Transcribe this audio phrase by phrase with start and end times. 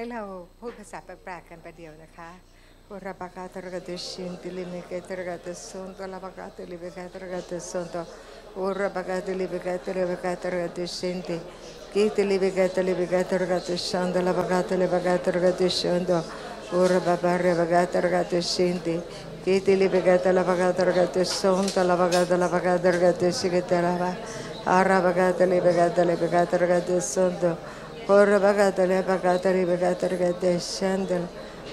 [0.00, 0.24] ให้เรา
[0.60, 2.30] พูดภาษาแปลกๆกันประเดียวนะคะ
[2.86, 7.96] โอราบากาตระกาตชินติลิเมกตระกาตสุนตลาบากาตลิเบกตระกาตสุนต
[8.56, 11.36] โอราบากาตลิเบกตระเบกตระกาตชินติ
[11.92, 16.10] กีตลิเบกตลิเบกตระกาตชันตลาบากาตลิเบกตระกาตชันต
[16.70, 18.94] โอราบาบาเรบกาตระกาตชินติ
[19.44, 24.10] กีตลิเบกตลาบากาตระกาตสุนตลาบากาตลาบากาตระกาตชิกตลาบา
[24.70, 27.44] อาราบากาตลิเบกตลิเบกตระกาตสนต
[28.08, 31.28] Corre bagatele, bagatele, bagatele, descendele.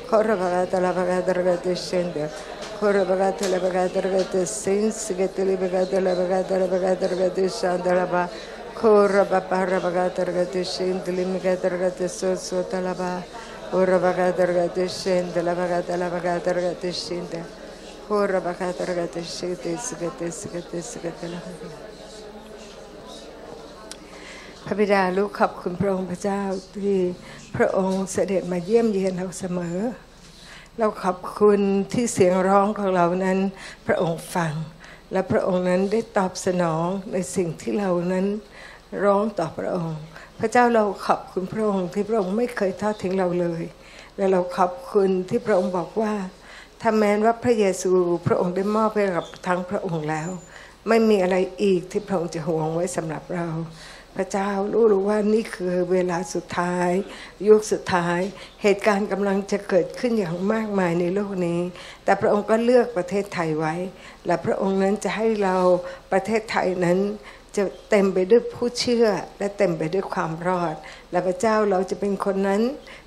[0.09, 2.29] Corre bagatele, bagatele, descendele.
[2.77, 5.55] Corre bagatele, bagatele, descendele.
[5.55, 8.05] Bagatele, bagatele, bagatele, descendele.
[8.11, 8.29] Ba.
[8.73, 11.23] Corre bagatele, bagatele, descendele.
[11.23, 12.93] Bagatele, descendele.
[12.97, 13.23] Ba.
[13.71, 15.53] Corre bagatele, descendele.
[15.55, 17.45] Bagatele, bagatele, descendele.
[18.09, 19.77] Corre bagatele, descendele.
[19.79, 21.94] Bagatele, bagatele, descendele.
[24.67, 26.41] พระบิดาลูกขอบคุณพระองค์พระเจ้า
[26.83, 26.99] ที่
[27.55, 29.77] พระองค์เสด็จมาเยี่ยมเยียนเราเสมอ
[30.79, 31.59] เราขอบคุณ
[31.93, 33.39] ที่เสียงร้องของเรานั้น
[33.87, 34.53] พระองค์ฟัง
[35.11, 38.25] และพระองค์นั้นได้ตอบสนองในสิ่งที่เรานั้น
[39.03, 39.99] ร้องต่อพระองค์
[40.39, 43.63] พระเจ้าเราขอบคุณพระองค์ที่พระองค์ไม่เคยทอดทิ้งเราเลย
[44.17, 46.13] และเราขอบคุณที่พระองค์บอกว่า
[46.81, 47.91] ถ้าแม้ว่าพระเยซู
[48.27, 50.29] พระองค์ได้มอบให้กับทั้งพระองค์แล้ว
[50.87, 53.47] ไม่มีอะไรอีกที่พระองค์จะห่วงไว้สำหรับเรา
[54.15, 56.89] พระเจ้ารู้รู้ว่านี่คือเวลาสุดท้าย
[57.47, 58.19] ยุคสุดท้าย
[58.63, 61.59] เหตุการณ์กำลังจะเกิดขึ้นอย่างมากมายในโลกนี้
[62.03, 63.75] แต่พระองค์ก็เลือกประเทศไทยไว้
[64.25, 65.57] และพระองค์นั้นจะให้เรา
[66.11, 66.99] ประเทศไทยนั้น
[67.55, 69.07] จะเต็มไปด้วยผู้เชื่อ
[69.39, 70.75] และเต็มไปด้วยความรอด
[71.11, 72.61] และพระเจ้าเราจะเป็นคนนั้น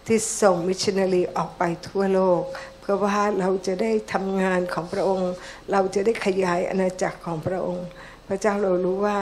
[0.07, 2.43] ที่ส่งมิชชันนารีออกไปทั่วโลก
[2.81, 5.33] เพื่อว่าเราจะได้ทำงานของพระองค์
[5.73, 7.87] เราจะได้ขยายอาณาจักรของพระองค์
[8.29, 9.19] พระเจ้าเรารู้ว่า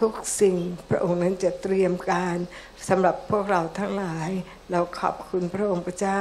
[0.00, 0.56] ทุกสิ่ง
[0.90, 2.36] พระองค์นั้นจะเตรียมการ
[2.88, 4.30] สำหรับพวกเราทั้งหลาย
[4.70, 6.20] เราขอบคุณพระองค์พระเจ้า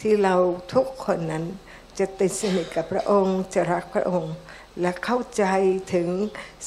[0.00, 0.34] ที่เรา
[0.74, 1.44] ทุกคนนั้น
[1.98, 4.34] จะติดสนิทกับพระองค์จะรักพระองค์
[4.80, 5.44] และเข้าใจ
[5.94, 6.08] ถึง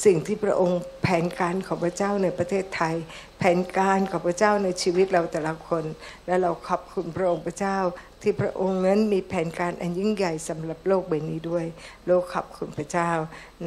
[0.05, 2.95] สิ่งที่พระองค์แผนการของพระเจ้าในประเทศไทย
[3.39, 5.83] แผนการของพระเจ้าในชีวิตเราแต่ละคน
[6.25, 7.77] และเราขอบคุณพระองค์พระเจ้า
[8.21, 11.65] ที่พระองค์นั้นมีแผนการอันยิ่งใหญ่สำหรับโลกใบนี้ด้วย
[12.07, 13.11] โลกขอบคุณพระเจ้า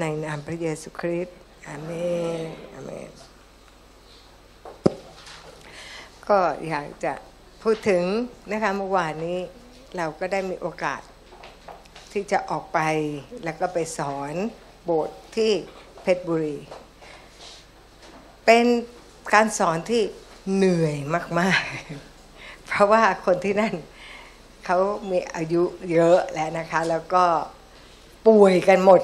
[0.00, 1.90] ในนามพระเยซูคริสต์ อเม
[2.38, 2.40] น
[2.74, 3.10] อเมน
[6.28, 6.38] ก็
[6.68, 7.12] อยากจะ
[7.62, 8.02] พูดถึง
[8.50, 9.38] นะคะเมื่อวานนี้
[9.96, 11.00] เราก็ได้มีโอกาส
[12.12, 12.80] ที่จะออกไป
[13.44, 14.34] แล้วก็ไปสอน
[14.84, 15.52] โบสถ์ที่
[16.02, 16.56] เพชรบุรี
[18.46, 18.66] เป็น
[19.32, 20.02] การสอนที่
[20.54, 20.96] เหนื่อย
[21.40, 21.60] มาก
[22.12, 23.74] ๆ เพราะว่าคนที่นั่น
[24.64, 24.78] เขา
[25.10, 25.62] มีอายุ
[25.92, 27.24] เยอะแล้วนะคะ แล้วก็
[28.28, 29.00] ป่วยกันหมด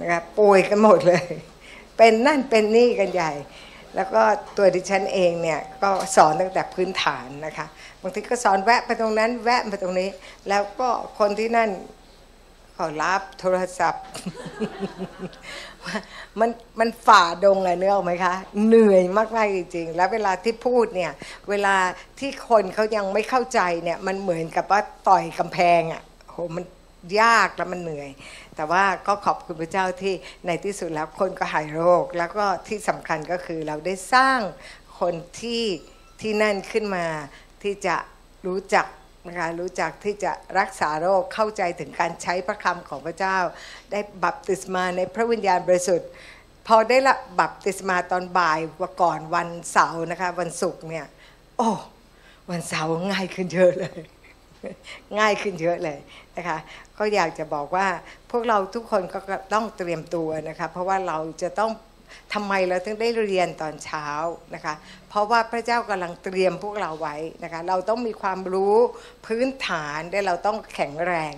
[0.00, 1.24] นะคะป่วยกันหมดเลย
[1.98, 3.32] เป็นนั่นเป็นนี่กันใหญ่
[3.94, 4.22] แล้วก็
[4.56, 7.66] ตัวดิฉันเองเนี่ยก็สอนตั้งแต่พื้นฐานนะคะ
[8.02, 10.08] บางทีก็สอนแวะไปตรงนั้น แวะไปตรงนี้
[10.48, 10.88] แล้วก็
[11.18, 11.70] คนที่นั่น
[12.76, 14.04] ขอรับโทรศัพท์
[16.40, 18.34] มันมันฝ่าดงอะเนื้อไหมคะ
[18.66, 21.12] เหนื่อยมากๆจริงๆ แล้วเวลาที่พูดเนี่ย
[21.50, 21.76] เวลา
[22.20, 26.64] ที่คนเขายังไม่เข้าใจเนี่ย มันเหมือนกับว่าต่อยกำแพงอะโหมัน
[27.20, 28.08] ยากแล้วมันเหนื่อย
[28.58, 30.14] แต่ว่าก็ขอบคุณพระเจ้าที่
[30.46, 34.40] ในที่สุดแล้วคนก็หายโรค แล้วก็ที่สำคัญก็คือเราได้สร้าง
[35.00, 35.64] คนที่
[36.20, 37.06] ที่นั่นขึ้นมา
[37.62, 37.96] ที่จะ
[38.46, 38.86] รู้จัก
[39.28, 43.38] นะคะรู้จักที่จะรักษาโรคเข้าใจถึงการใช้พระคำของพระเจ้า
[43.92, 46.08] ได้บัพติศมาในพระวิญญาณบริสุทธิ์
[46.66, 51.06] พอได้ละบัพติศมาตอนบ่ายว่าก่อนวันเสาร์นะคะวันศุกร์เนี่ย
[51.56, 51.68] โอ้
[52.50, 54.00] วันเสาร์ง่ายขึ้นเยอะเลย
[55.18, 55.98] ง่ายขึ้นเยอะเลย
[56.36, 56.58] นะคะ
[56.98, 57.86] ก็อยากจะบอกว่า
[58.30, 59.18] พวกเราทุกคนก็
[59.54, 61.70] ต้องเตรียมตัวนะคะ เพราะว่าเราจะต้อง
[62.34, 64.06] ทำไมเราถึงได้เรียนตอนเช้า
[64.54, 64.74] นะคะ
[65.08, 68.76] เพราะว่าพระเจ้ากำลังเตรียมพวกเราไว้นะคะ เราต้องมีความรู้
[69.26, 71.34] พื้นฐานและเราต้องแข็งแรง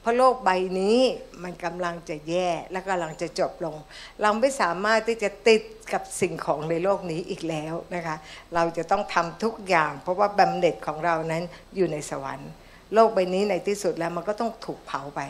[0.00, 0.98] เพราะโลกใบนี้
[1.42, 3.76] มันกำลังจะแย่และกำลังจะจบลง
[4.22, 8.16] เราไม่สามารถที่จะติดกับสิ่งของในโลกนี้อีกแล้วนะคะ
[8.54, 11.42] เราจะต้องทำทุกอย่าง เพราะว่าบำเหน็จของเรานั้น
[11.76, 12.50] อยู่ในสวรรค์
[12.92, 15.20] โลกใบนี้ในที่สุดแล้วมันก็ต้องถูกเผาไป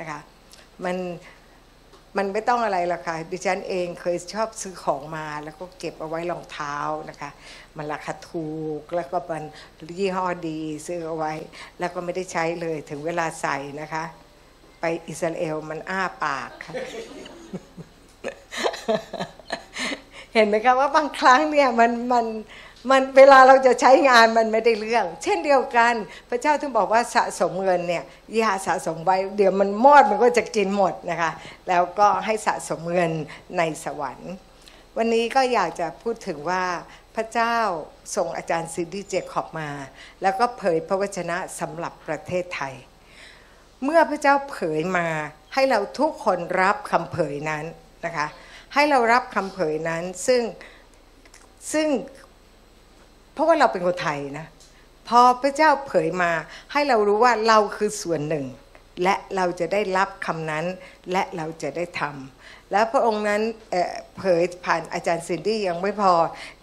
[0.00, 0.20] นะคะ
[0.84, 0.96] มัน
[2.16, 6.76] มันไม่ต้องอะไรหรอกค่ะดิฉันเองเคยชอบซื้อของมาแล้วก็เก็บเอาไว้รองเท้า
[7.10, 7.30] นะคะ
[7.76, 8.48] มันราคาถู
[8.80, 9.44] กแล้วก็มัน
[9.98, 11.32] ยี่ห้อดีซื้อเอาไว้
[11.78, 14.04] แล้วก็ไม่ได้ใช้เลยถึงเวลาใส่นะคะ
[14.80, 16.74] ไปอิสราเอลมันอ้าปากค่ะ
[20.34, 22.26] เห็นไหมคะว่าบางครั้งเนี่ยมันมัน
[22.90, 25.94] มันเวลาเราจะใช้งานมันไม่ได้เรื่อง เช่นเดียวกัน
[26.30, 28.04] พระเจ้าถึงบอกว่าสะสมเงินเนี่ย
[28.36, 31.30] อย่าสะสมไว้เดี๋ยวมันมอดมันก็จะกินหมดนะคะ
[31.68, 33.12] แล้วก็ให้สะสมเงิน
[33.58, 34.32] ในสวรรค์
[34.96, 36.64] วันนี้ก็อยากจะพูดถึงว่า
[37.16, 37.56] พระเจ้า
[38.16, 39.70] ส่งอาจารย์ซินดี้เจคอบมา
[40.22, 42.74] แล้วก็เผยพระวจนะสำหรับประเทศไทย
[43.84, 45.06] เมื่อพระเจ้าเผยมา
[45.54, 47.64] ให้เราทุกคนรับคำเผยนั้น
[48.06, 48.26] นะคะ
[48.74, 50.42] ให้เรารับคำเผยนั้นซึ่ง
[51.72, 51.88] ซึ่ง
[53.36, 54.46] เพราะว่าเราเป็นคนไทยนะ
[55.08, 56.30] พอพระเจ้าเผยมา
[56.72, 58.46] ให้เรารู้ว่าเราคือส่วนหนึ่ง
[59.02, 60.64] และเราจะได้รับคำนั้น
[61.12, 66.12] และเราจะได้ทำแล้วพระองค์นั้นเอ่อเผยผ่านอาจารย์ซินดี้ยังไม่พอ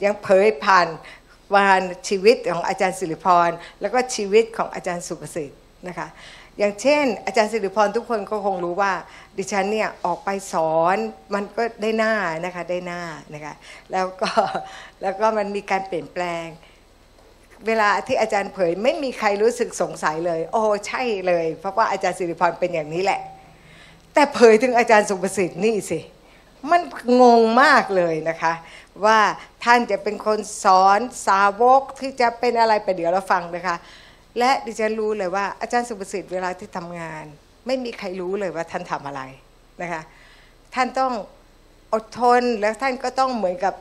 [0.04, 0.88] ยังเผยผ่าน
[1.56, 3.50] วานชีวิตของอาจารย์สิริพร
[3.82, 6.08] แล้วก็ชีวิตของอาจารย์สุประสิทธิ์นะคะ
[6.60, 8.94] อย่างเช่น อาจารย์สิริพรทุกคนก็คงรู้ว่า
[9.38, 10.98] ดิฉันเนี่ยออกไปสอน
[11.34, 12.14] มันก็ได้หน้า
[12.46, 13.02] นะคะได้หน้า
[13.34, 13.54] นะคะ
[13.92, 14.30] แล้วก็
[15.02, 16.48] แล้วก็มันมีการเปลี่ยนแปลง
[17.68, 23.22] เวลาที่อาจารย์เผยไม่มีใครรู้สึกสงสัยเลย โอ้ใช่เลย เพราะว่าอาจารย์สิริพรเป็นอย่างนี้แหละ
[24.14, 26.00] แต่เผยถึงอาจารย์สุประสิทธิ์นี่สิ
[26.72, 26.82] มัน
[27.22, 28.54] งงมากเลยนะคะ
[29.06, 29.20] ว่า
[29.64, 33.76] ท่านจะเป็นคนสอนสาวกที่จะเป็นอะไรไปเดี๋ยวเราฟังนะคะ
[34.40, 37.26] และดิฉันรู้เลยว่าอาจารย์สุประสิทธิ์เวลาที่ทำงาน
[37.66, 39.22] ไม่มีใครรู้เลยว่าท่านทำอะไร
[39.82, 40.02] นะคะ
[40.76, 41.12] ท่านต้อง
[41.94, 43.74] อดทนแล้วท่านก็ต้องเหมือนกับ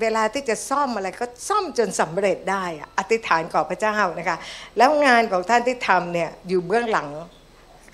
[0.00, 2.64] เวลาที่จะซ่อมอะไรก็ซ่อมจนสำเร็จได้
[2.98, 4.36] อธิษฐานขอพระเจ้านะคะ
[4.78, 7.08] แล้วงานของท่านที่ทำเนี่ยอยู่เบื้องหลัง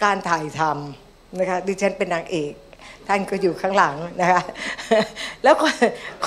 [0.05, 2.53] การถ่ายทำนะคะดิฉันเป็นนางเอก
[3.09, 4.43] ท่านก็อยู่ข้างหลังนะคะ
[5.43, 5.75] แล้วคน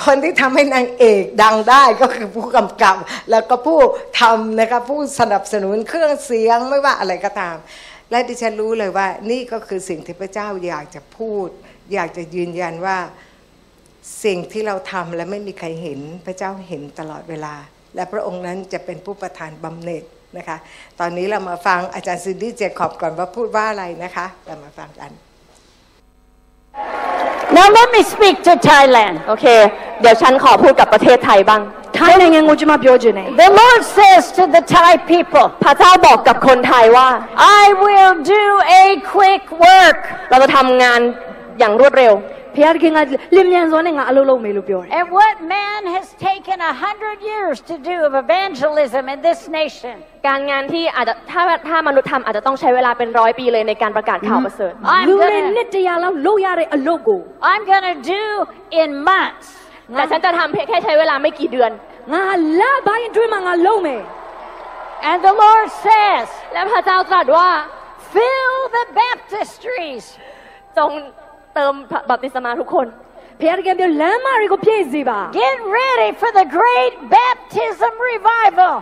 [0.04, 2.96] คนที่ทำให้นางเอกดังได้ก็คือผู้กำกับ
[3.30, 3.80] แล้วก็ผู้
[4.20, 7.56] ทำนะคะผู้สนับสนุนเครื่องเสียงไม่ว่าอะไรก็ตาม
[8.10, 11.48] และดิฉันรู้เลยว่า นี่ก็คือสิ่งที่พระเจ้าอยากจะพูด
[11.92, 12.98] อยากจะยืนยันว่า
[14.24, 17.54] สิ่งที่เราทำและไม่มีใครเห็นพระเจ้าเห็นตลอดเวลา
[17.94, 20.04] และพระองค์นั้นจะเป็นผู้ประทานบำเหน็จ
[20.38, 20.56] นะคะ
[21.00, 25.12] ตอนนี้เรามาฟังอาจารย์ซินดี้เจคอบก่อนว่าพูดว่าอะไรนะคะ เรามาฟังกัน
[27.57, 29.15] Now let me speak to Thailand.
[29.27, 29.45] โอเค
[30.01, 31.61] เดี๋ยวฉันขอพูดกับประเทศไทยบ้าง
[31.97, 37.09] ထိုင်းနိုင်ငံကိုကျွန်မပြောချင်တယ် The Lord says to the Thai people, พระเจ้าบอกกับคนไทยว่า
[37.61, 38.45] I will do
[38.83, 39.99] a quick work.
[40.29, 40.99] เราจะทำงาน
[41.59, 42.13] อย่างรวดเร็ว
[42.55, 42.99] ဖခင်တခင်က
[43.35, 49.95] လင်မြန်စွာနဲ့ငါအလုပ်လုပ်မယ်လို့ပြောတယ် And what man has taken a hundred years to do of evangelism in this nation,
[50.27, 57.21] การงานที่อาจจะถ้าถ้ามนุษย์ทำอาจจะต้องใช้เวลาเป็นร้อยปีเลยในการประกาศข่าวประเสริฐ I'm လူတွေ gonna, နှစ်တရာလောက်လုပ်ရတဲ့အလုပ်ကို
[57.51, 58.23] I'm gonna do
[58.81, 59.47] in months.
[59.93, 61.71] แต่ฉันจะทำแค่ใช้เวลาไม่กี่เดือน
[62.13, 62.23] ငါ
[62.61, 64.03] လပိုင်းအတွင်းမှာငါလုပ်မယ်
[65.09, 67.49] And the Lord says, และพระเจ้าตรัสว่า
[68.13, 70.05] fill the baptistries.
[70.77, 70.91] จง
[71.54, 71.72] เติม
[72.10, 72.86] บัพติศมาทุกคน
[73.38, 78.74] พระเยซูเดียวเลมาริโกพี่สิบา Get ready for the great baptism revival.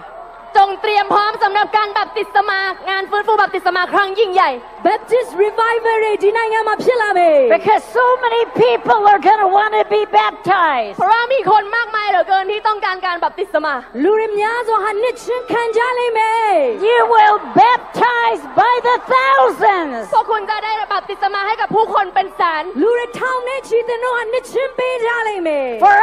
[0.56, 2.58] จงเตรียมพร้อมสำหรับการบัพติศมา
[2.90, 4.50] งานฟื้นฟูบัพติศมาครั้งยิ่งใหญ่
[4.87, 10.95] Baptist revival တွေဒီနိုင်ငံမှာဖြစ်လာမယ် Because so many people are going to want to be baptized.
[10.97, 13.73] เพราะว่ามีคนมากมายเหลือเกินที่ต้องการการบัพติศมา
[14.03, 16.49] လူတွေများစွာဟာနှစ်ချင်းခံကြလိမ့်မယ်
[16.89, 20.03] You will baptize by the thousands.
[20.13, 25.97] พวกคุณจะได้บัพติศมาให้กับผู้คนเป็นแสน လူတွေထောင်နဲ့ချီတဲ့တော့ဟာနှစ်ချင်းပေးကြလိမ့်မယ် For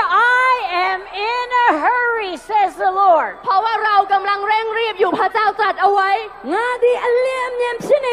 [0.47, 0.53] I
[0.89, 1.01] am
[1.35, 3.33] in a hurry, says the Lord.
[3.45, 6.11] เพราะว่าเรากำลังเร่งรีบอยู่พระเจ้าตรัสเอาไว้
[6.53, 8.13] ငါဒီအလင်းအမြန်ဖြစ်နေ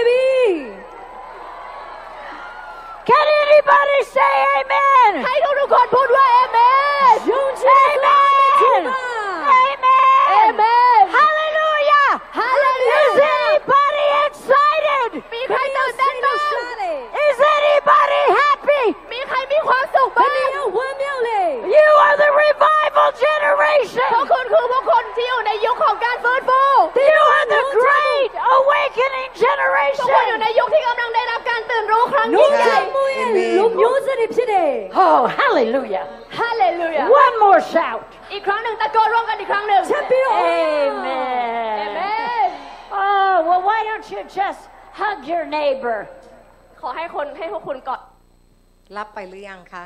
[3.08, 5.12] can anybody say amen?
[5.18, 7.14] I don't know God put ใครดูทุกคนพูดว่า amen
[7.62, 8.90] amen
[9.62, 12.10] amen amen hallelujah
[12.40, 15.10] hallelujah is anybody excited
[17.26, 18.61] is anybody happy?
[21.78, 24.02] You are the revival generation.
[26.96, 30.06] You are the great awakening generation.
[34.94, 36.04] Oh, hallelujah.
[36.30, 37.06] Hallelujah.
[37.08, 38.10] One more shout.
[38.30, 38.48] Amen.
[41.86, 42.50] Amen.
[42.90, 46.08] Oh, well, why don't you just hug your neighbor?
[46.80, 48.00] ขอให้คนให้พวกคุณกอด
[48.96, 49.84] รับไปหรือยังคะ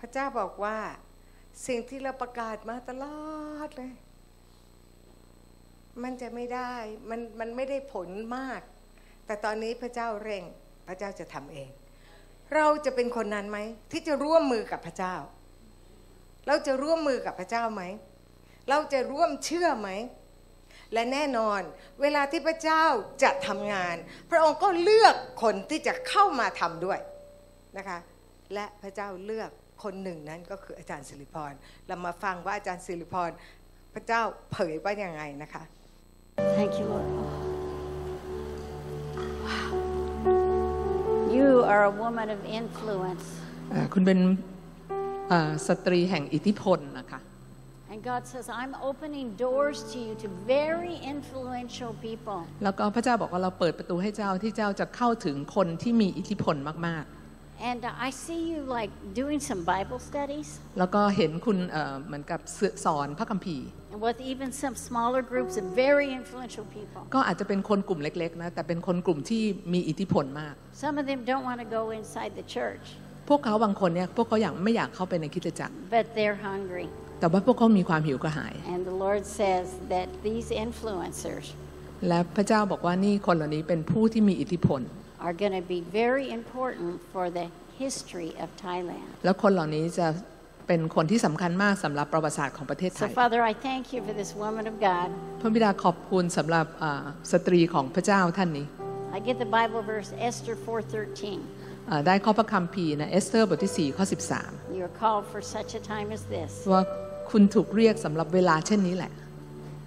[0.00, 0.76] พระเจ้าบอกว่า
[1.66, 3.20] สิ่งที่เราประกาศมาตลอ
[3.66, 3.92] ดเลย
[6.02, 6.72] มันจะไม่ได้
[7.10, 8.60] มันมันไม่ได้ผลมาก
[9.26, 10.44] แต่ตอนนี้พระเจ้าเร่ง
[10.88, 11.70] พระเจ้าจะทำเอง
[12.54, 13.58] เราจะเป็นคนนั้นไหม
[13.92, 15.14] ที่จะร่วมมือกับพระเจ้า
[16.46, 17.82] เราจะร่วมมือกับพระเจ้าไหม
[18.68, 19.90] เราจะร่วมเชื่อไหม
[20.92, 21.60] และแน่นอน
[22.02, 22.84] เวลาที่พระเจ้า
[23.22, 23.96] จะทำงาน
[24.30, 26.98] พระองค์ก็เลือกคนที่จะเข้ามาทำด้วย
[27.78, 27.98] นะคะ
[28.54, 29.50] และพระเจ้าเลือก
[29.84, 31.52] คนหนึ่งนั้นก็คืออาจารย์สิริพร
[31.86, 33.30] เรามาฟังว่าอาจารย์สิริพร
[33.94, 34.22] พระเจ้า
[34.52, 35.62] เผยว่ายังไงนะคะ
[36.58, 37.08] Thank you, Lord.
[41.36, 43.26] You are a woman of influence.
[43.72, 44.18] อ่าคุณเป็น
[45.28, 47.20] เอ่อสตรีแห่งอิทธิพลนะคะ
[47.92, 52.38] And God says, I'm opening doors to you to very influential people.
[52.64, 56.56] แล้วก็พระเจ้าบอกว่าเราเปิดประตูให้เจ้าที่เจ้าจะเข้าถึงคนที่มีอิทธิพล
[56.88, 57.06] มาก
[57.70, 62.40] And uh, I see you like doing some Bible studies ๆแล้วก็เห็นคุณเอ่อเหมือนกับ
[62.84, 67.00] สอนพระคัมภีร์ and with even some smaller groups of very influential people.
[67.14, 72.84] ก็อาจจะเป็นคนกลุ่มเล็กๆนะแต่เป็นคนกลุ่มที่มีอิทธิพลมาก Some of them don't want to go inside the church,
[73.28, 76.86] พวกเขาบางคนเนี่ยพวกเขาอยากไม่อยากเข้าไปในคริดจักร but they're hungry.
[77.22, 81.46] แต่ว่าพวกเขามีความหิวกระหาย And the Lord says that these influencers
[82.08, 84.80] และพระเจ้าบอกว่านี่คนเหล่านี้เป็นผู้ที่มีอิทธิพล
[85.26, 87.46] are going to be very important for the
[87.82, 89.08] history of Thailand.
[89.24, 90.06] แล้วคนเหล่านี้จะ
[90.66, 95.08] เป็นคนที่สำคัญมากสำหรับประวัติศาสตร์ของประเทศไท So, ย Father, I thank you for this woman of God.
[95.40, 98.66] พระบิดาขอบคุณสำหรับอ่าสตรีของพระเจ้าท่านนี้
[99.16, 101.38] I get the Bible verse Esther 4:13.
[101.90, 104.04] อ่าได้ข้อพระคัมภีร์นะเอสเตอร์บทที่4ข้อ
[104.78, 106.50] You are called for such a time as this.
[106.66, 109.12] 13ว่าคุณถูกเรียกสำหรับเวลาเช่นนี้แหละ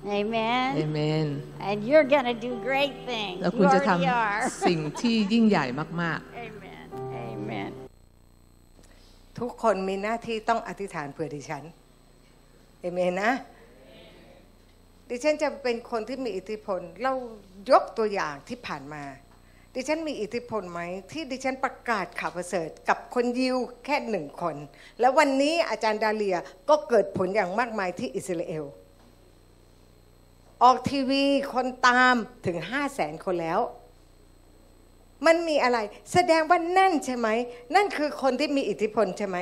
[0.07, 1.27] เอเมน
[1.69, 3.37] And you're going to do great things.
[3.41, 4.41] แล้ว You คุณจะท already are.
[4.61, 5.65] ำสิ่งที่ยิ่งใหญ่
[6.01, 6.85] มาก Amen.
[7.29, 7.71] Amen.
[9.39, 11.63] ทุกคนมีหน้าที่ต้องอธิษฐานเผื่อดิฉัน
[12.81, 13.31] เอเมนนะ
[15.09, 17.13] ดิฉันจะเป็นคนที่มีอิทธิพล เรา
[17.71, 19.03] ยกตัวอย่างที่ผ่านมา
[19.77, 24.55] ดิฉันมีอิทธิพลไหมที่ดิฉันประกาศข่าวประเสริฐกับคนยิวแค่หนึ่งคน
[24.99, 26.37] แล้ววันนี้อาจารย์ดาเลีย
[26.69, 28.63] ก็เกิดผลอย่างมากมายที่อิสราเอล
[30.63, 32.15] ออกทีวีคนตาม
[32.45, 33.59] ถึงห้าแสนคนแล้ว
[35.25, 35.77] มันมีอะไร
[36.13, 37.27] แสดงว่านั่นใช่ไหม
[37.75, 39.37] นั่นคือคนที่มีอิทธิพลใช่ไหม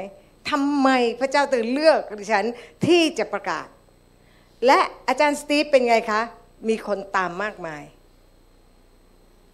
[0.50, 2.46] ทำไมพระเจ้าถึงเลือกดิฉัน
[2.86, 3.68] ที่จะประกาศ
[4.66, 6.22] และอาจารย์สตีฟเป็นไงคะ
[6.70, 7.84] มีคนตามมากมาย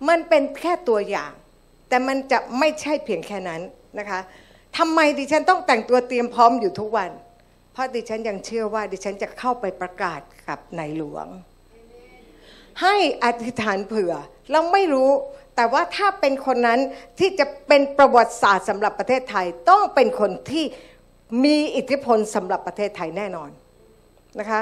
[0.08, 1.32] มันเป็นแค่ตัวอย่าง
[1.89, 3.62] แต่มันจะไม่ใช่เพียงแค่นั้น
[4.00, 4.20] นะคะ
[4.77, 7.10] ทำไมดิฉันต้องแต่งตัวเตรียมพร้อมอยู่ทุกวัน
[7.74, 11.27] เพราะดิฉันยังเชื่อว่าดิฉันจะเข้าไปประกาศกับในหลวง
[12.82, 14.13] ให้อธิษฐานเผื่อ
[14.51, 15.12] เราไม่รู้
[15.56, 16.79] แต่ว่าถ้าเป็นคนนั้น
[17.20, 20.65] ที่จะเป็นประวัติศาสตร์สำหรับประเทศไทย ต้องเป็นคนที่
[21.44, 23.50] มีอิทธิพลสำหรับประเทศไทยแน่นอน
[24.39, 24.62] นะคะ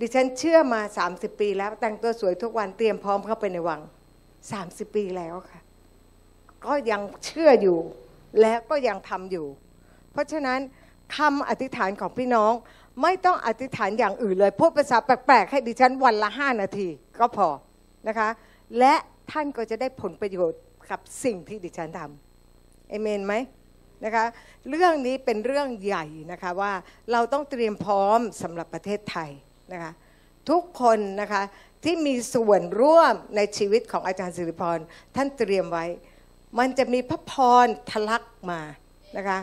[0.00, 0.80] ดิฉันเชื่อมา
[1.10, 3.80] 30 ปีแล้วแต่งตัวสวยทุกวันเตรียมพร้อมเข้าไปในวัง
[4.46, 5.60] 30ปีแล้วค่ะ
[6.66, 7.78] ก็ยังเชื่ออยู่
[8.40, 9.46] และก็ยังทำอยู่
[10.12, 10.58] เพราะฉะนั้น
[11.16, 12.52] คำอธิษฐานของพี่น้อง
[13.02, 16.88] ไม่ต้องอธิษฐานอย่างอื่นเลยพูดภาษาแปลกๆ ให้ดิฉันวันละห้านาที
[17.20, 17.48] ก็พอ
[18.08, 18.28] นะคะ
[18.78, 18.94] และ
[19.30, 23.34] ท่านก็จะได้ผลประโยชน์กับสิ่งที่ดิฉันทำเอเมนไหม
[24.04, 24.24] นะคะ
[24.70, 26.72] เรื่องนี้เป็นเรื่องใหญ่นะคะว่า
[27.12, 29.30] เราต้องเตรียมพร้อมสำหรับประเทศไทย
[29.72, 29.92] นะคะ
[30.50, 31.42] ทุกคนนะคะ
[31.84, 34.78] ที่มีส่วนร่วมในชีวิตของอาจารย์สิริพร
[35.16, 35.86] ท่านเตรียมไว้
[36.58, 37.32] มันจะมีพระพ
[37.64, 38.60] รทะลักมา
[39.16, 39.40] นะคะ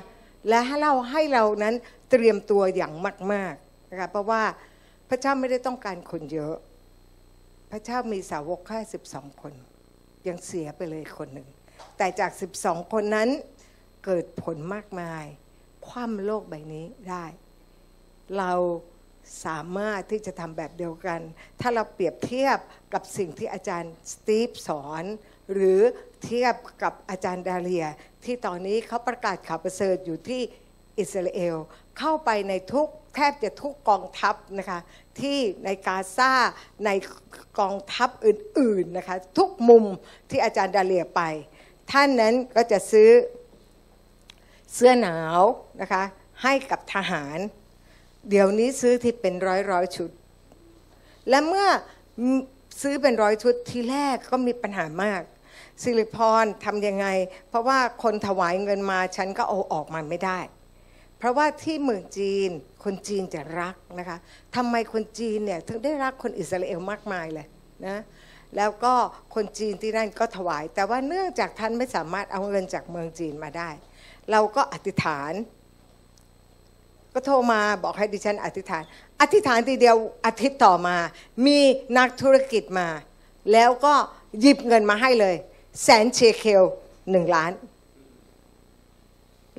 [0.49, 1.75] และให้เราให้เรานั้น
[2.11, 2.93] เตรียมตัวอย่าง
[3.33, 4.43] มากๆนะคะเพราะว่า
[5.09, 6.55] พระเจ้าไม่ได้ต้องการคนเยอะ
[7.71, 8.79] พระเจ้ามีสาวกแค่
[9.11, 9.53] 12 คน
[10.27, 11.47] ยังเสียไปเลยคนหนึ่ง
[11.97, 13.29] แต่จาก 12 คนนั้น
[14.05, 15.25] เกิดผลมากมาย
[15.87, 17.25] คว่ำโลกใบนี้ได้
[18.37, 18.51] เรา
[19.45, 21.21] สามารถที่จะทำแบบเดียวกัน
[21.61, 22.57] ถ้าเราเปรียบเทียบ
[22.93, 25.03] กับสิ่งที่อาจารย์สตีฟสอน
[25.53, 25.81] หรือ
[26.23, 27.85] เทียบกับอาจารย์ดาเลีย
[28.25, 30.41] ที่ตอนนี้เขาประกาศข่าวประเสริฐอยู่ที่
[30.99, 31.55] อิสราเอล
[31.99, 34.79] เข้าไปในทุกแทบจะทุกกองทัพนะคะ
[35.19, 36.33] ที่ในกาซา
[36.85, 36.89] ใน
[37.59, 39.85] กองทัพอื่นๆนะคะทุกมุม
[40.29, 41.21] ที่อาจารย์ดาเลียไป
[41.91, 43.09] ท่านนั้นก็จะซื้อ
[44.73, 45.41] เสื้อหนาว
[45.81, 46.03] นะคะ
[46.43, 47.37] ให้กับทหาร
[48.29, 50.09] เดี๋ยวนี้ซื้อที่เป็นร้อยร้อยชุด
[51.29, 51.67] และเมื่อ
[52.81, 55.21] ซื้อเป็นร้อยชุดทีแรกก็มีปัญหามาก
[55.83, 57.07] สิริพรทำยังไง
[57.49, 60.39] เพราะว่าคนถวายเงินมาฉันก็เอาออกมาไม่ได้
[61.17, 62.49] เพราะว่าที่เมืองจีน
[62.83, 64.17] คนจีนจะรักนะคะ
[64.55, 67.47] ทำไมคนจีนเนี่ยถึงได้รักคนอิสราเอลมากมายเลย
[67.87, 67.97] นะ
[68.57, 68.93] แล้วก็
[69.35, 73.69] คนจีนที่นั่นก็ถวาย แต่ว่าเนื่องจากท่านไม่สามารถเอาเงินจากเมืองจีนมาได้
[74.31, 75.33] เราก็อธิษฐาน
[77.15, 78.83] ก็โทรมาบอกให้ดิฉันอธิษฐาน
[79.21, 79.95] อธิษฐานทีเดียว
[80.25, 80.97] อาทิตย์ต่อมา
[81.45, 81.59] มี
[81.97, 82.87] นักธุรกิจมา
[83.51, 83.93] แล้วก็
[84.41, 85.35] หยิบเงินมาให้เลย
[85.83, 86.63] แสนเชเคล
[87.11, 87.51] หนึ่งล้าน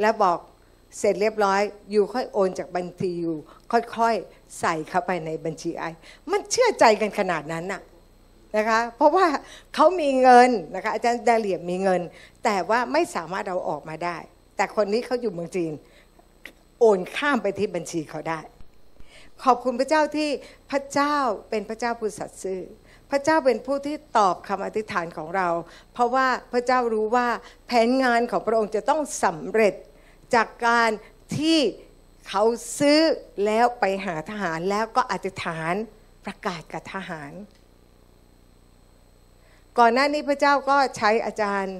[0.00, 0.38] แล้วบอก
[0.98, 1.60] เสร็จเรียบร้อย
[1.90, 3.36] อยู่ค่อยโอนจากบัญชีอยู่
[3.96, 5.84] ค่อยๆ ใส่เข้าไปในบัญชีไอ
[6.30, 7.80] มันเชื่อใจกันขนาดนั้นน่ะ
[8.56, 9.26] นะคะเพราะว่า
[9.74, 12.00] เขามีเงินนะคะอาจารย์ดาเหลียมมีเงิน
[12.44, 14.18] แต่ว่าไม่สามารถเอาออกมาได้
[14.56, 15.72] แต่คนนี้เขาอยู่เมืองจีน
[16.80, 18.40] โอนข้ามไปที่บัญชีเขาได้
[19.44, 20.30] ขอบคุณพระเจ้าที่
[20.70, 21.16] พระเจ้า
[21.50, 22.62] เป็นพระเจ้าผู้สัตย์ซื่อ
[23.10, 25.48] พระเจ้าเป็นผู้ที่ตอบคำอธิษฐานของเรา
[25.92, 27.28] เพราะว่าพระเจ้ารู้ว่า
[27.66, 29.74] แผนงานของพระองค์จะต้องสำเร็จ
[30.34, 30.90] จากการ
[31.38, 31.58] ที่
[32.28, 32.42] เขา
[32.78, 33.00] ซื้อ
[33.44, 35.74] แล้วไปหาทหารแล้วก็อธิษฐาน
[36.24, 37.32] ประกาศกับทหาร
[39.78, 41.76] ก่อนหน้านี้พระเจ้าก็ใช้อาจารย์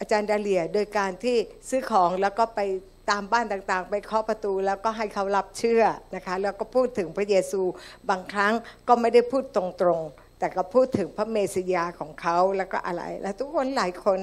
[0.00, 1.36] อาจารย์ดาเลีย โดยการที่
[1.68, 2.60] ซื้อของแล้วก็ไป
[3.10, 5.82] ตามบ้านต่างๆ ไปเคาะประตูแล้วก็ให้เขารับเชื่อ
[6.14, 7.62] นะคะ แล้วก็พูดถึงพระเยซู
[8.10, 8.52] บางครั้ง
[8.88, 9.64] ก็ไม่ได้พูดตร
[9.98, 14.18] งๆ แต่ก็พูดถึงพระเมสสยาของเขาแล้วก็อะไร แล้วทุกคนหลายคน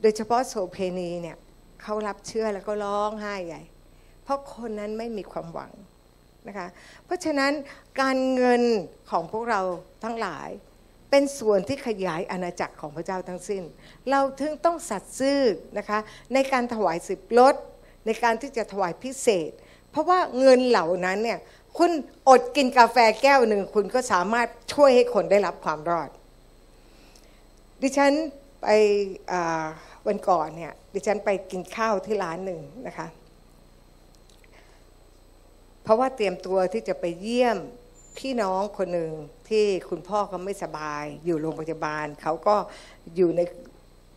[0.00, 1.36] โดยเฉพาะโสเพณีเนี่ย
[1.82, 3.62] เขารับเชื่อแล้วก็ร้องไห้ใหญ่
[4.24, 5.72] เพราะคนนั้นไม่มีความหวัง
[6.48, 6.68] นะคะ
[7.04, 7.52] เพราะฉะนั้น
[8.00, 8.62] การเงิน
[9.10, 9.60] ของพวกเรา
[10.04, 10.48] ทั้งหลาย
[11.10, 13.62] เป็นส่วนที่ขยายอาณาจักรของพระเจ้าทั้งสิ้น
[14.10, 15.40] เราถึงต้องสัตย์ซื่อ
[15.78, 15.98] นะคะ
[16.34, 17.54] ในการถวายสิบลด
[18.06, 19.50] ในการที่จะถวายพิเศษ
[19.90, 21.38] เพราะว่าเงินเหล่านั้นเนี่ย
[21.78, 21.90] คุณ
[22.28, 26.08] อดกินกาแฟแก้วหนึ่งคุณก็สามารถช่วยให้คนได้รับความรอด
[27.82, 28.12] ดิฉัน
[28.62, 28.66] ไป
[30.06, 33.08] วันก่อนเนี่ยดิฉันไปกินข้าวที่ร้านหนึ่งนะคะ
[35.82, 37.58] เพราะว่าเตรียมตัวที่จะไปเยี่ยม
[38.18, 39.12] พี่น้องคนหนึ่ง
[39.48, 42.56] ที่คุณพ่อเขาไม่สบาย อยู่โรงพยาบาลเขาก็
[43.16, 43.40] อยู่ใน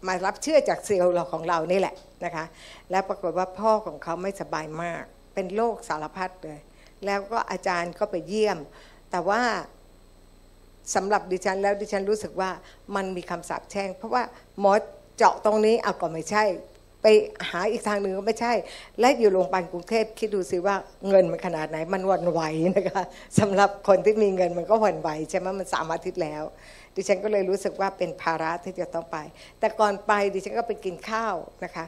[0.07, 1.95] มารับเชื่อจากเซลล์เราของเรานี่แหละ
[2.25, 2.45] นะคะ
[2.91, 6.59] แล้วปรากฏว่าพ่อของเขาไม่สบายมาก เป็นโรคสารพัดเลย
[7.05, 8.57] แล้วก็อาจารย์ก็ไปเยี่ยม
[9.11, 9.41] แต่ว่า
[10.95, 12.49] สำหรับดิฉันแล้วดิฉันรู้สึกว่า
[12.95, 14.23] มันมีคำสาปแช่ง เพราะว่า
[14.59, 14.73] หมอ
[15.17, 16.43] เจาะตรงนี้เอาก็ไม่ใช่
[17.01, 17.05] ไป
[17.49, 18.53] หาอีกทางหนึ่งก็ไม่ใช่
[18.99, 20.75] และอยู่โรงพยาบาลกรุงเทพคิดดูสิว่า
[21.09, 22.41] เงินมันขนาดไหนมันหวันไหว
[22.77, 23.03] นะคะ
[23.39, 26.43] สำหรับคนที่มีเงินมันก็หวันไหวใช่ไหมมันสามอาทิตย์แล้ว
[26.95, 29.17] ดิฉันก็เลยรู้สึกว่าเป็นภาระที่จะต้องไป
[29.59, 31.85] แต่ก่อนไปดิฉันก็ไปกินข้าวนะคะ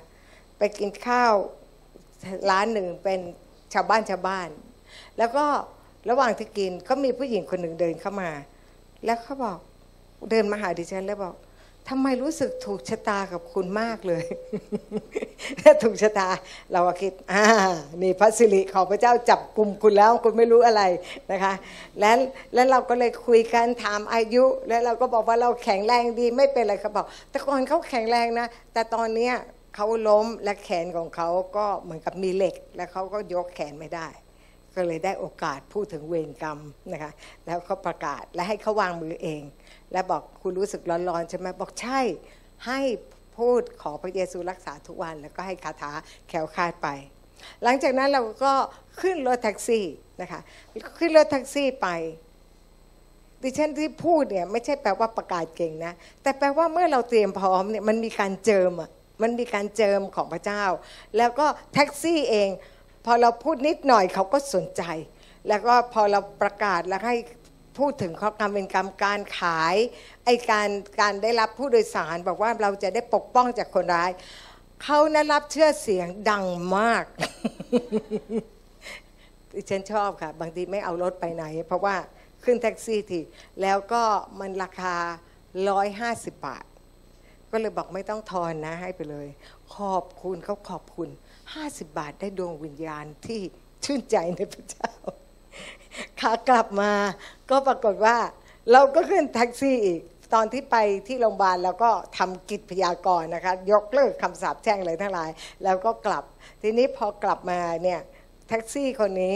[0.57, 1.33] ไปกินข้าว
[2.49, 3.19] ร้านหนึ่งเป็น
[3.73, 4.49] ชาวบ้านชาวบ้าน
[5.17, 5.45] แล้วก็
[6.09, 8.31] ระหว่างที่กินก็มีผู้หญิงคนหนึ่งเดินเข้ามา
[9.05, 9.57] แล้วเขาบอก
[10.29, 11.35] เดินมาหาดิฉันแล้วบอก
[11.89, 14.23] ทำไมรู้สึกถูกชะตากับคุณมากเลย
[15.61, 16.27] ถ้าถูกชะตา
[16.71, 17.43] เราคิดอ่า
[18.01, 20.81] นี่พระสิริของพระเจ้าจับกลุ่มคุณแล้วคุณไม่รู้อะไร
[21.31, 21.53] นะคะ
[21.99, 22.17] แล้ว
[22.53, 29.33] แล้วเราก็เลยคุยกันถามอายุ แล้วเราก็บอกว่าเราแข็งแรงดีไม่เป็นไรเขาบอกแต่ก่อนเขาแข็งแรงนะ แต่ตอนเนี้ย
[29.75, 34.07] เขาล้มและแขนของเขาก็เหมือนกับมีเหล็ก แล้วเขาก็ยกแขนไม่ได้
[34.75, 36.59] ก็เลยได้โอกาสพูดถึงเวรกรรม
[36.93, 37.11] นะคะ
[37.45, 39.41] แล้วเขาประกาศและให้เขาวางมือเอง
[39.95, 41.99] และบอกคุณรู้สึกร้อนๆใช่ไหมบอกใช่
[42.67, 42.79] ให้
[43.37, 45.91] พูดขอพระเยซูรักษาทุกวันแล้วก็ให้คาถา
[46.29, 46.87] แขวคาดไป
[47.63, 48.53] หลังจากนั้นเราก็
[49.01, 49.85] ขึ้นรถแท็กซี่
[50.21, 50.41] นะคะ
[50.99, 51.87] ขึ้นรถแท็กซี่ไป
[53.41, 58.89] ดิฉันที่พูดเนี่ยไม่ใช่แปลว่าประกาศเก่งนะ แต่แปลว่าเมื่อเราเตรียมพร้อมเนี่ยมันมีการเจิมอะ
[59.21, 60.63] มันมีการเจิมของพระเจ้า
[61.17, 62.49] แล้วก็แท็กซี่เอง
[63.05, 64.83] พอเราพูดนิดหน่อยเขาก็สนใจ
[65.47, 67.15] แล้วก็พอเราประกาศแล้วให้
[67.79, 69.75] พูดถึงข้อกรรมเป็นกรรมการขาย
[70.25, 74.11] ไอการการได้รับผู้โดยสารบอกว่าเราจะได้ปกป้องจากคนร้าย
[74.83, 76.45] เขานั้นรับเชื่อเสียงดัง
[76.77, 77.03] มาก
[79.69, 81.95] ฉันชอบค่ะ บางทีไม่เอารถไปไหน เพราะว่า
[82.43, 83.21] ขึ้นแท็กซี่ที
[83.61, 84.03] แล้วก็
[84.39, 84.95] มันราคา
[85.65, 86.65] 150 บาท
[87.51, 89.27] ก็เลยบอกไม่ต้องทอนนะให้ไปเลย
[89.75, 91.09] ขอบคุณเขาขอบคุณ
[91.53, 93.41] 50 บาทได้ดวงวิญญาณที่
[93.85, 94.91] ชื่นใจในพระเจ้า
[96.21, 96.91] ขากลับมา
[97.49, 98.17] ก็ปรากฏว่า
[98.71, 100.01] เราก็ขึ้นแท็กซี่อีก
[100.33, 100.75] ตอนที่ไป
[101.07, 105.29] ที่โรงพยาบาลเราก็ทำกิจพยากรณ์นะคะ ยกเลิกคำสาปแช่งเลยทั้งหลาย
[105.63, 106.23] แล้วก็กลับ
[106.61, 108.01] ทีนี้พอกลับมาเนี่ย
[108.47, 109.35] แท็กซี่คนนี้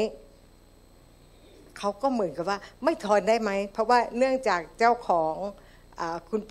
[1.78, 5.36] เขาก็เหมือนกับว่าไม่ทอนได้ไหม เพราะว่าเนื่องจากเจ้าของ
[6.00, 6.42] อคุณ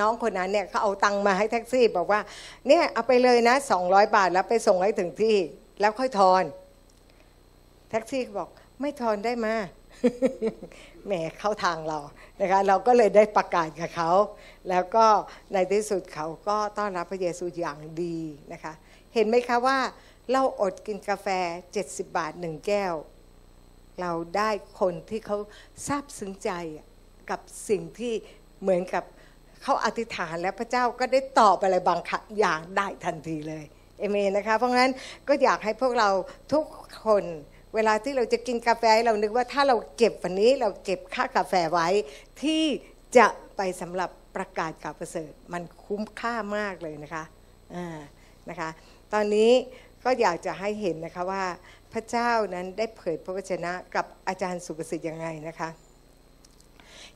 [0.00, 2.20] น้องคนนั้นเนี่ยเขาเอาตังมาให้แท็กซี่ บอกว่า
[2.68, 5.36] เนี่ยเอาไปเลยนะ 200 บาทแล้วไปส่งให้ถึงที่
[5.80, 6.44] แล้วค่อยทอน
[7.90, 8.48] แท็กซี่บอก
[8.80, 9.54] ไม่ทอนได้มา
[11.06, 11.98] แหมเข้าทางเรา
[12.40, 14.10] นะคะเราก็เลยได้ประกาศกับเขา
[14.68, 15.06] แล้วก็
[15.52, 18.18] ในที่สุดเขาก็ต้อนรับพระเยซูอย่างดี
[18.52, 18.72] นะคะ
[19.14, 19.78] เห็นไหมคะว่า
[20.32, 21.26] เราอดกินกาแฟ
[21.74, 22.94] 70 บาทหนึ่งแก้ว
[24.00, 25.36] เราได้คนที่เขา
[25.86, 26.50] ซาบซึ้งใจ
[27.30, 28.14] กับสิ่งที่
[28.62, 29.04] เหมือนกับ
[29.62, 32.00] เขาอธิษฐานแล้วพระเจ้าก็ได้ตอบอะไรบาง
[32.38, 33.64] อย่างได้ทันทีเลย
[33.98, 34.90] เอเมนนะคะเพราะงั้น
[35.28, 36.08] ก็อยากให้พวกเรา
[36.52, 36.64] ทุก
[37.06, 37.24] คน
[37.74, 41.88] เวลาที่เราจะกินกาแฟเรานึกว่าถ้าเราเก็บวันนี้เราเก็บค่ากาแฟไว้
[42.42, 42.64] ที่
[43.16, 47.84] จะไปสำหรับประกาศข่าวประเสริฐ มันคุ้มค่ามากเลยนะคะะ
[48.50, 48.70] นะคะ
[49.12, 49.50] ตอนนี้
[50.04, 51.44] ก็อยากจะให้เห็นนะคะว่า
[51.92, 55.68] พระเจ้านั้นได้เผยพระวจนะกับอาจารย์สุประสิทธิ์ยังไงนะคะ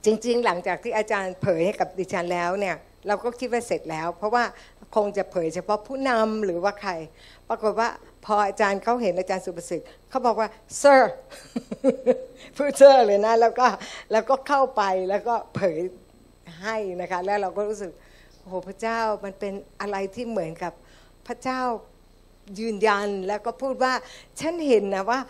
[0.04, 4.44] จริงๆ หลังจากที่อาจารย์เผยให้กับดิฉันแล้วเนี่ยเราก็คิดว่าเสร็จแล้ว เพราะว่า
[4.96, 6.92] คงจะเผยเฉพาะผู้นำหรือว่าใคร
[7.48, 7.88] ปรากฏว่า
[8.24, 10.48] พออาจารย์เขาเห็นอาจารย์สุประสิทธิ์เขาบอกว่า
[10.82, 11.00] sir
[12.56, 13.66] พูด sir เลยนะ แล้วก็
[14.12, 15.78] แล้วก็เข้าไปแล้วก็เผย
[16.62, 17.90] ให้นะคะ แล้วเราก็รู้สึก
[18.40, 20.72] โอ้โหพระเจ้ามันเป็นอะไรที่เหมือนกับ
[21.26, 21.60] พระเจ้า
[22.60, 23.92] ยืนยันแล้วก็พูดว่า
[24.40, 25.20] ฉันเห็นนะว่า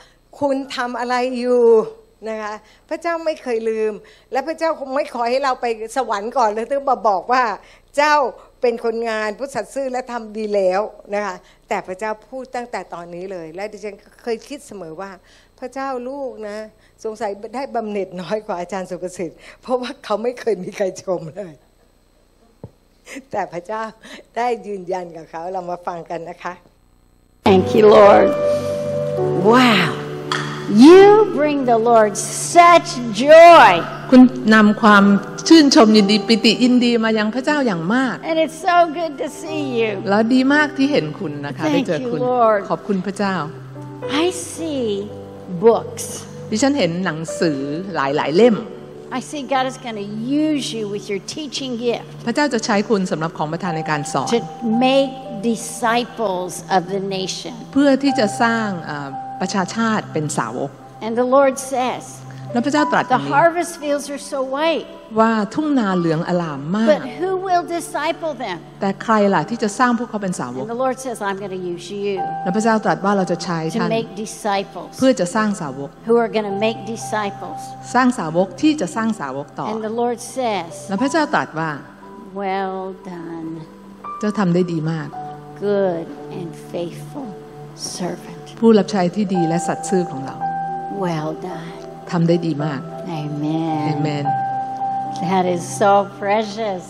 [0.41, 1.65] คุณทำอะไรอยู่
[2.29, 2.55] นะคะ
[2.89, 3.93] พระเจ้าไม่เคยลืม
[4.33, 7.45] และพระเจ้าคงไม่ขอให้เราไปสวรรค์ก่อนเลยถึงมาบอกว่า
[7.97, 8.15] เจ้า
[8.65, 10.81] เป็นคนงานผู้สัตย์ซื่อและทำดีแล้ว
[11.15, 11.37] นะคะ
[11.69, 15.11] แต่พระเจ้าพูดตั้งแต่ตอนนี้เลย และดิฉันเคยคิดเสมอว่า
[15.59, 16.59] พระเจ้าลูกนะ
[17.05, 21.55] สงสัยได้บำเหน็จน้อยกว่าอาจารย์สุประสิทธิ์เพราะว่าเขาไม่เคยมีใครชมเลย
[23.31, 23.83] แต่พระเจ้า
[24.37, 26.55] ได้ยืนยันกับเขาเรามาฟังกันนะคะ
[27.47, 28.29] Thank you, Lord.
[29.51, 30.04] Wow.
[30.71, 33.71] You bring the Lord such joy.
[34.11, 34.21] คุณ
[34.55, 35.05] นำความ
[35.49, 39.91] ชื่นชมยินดีปิติยินดีมายังพระเจ้าอย่างมาก And it's so good to see you.
[40.11, 42.61] แล้วดีมากที่เห็นคุณนะคะ Thank ได้เจอคุณ you, Lord.
[42.71, 43.35] ขอบคุณพระเจ้า
[44.25, 44.85] I see
[45.65, 46.05] books.
[46.51, 47.61] ดิฉันเห็นหนังสือ
[47.95, 48.57] หลายๆเล่ม
[49.19, 50.09] I see God is going to
[50.47, 54.41] use you with your teaching gift พระเจ้าจะใช้คุณสำหรับของประทานในการสอน to
[54.87, 55.11] make
[55.51, 57.53] disciples of the nation.
[57.73, 59.09] เพื่อที่จะสร้างเอ่อ
[59.41, 60.71] ประชาชาติเป็นสาวก
[61.07, 62.05] And the Lord says,
[62.53, 64.87] แล้วพระเจ้าตรัสอ the ย่างนี้ harvest fields are so white,
[65.19, 68.59] ว่าทุ่งนาเหลืองอลามมาก but who will disciple them?
[68.81, 74.91] แต่ใครล่ะที่จะสร้างพวกเขาเป็นสาวก And the Lord says, I'm going to use you แล้วพระเจ้าตรัสว่าเราจะใช้ to ท่าน make disciples
[74.99, 77.61] เพื่อจะสร้างสาวก who are going to make disciples.
[77.95, 81.71] สร้างสาวกที่จะสร้างสาวกต่อ And the Lord says, แล้วพระเจ้าตรัสว่า
[82.43, 82.79] Well
[83.13, 83.49] done,
[84.19, 85.09] เจ้าทำได้ดีมาก
[85.69, 86.07] good
[86.39, 87.29] and faithful
[87.97, 88.44] servant.
[88.59, 90.37] ผู้รับใช้ที่ดีและสัตย์ซื่อของเรา
[91.05, 91.73] Well done.
[92.11, 93.95] ทำได้ดีมากเอ Amen.
[94.03, 94.25] เมน
[95.33, 96.83] That is so precious.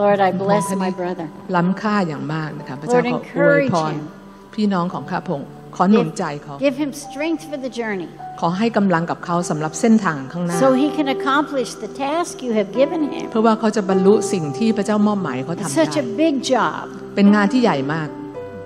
[0.00, 1.26] Lord, I bless my brother.
[1.56, 4.54] ล้ำค่าอย่างมากนะคะพระเจ้า Lord, ขออวยพร encourage him.
[4.54, 11.90] พี่น้องของข้าพงศ์ขอหนุน Give, ใจเขา give him strength for the journey ขอให้กำลังกับเขาสำหรับเส้นทางข้างหน้า so he can accomplish the
[12.04, 13.24] task you have given him.
[13.30, 16.82] เพื่อว่าเขาจะบรรลุสิ่งที่พระเจ้า มอบหมายเขาทำ It's ได้ such a big job.
[17.14, 18.08] เป็นงานที่ใหญ่มาก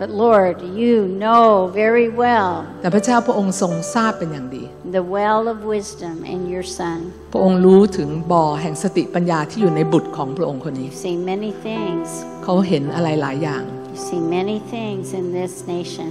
[0.02, 1.44] But Lord, you know
[1.83, 2.50] very well
[2.83, 4.64] แต่พระเจ้าพระองค์ทรงทราบเป็นอย่างดี
[4.98, 6.98] the well of wisdom in your son.
[7.33, 12.07] พระองค์รู้ถึงบ่อแห่งสติปัญญาที่อยู่ในบุตรของพระองค์คนนี้ You've seen many things.
[12.44, 16.09] เขาเห็นอะไรหลายอย่าง You've seen many things in this nation.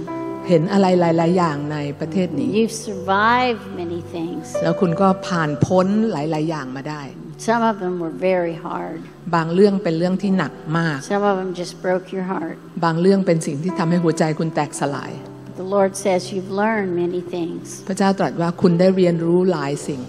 [0.48, 4.44] เห็นอะไรหลาย ๆ อย่างในประเทศนี้ You've survived many things.
[4.62, 7.02] แล้วคุณก็ผ่านพ้นหลาย ๆ อย่างมาได้
[7.38, 9.00] Some of them were very hard.
[9.34, 12.56] บางเรื่องเป็นเรื่องที่หนักมาก Some of them just broke your heart.
[12.84, 15.12] บางเรื่องเป็นสิ่งที่ทำให้หัวใจคุณแตกสลาย
[15.48, 17.64] But the Lord says you've learned many things.
[17.88, 20.00] พระเจ้าตรัสว่าคุณได้เรียนรู้หลายสิ่ง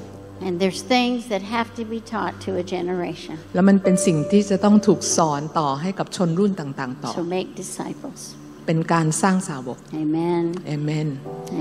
[0.48, 3.36] And there's things that have to be taught to a generation.
[3.56, 8.20] แล้วมันเป็นสิ่งที่จะต้องถูกสอนต่อให้กับชนรุ่นต่างๆ ต่อ So make disciples.
[8.68, 10.44] เป็นการสร้างสาวก Amen.
[10.68, 11.08] เอเมน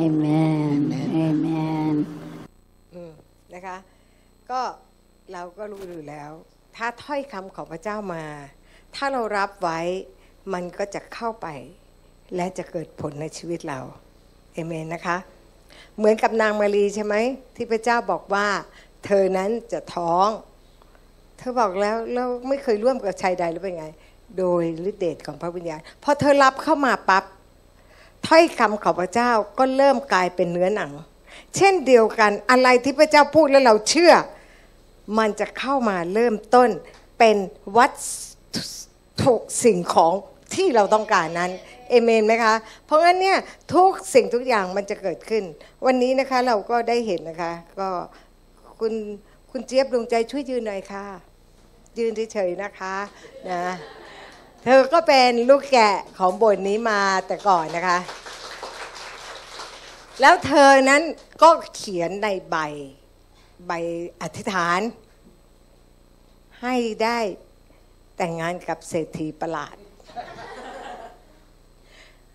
[0.07, 0.79] Amen.
[1.29, 1.95] Amen.
[3.55, 3.77] นะคะ
[4.51, 4.61] ก็
[5.33, 6.31] เราก็รู้อยู่แล้ว
[6.77, 8.25] ถ้าถ้อยคำของพระเจ้ามา
[8.95, 9.81] ถ้าเรารับไว้
[10.53, 11.49] มันก็จะเข้าไป
[12.37, 13.81] และจะเกิดผลในชีวิตเรา
[14.53, 15.17] เอเมนนะคะ
[15.97, 17.15] เหมือนกับนางมารีใช่ไหม
[17.57, 18.47] ที่พระเจ้าบอกว่า
[19.07, 20.29] เธอนั้นจะท้อง
[21.39, 23.87] เธอบอกแล้วแล้วไม่เคยร่วมกับชายใดหรือเป็นไง
[24.39, 27.25] โดยฤทธิเดชของพระวิญญาณพอเธอรับเข้ามาปับ๊บ
[28.27, 30.93] ถ้อยคำของพระเจ้าก็เริ่มกลายเป็นเนื้อหนัง
[31.57, 34.13] เช่นเดียวกันอะไรที่พระเจ้าพูดแล้วเราเชื่อ
[35.19, 36.71] มันจะเข้ามาเริ่มต้น
[37.19, 37.37] เป็น
[37.77, 37.93] วัต
[39.23, 40.13] ถุสิ่งของ
[40.55, 41.51] ที่เราต้องการนั้น
[41.91, 42.55] เอเมนไหมคะ
[42.87, 43.39] เพราะงั้นเนี่ย
[43.75, 45.45] ทุกสิ่งทุกอย่างมันจะเกิดขึ้น
[45.87, 47.89] วันนี้นะคะเราก็ได้เห็นนะคะ ก็
[48.81, 48.93] คุณ
[49.51, 51.05] คุณเจี๊ยบดวงใจช่วยยืนหน่อยค่ะ
[51.99, 52.95] ยืนเฉยๆนะคะ
[53.51, 53.65] นะ
[54.65, 57.99] เธอก็เป็นลูกแกะของบทนี้มาแต่ก่อนนะคะ
[60.21, 61.03] แล้วเธอนั้น
[61.43, 62.57] ก็เขียนในใบ
[63.67, 63.73] ใบ
[64.23, 64.81] อธิษฐาน
[66.63, 67.19] ให้ได้
[68.17, 69.77] แต่งงานกับเศรษฐีประหลาด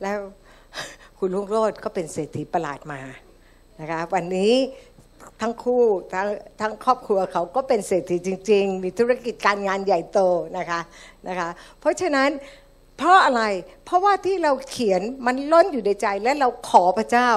[0.01, 0.17] แล้ว
[1.17, 3.01] คุณลุงโรดก็เป็นเศรษฐีประหลาดมา
[3.79, 4.53] นะคะวันนี้
[5.41, 6.27] ทั้งคู่ทั้ง
[6.61, 10.19] ทั้งครอบครัวเขาก็เป็นเศรษฐีจริง ๆ มีธุรกิจการงานใหญ่โต
[10.57, 10.81] นะคะ
[11.27, 12.29] นะคะเพราะฉะนั้น
[12.97, 13.43] เพราะอะไร
[13.85, 17.29] เพราะว่าที่เราเขียนมันล้นอยู่ในใจและเราขอพระเจ้า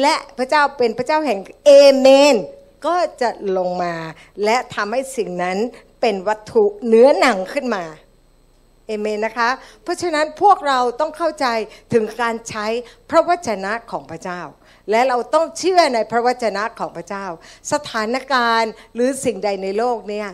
[0.00, 2.36] และพระเจ้าเป็นพระเจ้าแห่งเอเมน
[2.86, 3.94] ก็จะลงมา
[4.44, 5.58] และทำให้สิ่งนั้น
[6.00, 7.84] เป็นวัตถุเนื้อหนังขึ้นมา
[8.86, 9.50] เอเมนนะคะ
[9.82, 11.46] เพราะฉะนั้นพวกเราต้องเข้าใจ
[11.92, 12.66] ถึงการใช้
[13.10, 14.40] พระวจนะของพระเจ้า
[14.90, 17.26] และเราต้องเชื่อในพระวจนะของพระเจ้า
[17.72, 20.28] สถานการณ์หรือสิ่งใดในโลกเนี้ย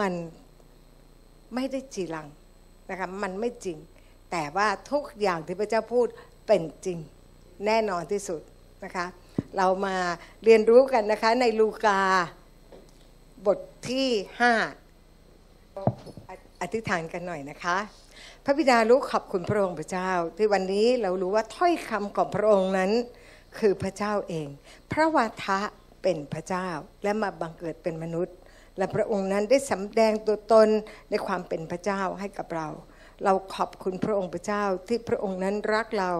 [0.00, 0.12] มัน
[1.54, 2.28] ไม่ได้จีรัง
[2.90, 3.78] นะคะมันไม่จริง
[4.30, 6.06] แต่ว่าทุกอย่างที่พระเจ้าพูด
[6.46, 6.98] เป็นจริง
[7.66, 8.40] แน่นอนที่สุด
[8.84, 9.06] นะคะ
[9.56, 9.96] เรามา
[10.44, 12.00] เรียนรู้กันนะคะในลูกา
[13.46, 13.58] บท
[13.88, 14.08] ที่
[14.40, 14.52] ห้า
[16.60, 17.76] อธิษฐานกันหน่อยนะคะ
[18.44, 22.92] พระบิดาลูกขอบคุณพระองค์พระเจ้า ที่วันนี้เรารู้ว่าถ้อยคำของพระองค์นั้น
[23.58, 24.46] คือพระเจ้าเอง
[24.92, 25.60] พระวาทะ
[26.02, 26.68] เป็นพระเจ้า
[27.02, 28.36] และมาบังเกิดเป็นมนุษย์
[28.78, 30.68] และพระองค์นั้นได้สำแดงตัวตน
[31.10, 32.68] ในความเป็นพระเจ้าให้กับเรา
[33.24, 36.10] เราขอบคุณพระองค์พระเจ้าที่พระองค์นั้นรักเรา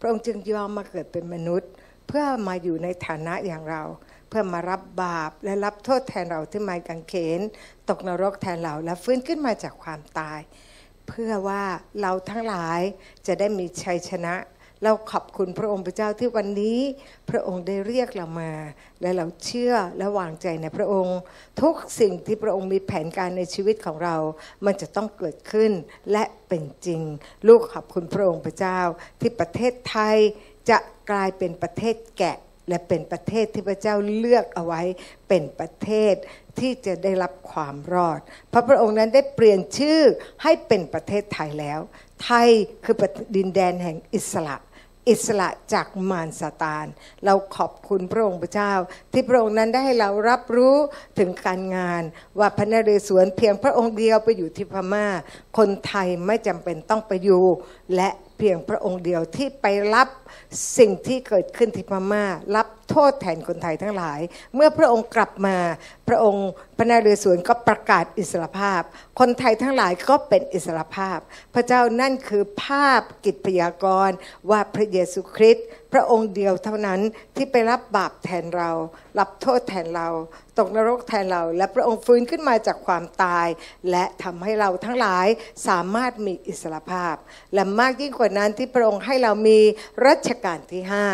[0.00, 1.70] พระองค์จึงยอมมาเกิดเป็นมนุษย์
[2.12, 3.82] เพื่อมาอยู่ในฐานะอย่างเรา
[4.28, 7.40] เพื่อมารับบาปและรับโทษแทนเราที่ไม้กางเขน
[7.88, 10.40] ตกนรกแทนเราและฟื้นขึ้นมาจากความตาย
[11.08, 11.62] เพื่อว่า
[12.00, 12.80] เราทั้งหลาย
[13.26, 14.34] จะได้มีชัยชนะ
[14.84, 16.78] เราขอบคุณพระองค์พระเจ้าที่วันนี้
[17.30, 18.52] พระองค์ได้เรียกเรามา
[19.00, 21.18] และเราเชื่อและวางใจในพระองค์
[21.62, 24.16] ทุกสิ่งที่พระองค์มีแผนการในชีวิตของเรา
[24.64, 25.72] มันจะต้องเกิดขึ้น
[26.12, 27.02] และเป็นจริง
[27.48, 28.80] ลูกขอบคุณพระองค์พระเจ้า
[29.20, 30.18] ที่ประเทศไทย
[30.70, 30.78] จะ
[31.10, 32.36] กลายเป็นประเทศแกะ
[32.68, 34.82] และเป็นประเทศที่พระเจ้าเลือกเอาไว้
[35.28, 36.14] เป็นประเทศ
[36.58, 38.20] ที่จะได้รับความรอด
[38.50, 40.00] เพราะพระองค์นั้นได้เปลี่ยนชื่อ
[40.42, 41.80] ให้เป็นประเทศไทยแล้ว
[42.24, 42.48] ไทย
[42.84, 42.96] คือ
[43.36, 44.56] ดินแดนแห่งอิสระ
[45.10, 46.86] อิสระจากมารซาตาน
[47.24, 48.72] เราขอบคุณพระองค์พระเจ้า
[49.12, 50.76] ที่พระองค์นั้นได้ให้เรารับรู้
[51.18, 52.02] ถึงการงาน
[52.38, 55.06] ว่าพระนเรศวรเพียงพระองค์เดียวไปอยู่ที่พม่า
[55.58, 57.44] คนไทยไม่จำเป็นต้องไปอยู่
[57.94, 58.08] และ
[58.40, 60.08] เพียงพระองค์เดียวที่ไปรับ
[60.78, 62.24] สิ่งที่เกิดขึ้นที่พม่า
[62.56, 64.20] รับโทษแทนคนไทยทั้งหลาย
[64.54, 65.56] เมื่อพระองค์กลับมา
[66.08, 68.82] พระองค์พระนเรศวรก็ประกาศอิสรภาพ
[69.20, 71.18] คนไทยทั้งหลายก็เป็นอิสรภาพ
[71.54, 74.16] พระเจ้านั่นคือภาพกิจพยากรณ์
[74.50, 77.00] ว่าพระเยซูคริสต์ พระองค์เดียวเท่านั้น
[77.36, 78.70] ที่ไปรับบาปแทนเรา
[79.18, 80.08] รับโทษแทนเรา
[80.58, 83.48] ตกนรกแทนเรา และพระองค์ฟื้นขึ้นมาจากความตาย
[83.90, 85.26] และทำให้เราทั้งหลาย
[85.68, 87.14] สามารถมีอิสรภาพ
[87.54, 89.58] และมากยิ่งกว่านั้นที่พระองค์ให้เรามี
[90.06, 91.06] รัชกาลที่ห้า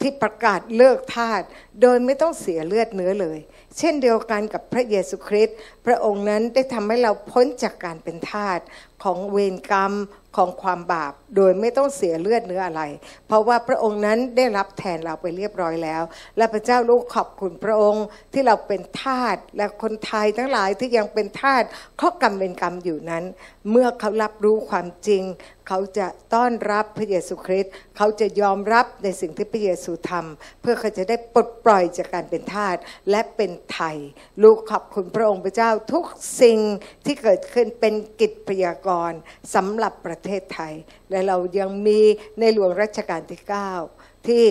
[0.00, 1.42] ที่ประกาศเลิกทาส
[1.80, 3.38] โดยไม่ต้องเสียเลือดเนื้อเลย
[3.78, 8.60] เช่นเดียวกันกับพระเยซูคริสต์พระองค์นั้นได้ทำให้เราพ้นจากการเป็นทาส
[9.02, 9.92] ของเวรกรรม
[10.36, 12.82] ของความบาป โดยไม่ต้องเสียเลือดเนื้ออะไร
[13.26, 16.02] เพราะว่าพระองค์นั้นได้รับแทนเราไปเรียบร้อยแล้ว
[16.36, 21.62] และพระเจ้าลูกขอบคุณพระองค์ที่เราเป็นทาสและคนไทยทั้งหลายที่ยังเป็นทาส
[22.00, 23.24] ข้อกรรมเป็นกรรมอยู่นั้น
[23.70, 25.22] เมื่อเขารับรู้ความจริง
[25.68, 32.76] เขาจะต้อนรับพระเยซูคริสต์เขาจะยอมรับในสิ่งที่พระเยซูทำเพื่อเขาจะได้ปลดปล่อยจากการเป็นทาส
[33.10, 33.96] และเป็นไทย
[34.42, 36.04] ลูกขอบคุณพระองค์พระเจ้าทุก
[36.42, 36.58] สิ่ง
[37.04, 39.18] ที่เกิดขึ้นเป็นกิจพยากรณ์
[39.54, 40.74] สำหรับประเททศไทย
[41.10, 42.00] และเรายังมี
[42.38, 43.40] ในหลวงรัชกาลที่
[43.84, 44.44] 9 ที่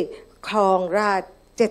[0.47, 1.21] ครองราช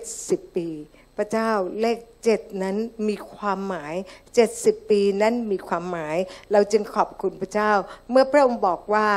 [0.03, 0.69] 70 ปี
[1.17, 3.95] พระเจ้าเลขเจ็ดนั้นมีความหมาย
[4.41, 6.17] 70 ปีนั้นมีความหมาย
[6.51, 7.71] เราจึงขอบคุณพระเจ้า
[8.09, 9.07] เมื่อพระองค์บอกว่า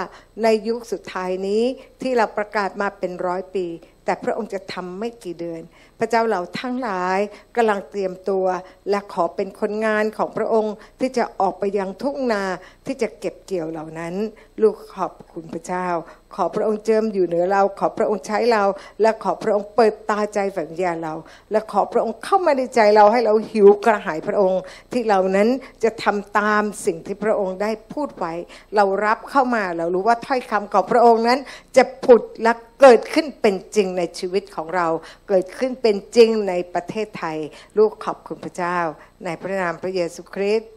[0.42, 1.62] ในยุคสุดท้ายนี้
[2.02, 3.66] ที่เราประกาศมาเป็นร้อยปี
[4.04, 5.62] แต่พระองค์จะทำไม่กี่เดือน
[5.98, 7.18] พระเจ้าเราทั้งหลาย
[7.56, 8.46] กำลังเตรียมตัว
[8.90, 12.42] และขอเป็นคนงานของพระองค์ที่จะออกไปยังทุ่งนา
[12.86, 14.14] ที่จะเก็บเกี่ยวเหล่านั้น
[14.62, 15.86] ลูกขอบคุณพระเจ้า
[16.34, 18.64] ขอพระองค์เจิมอยู่เหนือเรา ขอพระองค์ใช้เรา
[19.00, 21.14] และขอพระองค์เปิดตาใจฝันญาเรา
[21.50, 24.60] และขอพระองค์เข้ามาในใจเราให้เราหิวกระหายพระองค์
[24.92, 25.48] ที่เรานั้น
[25.84, 28.32] จะทำตามสิ่งที่พระองค์ได้พูดไว้
[28.76, 31.38] เรารับเข้ามาเรารู้ว่าถ้อยคำของพระองค์นั้น
[31.76, 34.86] จะผุดและเกิดขึ้นเป็นจริงในชีวิตของเรา
[35.28, 37.38] เกิดขึ้นเป็นเป็นจริงในประเทศไทย
[37.78, 38.78] ลูกขอบคุณพระเจ้า
[39.24, 40.70] ในพระนามพระเยซูคริสต์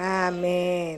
[0.00, 0.46] อาเม
[0.92, 0.94] น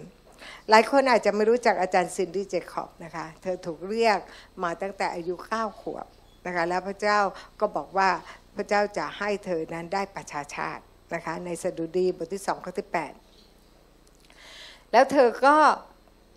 [0.70, 4.18] หลายคนอาจจะไม่รู้จักอาจารย์ซินดี้เจคอบนะคะ เธอถูกเรียก
[4.62, 6.06] มาตั้งแต่อายุ9ขวบ
[6.46, 7.18] นะคะแล้วพระเจ้า
[7.60, 8.10] ก็บอกว่า
[8.56, 10.82] พระเจ้าจะให้เธอนั้นได้ประชาชาติ
[11.14, 12.88] นะคะในสดุดีบทที่2ข้อที่
[13.70, 15.56] 8 แล้วเธอก็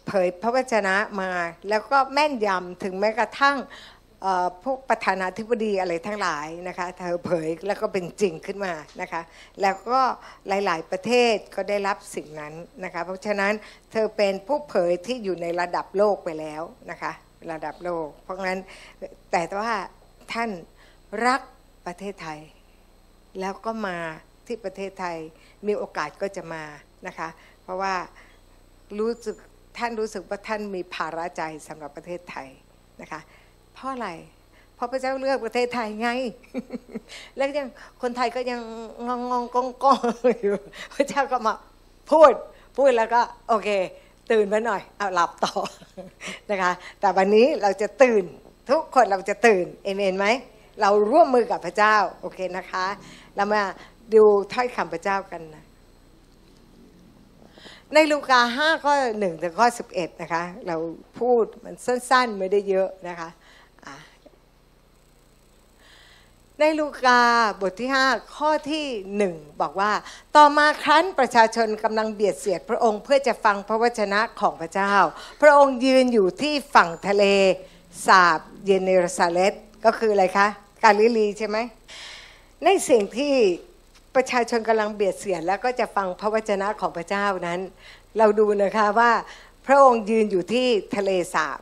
[0.08, 1.32] เผยพระวจนะมา
[1.70, 3.58] แล้วก็แม่นยำถึงแม้กระทั่ง
[4.64, 9.22] พวกประธานาธิบดีอะไรทั้งหลายนะคะเธอเผยแล้วก็เป็นจริงขึ้นมานะคะ
[9.62, 10.02] แล้วก็
[10.48, 13.54] หลาย ๆ ประเทศก็ได้รับสิ่งนั้นนะคะเพราะฉะนั้น
[13.92, 16.62] เธอเป็นผู้เผยที่อยู่ในระดับโลกไปแล้ว
[16.92, 17.12] นะคะ
[17.52, 18.60] ระดับโลก เพราะงั้น
[19.32, 19.74] แต่ว่า
[20.34, 20.50] ท่าน
[21.26, 21.42] รัก
[21.86, 22.40] ประเทศไทย
[23.40, 23.98] แล้วก็มา
[24.48, 25.18] ที่ประเทศไทย
[25.68, 26.64] มีโอกาสก็จะมา
[27.08, 27.30] นะคะ
[27.64, 27.94] เพราะว่า
[29.00, 29.36] รู้สึก
[29.78, 32.48] ท่านรู้สึกว่าท่านมีภาระใจสำหรับประเทศไทย
[33.02, 33.22] นะคะ
[33.76, 34.10] เพราะอะไร
[34.76, 36.10] เพราะพระเจ้าเลือกประเทศไทยไง
[37.36, 37.68] แล้วยัง
[38.02, 38.62] คนไทยก็ยัง
[39.08, 40.00] งองงองกองกอง
[40.42, 40.56] อยู่
[40.96, 41.54] พระเจ้าก็มา
[42.12, 42.34] พูด
[42.78, 43.70] พูดแล้วก็โอเค
[44.32, 45.54] ตื่นมาหน่อยเอาหลับต่อ
[46.52, 48.24] นะคะ แต่วันนี้เราจะตื่น
[48.70, 50.28] ทุกคนเราจะตื่นเอเมนไหม
[50.82, 52.86] เราร่วมมือกับพระเจ้าโอเคนะคะ
[53.36, 53.62] เรามา
[54.14, 55.64] ดูถ้อยคำพระเจ้ากันนะ
[57.94, 60.76] ในลูกา5ข้อ1ถึงข้อ11นะคะ เรา
[61.20, 63.30] พูดมันสั้นๆ ไม่ได้เยอะนะคะ
[63.86, 63.96] อะ
[66.62, 67.22] ในลูกา
[67.62, 68.86] บทที่ 5 ข้อที่
[69.18, 69.92] หนึ่งบอกว่า
[70.36, 74.94] ต่อมาครั้นประชาชนกำลังเบียดเสียดพระองค์เพื่อจะฟังพระวจนะของพระเจ้า
[75.42, 77.26] พระองค์ยืนอยู่ที่ฝั่งทะเล
[78.08, 79.54] สาบเยเนรซาเล็ต
[79.86, 80.48] ก็คืออะไรคะ
[80.84, 81.58] กาลิลีใช่ไหม
[82.64, 83.34] ในสิ่งที่
[84.16, 87.60] ประชาชนกำลังเบียดเสียดแล้วก็จะฟังพระวจนะของพระเจ้านั้น
[88.18, 89.12] เราดูนะคะว่า
[89.68, 91.60] พระองค์ยืนอยู่ที่ทะเลสาบ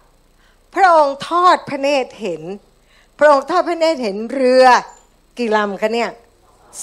[0.75, 2.43] พระองค์ทอดพระเนตรเห็น
[3.23, 4.65] ระองค์ทอดพระเนตรเห็นเรือ
[5.38, 6.12] กี่ลำคะเนี่ย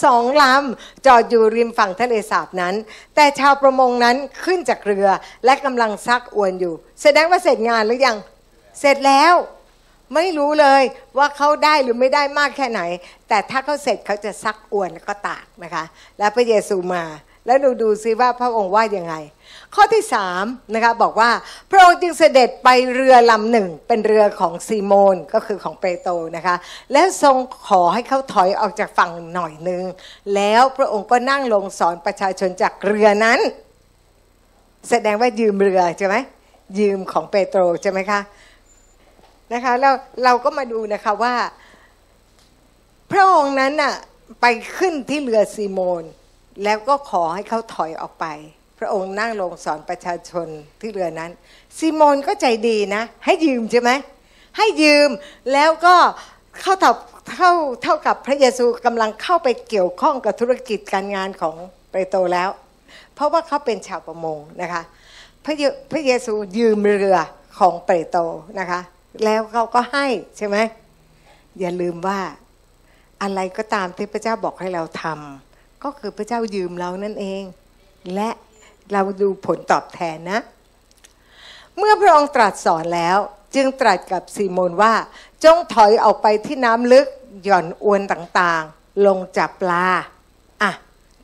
[0.05, 2.75] สองลำจอดอยู่ริมฝั่งทะเลสาบนั้น
[3.15, 5.07] แต่ชาวประมงนั้นขึ้นจากเรือ
[5.45, 8.17] และกำลังซักอวนอยู่ แสดงว่าเสร็จงานหรือยัง
[8.81, 9.35] เสร็จแล้ว
[10.15, 10.83] ไม่รู้เลย
[11.19, 12.81] ว่าเขาได้หรือไม่ได้มากแค่ไหน
[13.29, 15.85] แต่ถ้าเขาเสร็จเขาจะซักอวนแล้วก็ตากนะคะ
[16.19, 17.05] แล้วพระเยซูมา
[17.47, 19.15] แล้วดูดูซิว่าพระองค์ว่ายังไง
[19.75, 21.31] ข้อที่สามนะคะบอกว่า
[21.71, 26.57] พระองค์จึงเสด็จไปเรือลำหนึ่ง เป็นเรือของซีโมนก็คือของเปโตรนะคะ
[26.93, 27.37] และทรง
[27.69, 29.85] ขอให้เขาถอยออกจากฝั่งหน่อยหนึ่ง
[30.35, 33.41] แล้วพระองค์ก็นั่งลงสอนประชาชนจากเรือนั้น
[34.91, 36.17] แสดงว่ายืมเรือใช่ไหม
[36.79, 38.21] ยืมของเปโตรใช่ไหมคะ
[39.53, 41.35] นะคะแล้วเราก็มาดูนะคะว่า
[43.13, 43.95] พระองค์นั้นน่ะ
[44.41, 46.03] ไปขึ้นที่เรือซีโมน
[46.65, 48.27] แล้วก็ขอให้เขาถอยออกไป
[48.81, 50.49] พระองค์นั่งลงสอนประชาชน
[50.81, 51.31] ที่เรือนั้น
[51.79, 53.91] ซีโมนก็ใจดีนะ ให้ยืมใช่ไหม
[54.57, 55.11] ให้ยืม
[55.53, 55.97] แล้วก็
[56.61, 56.93] เข้าเท่า
[57.37, 61.57] เท่าเท่ากับพระเยซูกำลังเข้าไปเกี่ยวข้องกับธุรกิจการงานของ
[61.91, 62.51] เปโตรแล้ว
[63.15, 64.83] เพราะว่าเขาเป็นชาวประมงนะคะ
[65.45, 65.63] พระเย
[65.93, 67.19] พระเยซูยืมเรือ
[67.59, 68.23] ของเปโตร
[68.59, 68.81] นะคะ
[69.25, 70.57] แล้วเขาก็ให้ใช่ไหม
[71.59, 72.21] อย่าลืมว่า
[73.23, 77.43] อะไรก็ตามที่พระเจ้าบอกให้เราทำก็คือพระเจ้ายืมเรานั่นเอง
[78.15, 78.31] และ
[78.93, 80.41] เราดูผลตอบแทนนะ
[81.77, 83.19] เมื่อพระองค์ตรัสสอนแล้ว
[83.55, 84.95] จึงตรัสกับซีโมนว่า
[85.45, 87.07] จงถอยออกไปที่น้ำลึก
[87.45, 89.87] หย่อนอวนต่างๆ ลงจับปลา
[90.63, 90.73] อะ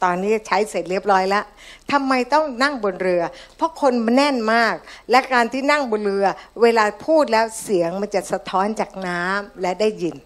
[0.03, 1.45] ตอนนี้ใช้เสร็จเรียบร้อยแล้ว
[1.93, 3.23] ทำไมต้องนั่งบนเรือ
[3.57, 4.75] เพราะคนมันแน่นมาก
[5.11, 6.27] และการที่นั่งบนเรือ
[6.63, 10.17] เวลาพูดแล้วเสียงมันจะสะท้อนจากน้ำและได้ยิน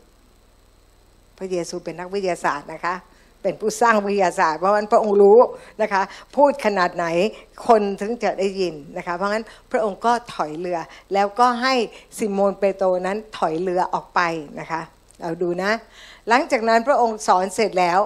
[1.39, 2.95] พระเยซูเป็นนักวิทยาศาสตร์นะคะ
[3.43, 5.39] เป็นผู้สร้างวิทยาศาสตร์เพราะฉะนั้นพระองค์รู้
[5.83, 6.03] นะคะ
[6.37, 7.07] พูดขนาดไหน
[7.67, 10.79] คนถึงจะได้ยินนะคะเพราะฉะนั้นพระองค์ก็ถอยเรือ
[11.15, 11.75] แล้วก็ให้
[12.19, 14.21] ซิโมนเปโตรนั้นถอยเรือออกไป
[14.61, 14.81] นะคะ
[15.21, 15.73] เราดูนะ
[16.29, 18.01] หลังจากนั้นพระองค์สอนเสร็จแล้ว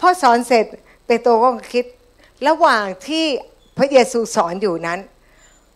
[0.00, 0.64] พอสอนเสร็จ
[1.06, 1.84] เปโตรก็คิด
[2.48, 3.26] ระหว่างที่
[3.78, 5.00] พระเยซูสอนอยู่นั้น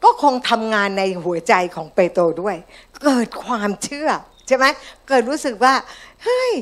[0.05, 2.57] ก็คงทำงานในหัวใจของเปโตรด้วย
[3.03, 4.09] เกิดความเชื่อ
[4.47, 4.65] ใช่ไหม
[5.09, 5.75] เกิดรู้สึกว่า
[6.25, 6.53] เฮ้ย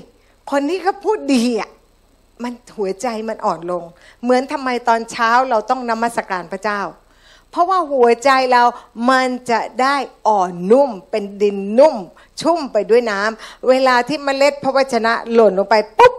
[0.51, 1.71] คนนี้เขาพูดดีอะ
[2.43, 3.85] มันหัวใจมันอ่อนลง
[4.23, 6.81] เหมือนทำไมตอนเช้าเราต้องนมัสการพระเจ้า
[7.51, 8.63] เพราะว่าหัวใจเรา
[9.11, 9.97] มันจะได้
[10.29, 11.97] อ่อนนุ่มเป็นดินนุ่ม
[12.41, 16.15] ชุ่มไปด้วยน้ำเวลาที่เมล็ดพระวจนะหล่นลงไปปุ๊บ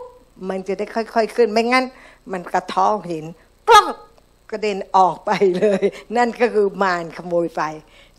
[0.49, 1.85] มันจะได้ค่อย ๆ ขึ้นไม่งั้น
[2.31, 3.25] มันกระท้อหิน
[3.69, 3.87] กล้อง
[4.51, 5.83] กระเด็นออกไปเลย
[6.17, 7.63] นั่นก็คือมารขโมยไป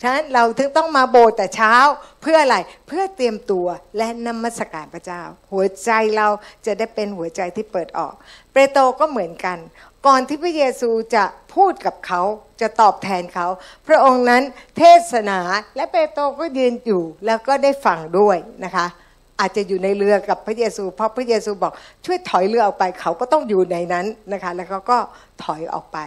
[0.03, 1.75] ฉะนั้นเราถึงต้องมาโบสถ์แต่เช้า
[2.23, 2.57] เพื่ออะไร
[2.87, 6.29] เพื่อเตรียมตัวและนมัสการพระเจ้า หัวใจเรา
[6.67, 8.15] จะได้เป็นหัวใจที่เปิดออก
[8.53, 9.59] เปโตรก็เหมือนกัน
[10.07, 12.23] ก่อนที่พระเยซูจะพูดกับเขา
[12.61, 13.47] จะตอบแทนเขา
[13.89, 14.43] พระองค์นั้น
[14.79, 15.39] เทศนา
[15.77, 18.87] และเปโตรก็ยืนอยู่แล้วก็ได้ฟังด้วยนะคะ
[19.41, 21.73] อาจจะอยู่ในเรือกับพระเยซู เพราะพระเยซูบอก
[22.05, 24.99] ช่วยถอยเรือออกไป เขาก็ต้องอยู่ในนั้นนะคะ แล้วเขาก็
[25.45, 25.99] ถอยออกไป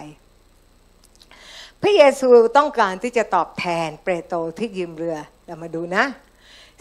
[1.82, 5.16] พระเยซูต้องการที่จะตอบแทนเปโตรที่ยืมเรือ
[5.46, 6.04] เรามาดูนะ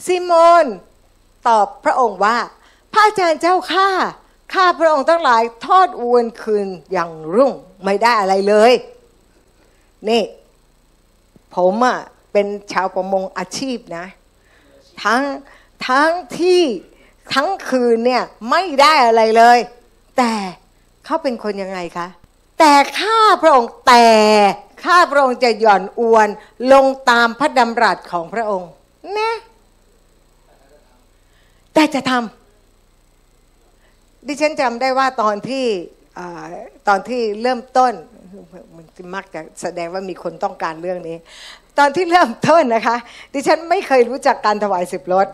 [0.05, 0.31] ซิโม
[0.63, 0.65] น
[1.47, 2.37] ตอบพระองค์ว่า
[2.91, 3.89] พระอาจารย์เจ้าข้า
[4.53, 7.51] ข้าพระองค์ทั้งหลายทอดอวนคืนอย่างรุ่ง
[7.85, 8.71] ไม่ได้อะไรเลย
[10.09, 10.23] นี่
[11.55, 11.97] ผมอะ
[12.31, 14.05] เป็นชาวประมงอาชีพนะ
[15.03, 15.23] ทั้ง
[15.87, 16.09] ทั้ง
[16.39, 16.61] ที่
[17.33, 19.57] ทั้งคืนเนี่ยไม่ได้อะไรเลย
[20.17, 20.33] แต่
[21.05, 22.07] เขาเป็นคนยังไงคะ
[22.59, 24.07] แต่ข้าพระองค์แต่
[24.85, 26.29] ข้าพระองค์จะหย่อนอวน
[26.73, 28.69] ลงตามพระดำรัสของพระองค์
[29.19, 29.31] นะ
[31.73, 35.65] แต่จะทำดิฉันจำได้ว่าตอนที่
[36.19, 36.21] อ
[36.87, 37.93] ตอนที่เริ่มต้น
[38.75, 41.17] มันมักจะแสดงว่ามีคนต้องการเรื่องนี้
[41.79, 42.97] ตอนที่เริ่มต้นนะคะ
[43.33, 45.27] ดิฉันไม่เคยรู้จักการถวายสิบรถ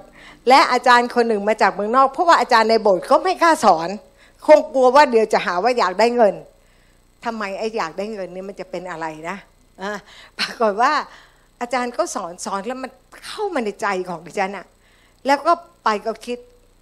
[0.50, 3.90] และอาจารย์คนหนึ่งมาจากเมืองนอก เพราะว่าอาจารย์ในโบสถ์เขาไม่กล้าสอน
[4.46, 6.36] คงกลัวว่าเดี๋ยวจะหาว่าอยากได้เงิน
[7.28, 9.38] ทำไมไอ้อยากได้เงินนี่มันจะเป็นอะไรนะ
[10.40, 10.92] ปรากฏว่า
[11.62, 12.92] อาจารย์ก็สอนสอนแล้วมัน
[13.28, 14.66] เข้ามาในใจของดิฉันอะ
[15.26, 15.54] แล้วก็
[15.84, 16.38] ไปก็คิด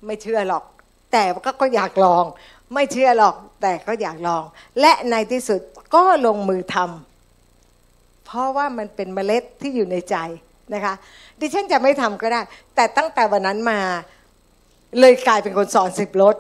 [0.06, 0.64] ไม่เชื่อหรอก
[1.12, 2.26] แต่ก็ก็อยากลอง
[2.74, 4.44] ไม่เชื่อหรอก แต่ก็อยากลอง
[4.82, 5.60] และในที่สุด
[5.96, 10.16] ก็ลงมือทำเพราะว่ามันเป็นเมล็ดที่อยู่ในใจ
[10.74, 10.94] นะคะ
[11.40, 12.42] ดิฉันจะไม่ทำก็ได้
[12.76, 13.80] แต่ตั้งแต่วันนั้นมา
[15.00, 16.36] เลยกลายเป็นคนสอนสิบรถ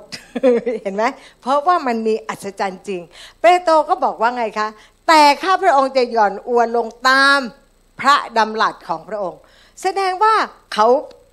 [0.81, 1.03] เห็นไหม
[1.41, 3.01] เพราะว่ามันมีอัศจรรย์จริง
[3.41, 4.67] เปโตรก็บอกว่าไงคะ
[5.07, 7.39] แต่ข้าพระองค์จะหย่อนอวนลงตาม
[7.99, 9.39] พระดำรัสของพระองค์
[9.81, 10.35] แสดงว่า
[10.73, 10.87] เขา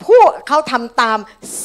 [0.07, 1.19] พูดเขาทำตาม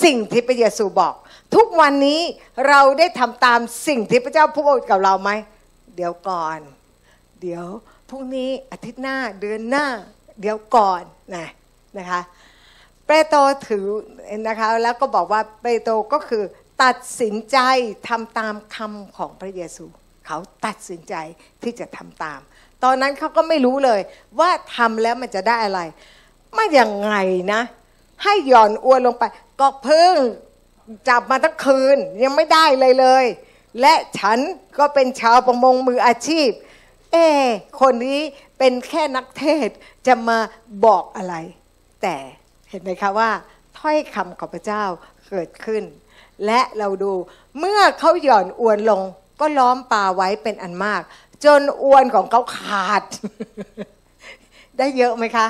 [0.04, 1.14] สิ่งที่พระเยซูบอก
[1.56, 2.22] ทุกวันนี้
[2.68, 5.32] เราได้ทำตามสิ่งที่พระเจ้าพูดกับเราไหม
[5.96, 6.60] เดี๋ยวก่อน
[7.42, 7.66] เดี๋ยว
[8.10, 9.86] พรุ่งนี้อาทิตย์หน้าเดือนหน้า
[10.42, 11.02] เดี๋ยวก่อน
[11.36, 11.48] นะ
[11.98, 12.22] นะคะ
[13.08, 13.86] เปโตรถือ
[14.48, 16.44] นะคะแล้วก็บอกว่าเปโตรก็คือ
[16.84, 17.58] ตัดสินใจ
[18.08, 19.86] ทำตามคำของพระเยซู
[20.26, 21.16] เขาตัดสินใจ
[21.64, 22.40] ที่จะทำตาม
[22.84, 24.02] ตอนนั้นเขาก็ไม่รู้เลย
[24.40, 25.82] ว่าทำแล้วมันจะได้อะไร
[26.54, 27.14] ไม่ยังไง
[27.54, 27.62] นะ
[28.24, 29.24] ให้หย่อนอวนลงไป
[29.60, 30.16] ก็เพิ่ง
[31.10, 33.26] จับมาทั้งคืนยังไม่ได้เลยเลย
[33.82, 34.40] และฉัน
[34.80, 36.50] ก็เป็นชาวประมงมืออาชีพ
[37.12, 37.44] เอ๊ะ
[37.82, 38.22] คนนี้
[38.58, 39.70] เป็นแค่นักเทศ
[40.08, 40.38] จะมา
[40.86, 41.36] บอกอะไร
[42.02, 42.16] แต่
[42.70, 43.30] เห็นไหมคะว่า
[43.78, 44.84] ถ้อยคำของพระเจ้า
[45.30, 45.84] เกิดขึ้น
[46.46, 47.14] และเราดู
[47.60, 49.02] เมื่อเขาหย่อนอวนลง
[49.40, 51.02] ก็ล้อมปลาไว้เป็นอันมาก
[51.46, 53.04] จนอวนของเขาขาด
[54.78, 55.48] ได้เยอะไหมคะ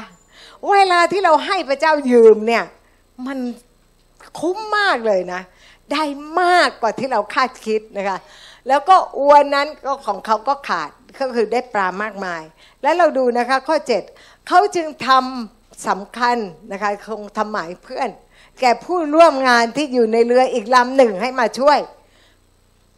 [0.72, 2.64] เวลาที่เราให้พระเจ้ายืมเนี่ย
[3.26, 3.40] มัน
[4.40, 5.42] คุ้มมากเลยนะ
[5.92, 6.04] ได้
[6.42, 8.18] มากกว่าที่เราคาดคิดนะคะ
[8.68, 10.90] แล้วก็อวนนั้นก็ของเขาก็ขาด
[11.20, 12.42] ก็คือได้ปลามากมาย
[12.82, 13.78] แล้วเราดูนะคะ ข้อ
[14.12, 15.57] 7เขาจึงทำ
[15.88, 16.38] สำคัญ
[16.72, 18.10] นะคะคงทำหมายเพื่อน
[18.62, 21.80] แก่ผู้ร่วมงานที่อยู่ในเรืออีกลำหนึ่งให้มาช่วย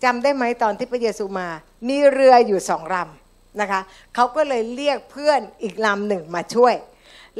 [0.04, 1.48] จำได้ไหมตอนที่พระเยซูมา
[1.88, 3.82] มีเรืออยู่สองลำนะคะ
[4.16, 6.76] เขาก็เลยเรียกเพื่อนอีกลำหนึ่งมาช่วย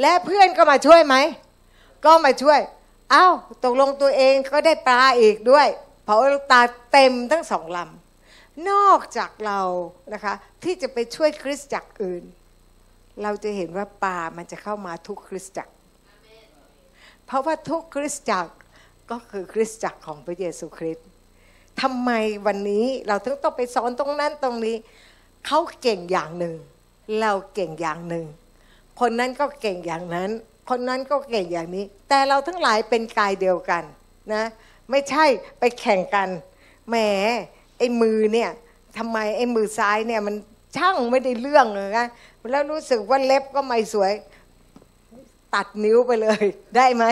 [0.02, 1.16] และเพื่อนก็มาช่วยไหม
[2.06, 2.60] ก็มาช่วย
[3.14, 3.34] อ้าว
[3.64, 5.68] ตกลงตัวเองก็ได้ปลาอีกด้วย
[6.04, 6.20] เพราะ
[6.52, 6.62] ตา
[6.92, 9.62] เต็มทั้งสองลำนอกจากเรา
[10.14, 10.34] นะคะ
[10.64, 12.24] ที่จะไปช่วยคริสตจักรอื่น
[13.24, 15.74] เราจะเห็นว่าปลามันจะเข้ามาทุกคริสตจักร
[17.26, 18.54] เพราะว่าทุกคริสตจักร
[19.12, 21.08] ก็คือคริสตจักรของพระเยซูคริสต์
[21.82, 22.12] ทำไม
[22.48, 24.76] วันนี้เราถึงต้องไปสอนตรงนั้นตรงนี้
[25.46, 26.56] เขาเก่งอย่างหนึ่ง
[27.22, 28.26] เราเก่งอย่างหนึ่ง
[29.00, 30.30] คนนั้นก็เก่งอย่างนั้น
[30.70, 33.84] คนนั้นก็เก่งอย่างนี้ แต่เราทั้งหลายเป็นกายเดียวกัน
[34.34, 34.44] นะ
[34.90, 35.26] ไม่ใช่
[35.60, 36.30] ไปแข่งกัน
[36.90, 36.96] แหม
[37.78, 38.50] ไอ้มือเนี่ย
[38.98, 40.36] ทำไมไอ้มือซ้ายเนี่ยมัน
[40.78, 42.08] ช่างไม่ได้เรื่องเลยนะ
[42.52, 44.14] แล้วรู้สึกว่าเล็บก็ไม่สวย
[45.54, 46.44] ตัดนิ้วไปเลย
[46.76, 47.06] ได้ไหม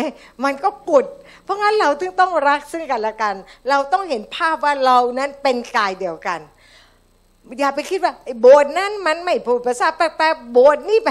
[0.44, 1.06] มันก็กุด
[1.44, 3.36] เพราะงั้นเราถึงต้องรักซึ่งกันและกัน
[3.70, 6.40] เราต้องเห็นภาพว่าเรานั้นเป็นกายเดียวกัน
[7.60, 11.08] อย่าไปคิดว่าโบสนั้นมันไม่พูดภาษาแปลกๆโบสนี่ไป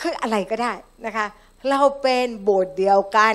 [0.00, 0.72] คืออะไรก็ได้
[1.06, 1.26] นะคะ
[1.70, 3.34] เราเป็นโบสเดียวกัน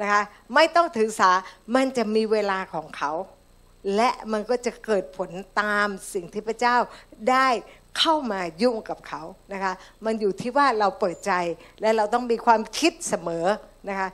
[0.00, 0.22] นะคะ
[0.54, 1.30] ไม่ต้องถือสา
[1.74, 3.12] มันจะมีเวลาของเขา
[3.96, 5.30] และมันก็จะเกิดผล
[5.60, 6.76] ตามสิ่งที่พระเจ้า
[7.30, 7.48] ได้
[7.98, 9.22] เข้ามายุ่งกับเขา
[9.52, 9.72] นะคะ
[10.04, 11.32] มันอยู่ที่ว่าเราเปิดใจ
[11.80, 13.46] และเราต้องมีความคิดเสมอ
[13.88, 14.08] นะคะ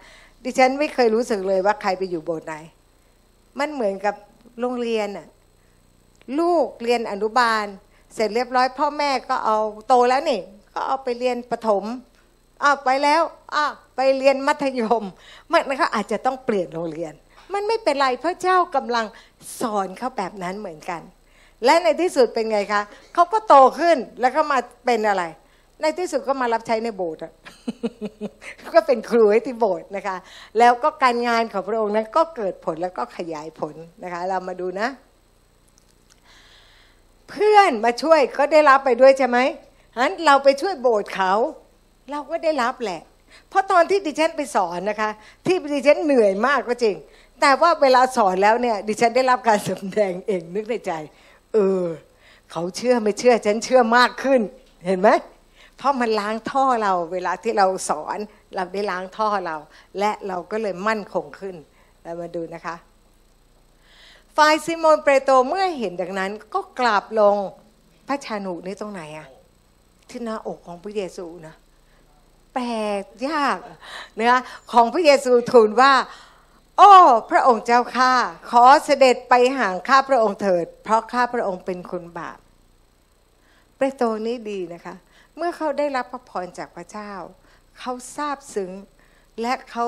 [0.45, 2.55] ดิฉันไม่เคยรู้สึกเลยว่าใครไปอยู่โบสถ์ไหน
[3.59, 4.15] มันเหมือนกับ
[4.61, 5.27] โรงเรียนอะ
[6.39, 7.65] ลูกเรียนอนุบาล
[8.15, 9.59] เสร็จเรียบร้อย พ่อแม่ก็เอา
[9.89, 10.41] โตแล้วนี่
[10.75, 11.85] ก็เอาไปเรียนประถม
[12.63, 13.23] อ้าวไปแล้ว
[13.55, 15.05] อ้าวไปเรียนมัธยม
[15.51, 17.13] มันนะคะอาจจะต้องเปลี่ยนโรงเรียน
[17.55, 19.07] มันไม่เป็นไรพระเจ้ากำลัง
[19.61, 21.03] สอนเขาแบบนั้นเหมือนกัน
[21.65, 22.83] และในที่สุดเป็นไงคะ
[23.15, 25.25] เขาก็โตขึ้นแล้วก็มาเป็นอะไร
[25.81, 27.21] ในที่สุดก็มารับใช้ในโบสถ์
[28.75, 30.17] ก็เป็นครูให้ที่โบสถ์นะคะ
[30.59, 34.89] แล้วก็การงานของพระองค์นั้นก็เกิดผลแล้วก็ขยายผลนะคะ เรามาดูนะ
[37.31, 39.39] เพื่อนมาช่วยก็ได้รับไปด้วยใช่ไหม
[39.99, 41.33] งั้นเราไปช่วยโบสถ์เขา
[42.11, 43.01] เราก็ได้รับแหละ
[43.49, 45.11] เพราะตอนที่ดิฉันไปสอนนะคะ
[45.47, 46.97] ที่ดิฉันเหนื่อยมากก็จริง
[47.41, 50.93] แต่ว่าเวลาสอนแล้วเนี่ย ดิฉันได้รับการสำแดงเองนึกในใจ
[51.55, 51.85] เออ
[52.51, 54.41] เขาเชื่อไม่เชื่อ ฉันเชื่อมากขึ้น
[54.87, 55.09] เห็นไหม
[55.77, 58.19] เพราะมันล้างท่อเราเวลาที่เราสอน
[58.55, 59.57] เราได้ล้างท่อเรา
[59.99, 61.57] และเราก็เลยมั่นคงขึ้น
[62.03, 62.77] เรามาดูนะคะ
[64.37, 67.37] ฝ่ายซิโมนเปโตรเมื่อเห็นดังนั้น ก็กราบลง
[68.09, 69.29] พระชานุนี่ตรงไหนอะ
[70.09, 71.55] ที่หน้าอกของพระเยซูนะ
[72.55, 72.69] แปล
[73.03, 73.59] กยาก
[74.19, 74.41] นะ
[74.73, 75.93] ของพระเยซูทูลว่า
[76.79, 76.93] โอ้
[77.31, 78.13] พระองค์เจ้าข้า
[78.51, 82.39] ขอเสด็จไปห่างข้าพระองค์เถิด เพราะข้าพระองค์เป็นคนบาป
[83.77, 84.95] เปโตรนี่ดีนะคะ
[85.37, 87.13] เมื่อเขาได้รับพระพรจากพระเจ้า
[87.79, 88.71] เขาซาบซึ้ง
[89.41, 89.87] และเขา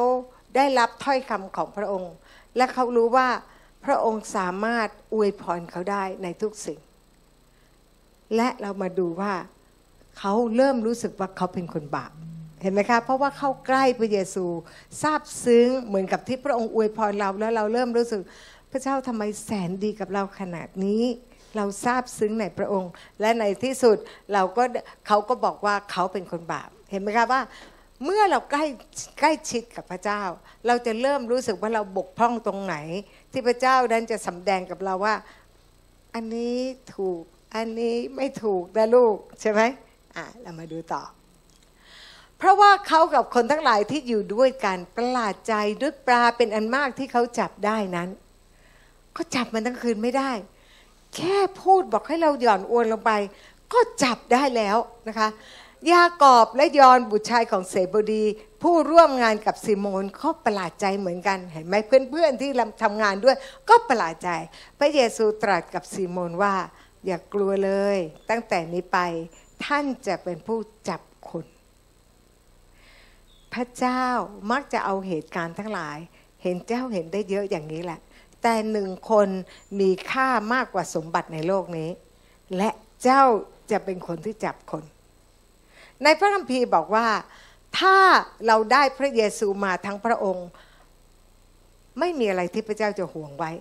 [0.56, 2.12] ได้รับถ้อยคำของพระองค์
[2.56, 3.28] และเขารู้ว่า
[3.84, 6.80] พระองค์สามารถอวยพรเขาได้ในทุกสิ่ง
[8.36, 9.34] และเรามาดูว่า
[10.18, 12.12] เขาเริ่มรู้สึกว่าเขาเป็นคนบาป
[12.64, 14.44] เห็นไหมคะเพราะว่าเข้าใกล้พระเยซู
[15.00, 18.20] ซาบซึ้งเหมือนกับที่พระองค์อวยพรเราแล้วเราเริ่มรู้สึก
[18.70, 21.02] พระเจ้าทำไมแสนดีกับเราขนาดนี้
[21.56, 22.90] เราซาบซึ้งในพระองค์
[23.20, 23.96] และในที่สุด
[24.32, 24.62] เราก็
[25.06, 27.40] เขาก็บอกว่าเขาเป็นคนบาป เห็นไหมคะว่า
[28.04, 28.64] เมื่อเราใกล้
[29.20, 30.22] ใกล้ชิดกับพระเจ้า
[30.66, 32.76] เราจะเริ่มรู้สึกว่าเราบกพร่องตรงไหน
[33.32, 35.14] ที่พระเจ้านั้นจะสำแดงกับเราว่า
[36.14, 36.56] อันนี้
[36.94, 37.22] ถูก
[37.54, 39.60] อันนี้ไม่ถูกนะลูกใช่ไหม
[40.16, 41.02] อะเรามาดูต่อ
[42.44, 48.08] ราะว่าเขากับคนทั้งหลายที่อยู่ด้วยกันประหลาดใจด้วยปลาเป็นอันมากที่เขาจับได้นั้น
[49.16, 50.32] ก็จับมันทั้งคืนไม่ได้
[51.16, 53.12] แค่พูดบอกให้เราหย่อนอวนลงไป
[53.72, 54.76] ก็จับได้แล้ว
[55.08, 55.28] นะคะ
[55.92, 58.24] ยากอบและยอนบุตรชายของเสบดี
[58.62, 62.50] ผู้ร่วมงานกับซิโมนก็ประหลาดใจเหมือนกันเห็นไหมเพื่อนๆที่
[62.82, 63.36] ทำงานด้วย
[63.68, 64.30] ก็ประหลาดใจ
[64.78, 66.54] พระเยซูตรัสกับซิโมนว่า
[67.06, 67.98] อย่ากกลัวเลย
[68.30, 68.98] ตั้งแต่นี้ไป
[69.64, 71.44] ท่านจะเป็นผู้จับคน
[73.54, 74.04] พระเจ้า
[74.52, 75.98] มักจะเอาเหตุการณ์ทั้งหลาย
[76.42, 78.00] เห็นเจ้าเห็นได้เยอะอย่างนี้แหละ
[78.42, 79.28] แต่หนึ่งคน
[79.80, 81.90] มีค่ามากกว่าสมบัติในโลกนี้
[82.56, 82.70] และ
[83.02, 83.22] เจ้า
[83.70, 84.84] จะเป็นคนที่จับคน
[86.02, 87.06] ในพระคัมภีร์บอกว่า
[87.78, 87.96] ถ้า
[88.46, 90.48] เราได้พระเยซูมาทั้งพระองค์
[91.98, 93.52] ไม่มีอะไรที่พระเจ้าจะห่วงไว้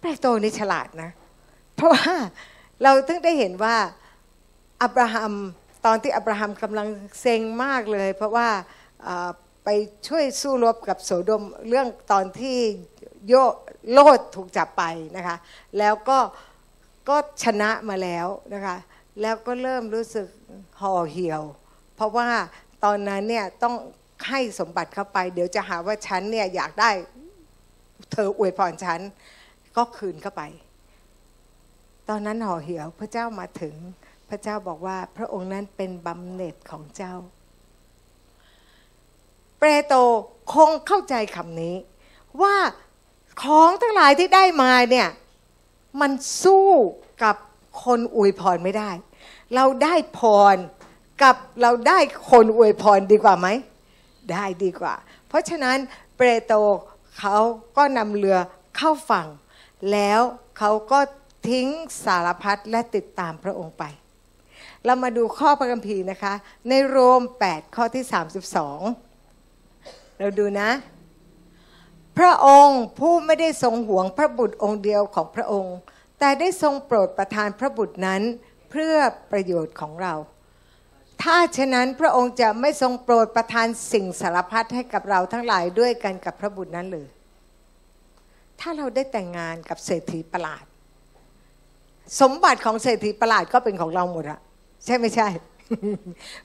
[0.00, 1.10] เปโตรนี่ฉลาดนะ
[1.76, 2.14] เพราะว่า
[2.82, 3.76] เราถึงได้เห็นว่า
[4.82, 5.32] อับราฮัม
[5.86, 6.88] ตอนที่อับราฮัมกำลัง
[7.20, 8.60] เซ็งมากเลย เพราะว่าอ่า
[9.64, 9.68] ไป
[10.08, 12.58] ช่วยสู้รบกับโสดมเรื่องตอนที่
[13.28, 13.34] โย
[13.92, 14.82] โลดถูกจับไป
[15.16, 15.36] นะคะ
[15.78, 16.18] แล้วก็
[17.08, 18.76] ก็ชนะมาแล้วนะคะ
[19.20, 20.26] แล้วก็เริ่มรู้สึก
[20.80, 21.42] ห่อเหี่ยว
[21.96, 22.28] เพราะว่า
[22.84, 23.74] ตอนนั้นเนี่ยต้อง
[24.28, 26.90] ให้สมบัติเข้าไป เดี๋ยวจะหาว่าฉันเนี่ยอยากได้
[28.12, 29.00] เธออวยพรฉัน
[29.76, 30.42] ก็คืนเข้าไป
[32.08, 33.74] ตอนนั้นห่อเหี่ยวพระเจ้ามาถึง
[34.28, 37.14] พระเจ้าบอกว่าพระองค์นั้นเป็นบำเหน็จของเจ้า
[39.62, 39.98] เปโตร
[40.54, 41.74] คงเข้าใจคำนี้
[42.42, 42.56] ว่า
[43.42, 45.08] ของทั้งหลายที่ได้มาเนี่ย
[46.00, 46.68] มันสู้
[47.24, 47.36] กับ
[47.84, 48.90] คนอวยพรไม่ได้
[49.54, 50.20] เราได้พ
[50.54, 50.56] ร
[51.22, 51.98] กับเราได้
[52.30, 53.48] คนอวยพรดีกว่าไหม
[54.32, 54.94] ได้ดีกว่า
[55.28, 55.76] เพราะฉะนั้น
[56.16, 56.58] เปโตร
[57.18, 57.36] เขา
[57.76, 58.38] ก็นำเรือ
[58.76, 59.28] เข้าฝั่ง
[59.92, 60.20] แล้ว
[60.58, 60.98] เขาก็
[61.48, 61.66] ทิ้ง
[62.04, 63.84] สารพัดและติดตามพระองค์ไป
[64.84, 66.34] เรามาดูข้อพระคัมภีร์นะคะ
[66.68, 68.04] ในโรม 8 ข้อที่
[68.60, 69.11] 32
[70.22, 70.70] เราดูนะ
[72.18, 75.76] พระองค์ผู้ไม่ได้ทรงหวงพระบุตรองค์เดียวของพระองค์
[76.18, 78.22] แต่ได้ทรงโปรดประทานพระบุตรนั้น
[78.70, 78.94] เพื่อ
[79.32, 80.14] ประโยชน์ของเรา
[81.22, 87.08] ถ้าฉะนั้นพระองค์จะไม่ทรงโปรดประทานสิ่งสารพัดให้กับเราทั้งหลายด้วยกันกับพระบุตรนั้นเลย
[88.60, 90.64] ถ้าเราได้แต่งงานกับเศรษฐีประหลาด
[92.20, 94.40] สมบัติของเศรษฐีประหลาดก็เป็นของเราหมดอะ
[94.84, 95.28] ใช่ไม่ใช่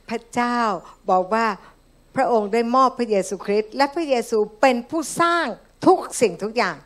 [0.09, 0.57] พระเจ้า
[1.09, 1.45] บอกว่า
[2.17, 5.45] พระองค์ได้มอบพระเยซูคริสต์และพระเยซูเป็นผู้สร้าง
[5.85, 6.77] ทุกสิ่งทุกอย่าง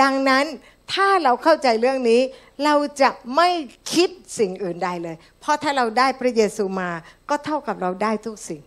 [0.00, 0.44] ดังนั้น
[0.92, 2.20] ถ้าเราเข้าใจเรื่องนี้
[2.64, 3.48] เราจะไม่
[3.92, 4.08] คิด
[4.38, 6.90] สิ่งอื่นใดเลย เพราะถ้าเราได้พระเยซูมา
[7.28, 8.62] ก็เท่ากับเราได้ทุกสิ่ง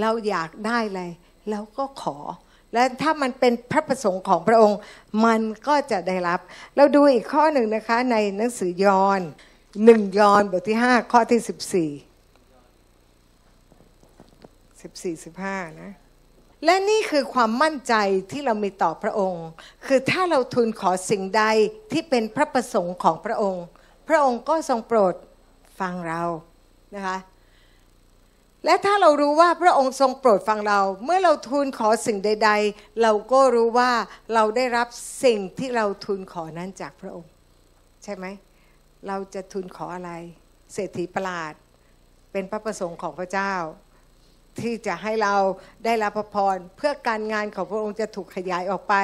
[0.00, 1.02] เราอยากได้อะไร
[1.50, 2.16] เราก็ขอ
[2.74, 4.78] และถ้ามันเป็นพระประสงค์ของพระองค์
[5.24, 6.40] มันก็จะได้รับ
[6.76, 9.20] เราดูอีกข้อหนึ่งนะคะในหนังสือยอห์น
[9.84, 11.86] หนึ่งยอห์นบทที่ห้าข้อที่สิ
[14.82, 15.92] สิบสี่สิบห้านะ
[16.64, 17.94] และนี่คือความมั่นใจ
[18.30, 19.46] ที่เรามีต่อพระองค์
[19.86, 21.44] คือถ้าเราทูลขอสิ่งใด
[21.92, 23.64] ที่เป็นพระประสงค์ของพระองค์
[24.08, 25.14] พระองค์ก็ทรงโปรด
[25.80, 26.22] ฟังเรา
[26.96, 27.18] นะคะ
[28.64, 33.90] และถ้าเรารู้ว่าพระองค์ทรงโปรดฟังเรา เมื่อเราทูลขอสิ่งใด ๆ เราก็รู้ว่า
[34.34, 34.88] เราได้รับ
[35.24, 37.30] สิ่งที่เราทูลขอนั้นจากพระองค์
[38.04, 38.26] ใช่ไหม
[39.08, 40.12] เราจะทูลขออะไร
[40.72, 41.52] เศรษฐีประหลาด
[42.32, 43.54] เป็นพระประสงค์ของพระเจ้า
[44.60, 45.34] ที่จะให้เรา
[45.84, 48.94] ได้รับพระพรเพื่อการงานของพระองค์จะถูกขยายออกไป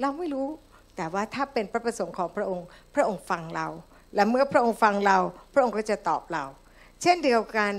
[0.00, 0.48] เราไม่รู้
[0.96, 3.66] แต่ว่าถ้าเป็นพระประสงค์ของพระองค์ พระองค์ฟังเรา
[4.14, 5.18] และเมื่อพระองค์ฟังเรา
[5.52, 6.44] พระองค์ก็จะตอบเรา
[7.02, 7.72] เช่นเดียวกัน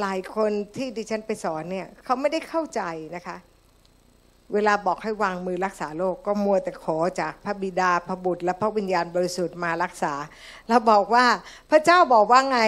[0.00, 2.82] หลายคนที่ดิฉันไปสอนเนี่ยเขาไม่ได้เข้าใจ
[3.16, 3.36] นะคะ
[4.52, 10.14] เวลาบอกให้วางมือรักษาโรคก็มัวแต่ขอจากพระบิดาพระบุตร และพระวิญญาณบริสุทธิ์มารักษา
[10.68, 11.26] เราบอกว่า
[11.70, 12.60] พระเจ้าบอกว่าไง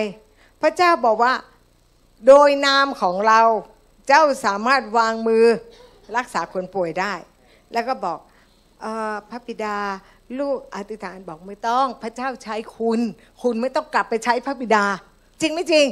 [0.63, 1.33] พระเจ้าบอกว่า
[2.27, 3.41] โดยนามของเรา
[4.09, 5.45] เจ้าสามารถวางมือ
[6.17, 7.13] รักษาคนป่วยได้
[7.73, 8.19] แล้วก็บอก
[8.85, 9.79] ออพระบิดา
[10.39, 13.01] ลูกอธิษฐานบอกไม่ต้อง พระเจ้าใช้คุณ
[13.43, 14.85] คุณไม่ต้องกลับไปใช้พระบิดา
[15.41, 15.87] จริงไม่จริง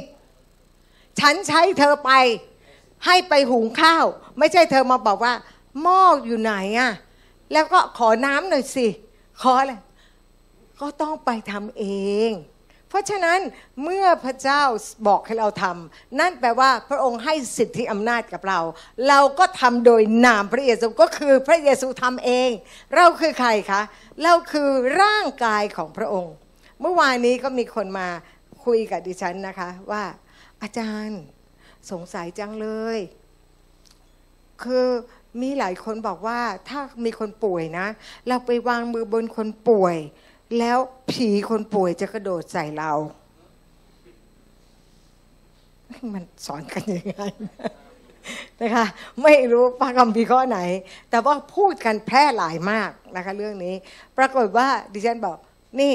[1.19, 2.11] ฉันใช้เธอไป
[3.05, 4.05] ให้ไปหุงข้าว
[4.39, 5.33] ไม่ใช่เธอมาบอกว่า
[5.81, 6.91] หม้ออยู่ไหนอะ
[7.53, 8.87] แล้วก็ขอน้ำหน่อยสิ
[9.41, 9.73] ขออะไร
[10.79, 11.85] ก็ต้องไปทำเอ
[12.29, 12.31] ง
[12.95, 13.39] ราะฉะนั้น
[13.83, 14.61] เมื่อพระเจ้า
[15.07, 18.59] บอกให้เราทำนั่นแปลว่าพระองค์ให้สิทธิอำนาจกับเรา
[19.07, 22.49] เราก็ทำโดยนามพระเยซูก็คือพระเยซูทำเอง
[22.95, 23.81] เราคือใครคะ
[24.23, 24.69] เราคือ
[25.01, 26.33] ร่างกายของพระองค์
[26.81, 28.07] เมื่อวานนี้ก็มีคนมา
[28.65, 30.03] คุยกับดิฉันนะคะว่า
[30.61, 31.21] อาจารย์
[31.91, 32.67] สงสัยจังเล
[32.97, 32.99] ย
[34.63, 34.87] คือ
[35.41, 36.39] มีหลายคนบอกว่า
[36.69, 37.87] ถ้ามีคนป่วยนะ
[38.27, 39.97] เราไปวางมือบนคนป่วย
[40.59, 40.77] แล้ว
[41.09, 42.91] ผีคนป่วยจะกระโดดใส่เรา
[46.13, 47.23] มันสอนกันยังไง
[48.61, 48.85] นะคะ
[49.23, 50.59] ไม่รู้พระคัมภีข้อไหน
[51.09, 53.73] แต่ว่าพูดกันแพร่หลายมากนะคะ เรื่องนี้
[54.17, 55.37] ปรากฏว่าดิฉันบอก
[55.81, 55.93] นี่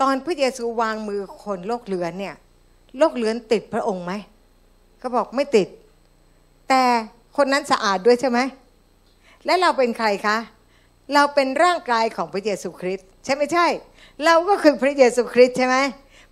[0.00, 2.36] ตอนพระเยซูวางมือคนโรคเลือนเนี่ย
[2.98, 4.12] โรคเลือนติดพระองค์ไหม
[5.02, 5.68] ก็บอกไม่ติด
[6.68, 6.82] แต่
[7.36, 8.38] คนนั้นสะอาดด้วยใช่ไหม
[9.44, 10.36] และเราเป็นใครคะ
[11.14, 13.66] เราเป็นร่างกายของพระเยซูคริสต์ใช่ไม่ใช่
[14.24, 15.76] เราก็คือพระเยซูคริสต์ใช่ไหม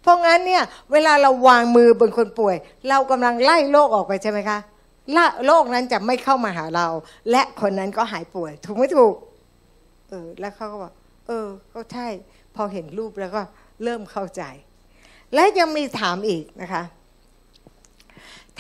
[0.03, 0.63] เพราะงั้นเนี่ย
[0.93, 2.57] เวลาเราวางมือบนคนป่วย
[2.89, 4.59] เรากำลังไล่โรคออกไปใช่ไหมคะ
[5.17, 6.87] ละโรคนั้นจะไม่เข้ามาหาเรา
[7.31, 9.15] และคนนั้นก็หายป่วย ถูกไม่ถูก
[10.09, 10.93] เออแล้วเขาก็บอก
[11.27, 12.09] เออ ก็ใช่
[12.57, 13.43] พอเห็นรูปแล้วก็
[13.85, 14.43] เริ่มเข้าใจ
[15.35, 16.83] และยังมีถามอีกนะคะ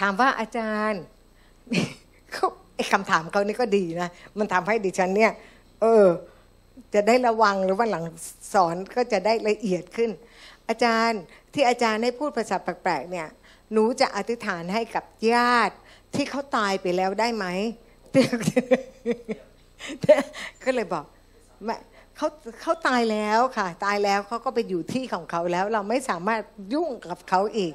[0.00, 1.02] ถามว่าอาจารย์
[2.32, 4.08] เขาไอ้คำถามเขานี่ก็ดีนะ
[4.38, 5.32] มันทำให้ดิฉันเนี่ย
[5.80, 6.06] เออ
[6.94, 8.04] จะได้ระวังหรือว่าหลัง
[8.52, 10.10] สอนก็จะได้ละเอียดขึ้น
[10.68, 11.20] อาจารย์
[11.54, 13.28] ที่อาจารย์ได้พูดภาษาแปลกๆเนี่ย
[13.72, 15.76] หนูจะอธิษฐานให้กับญาติ
[16.14, 17.46] ที่เขาตายไปแล้วได้ไหม
[20.64, 21.04] ก็เลยบอก
[21.64, 21.76] ไม่
[22.16, 22.28] เขา
[22.60, 26.40] เขาตายแล้วค่ะ ตายแล้วเขาก็ไปอยู่ที่ของเขาแล้ว เราไม่สามารถ
[26.72, 27.74] ยุ่งกับเขาอีก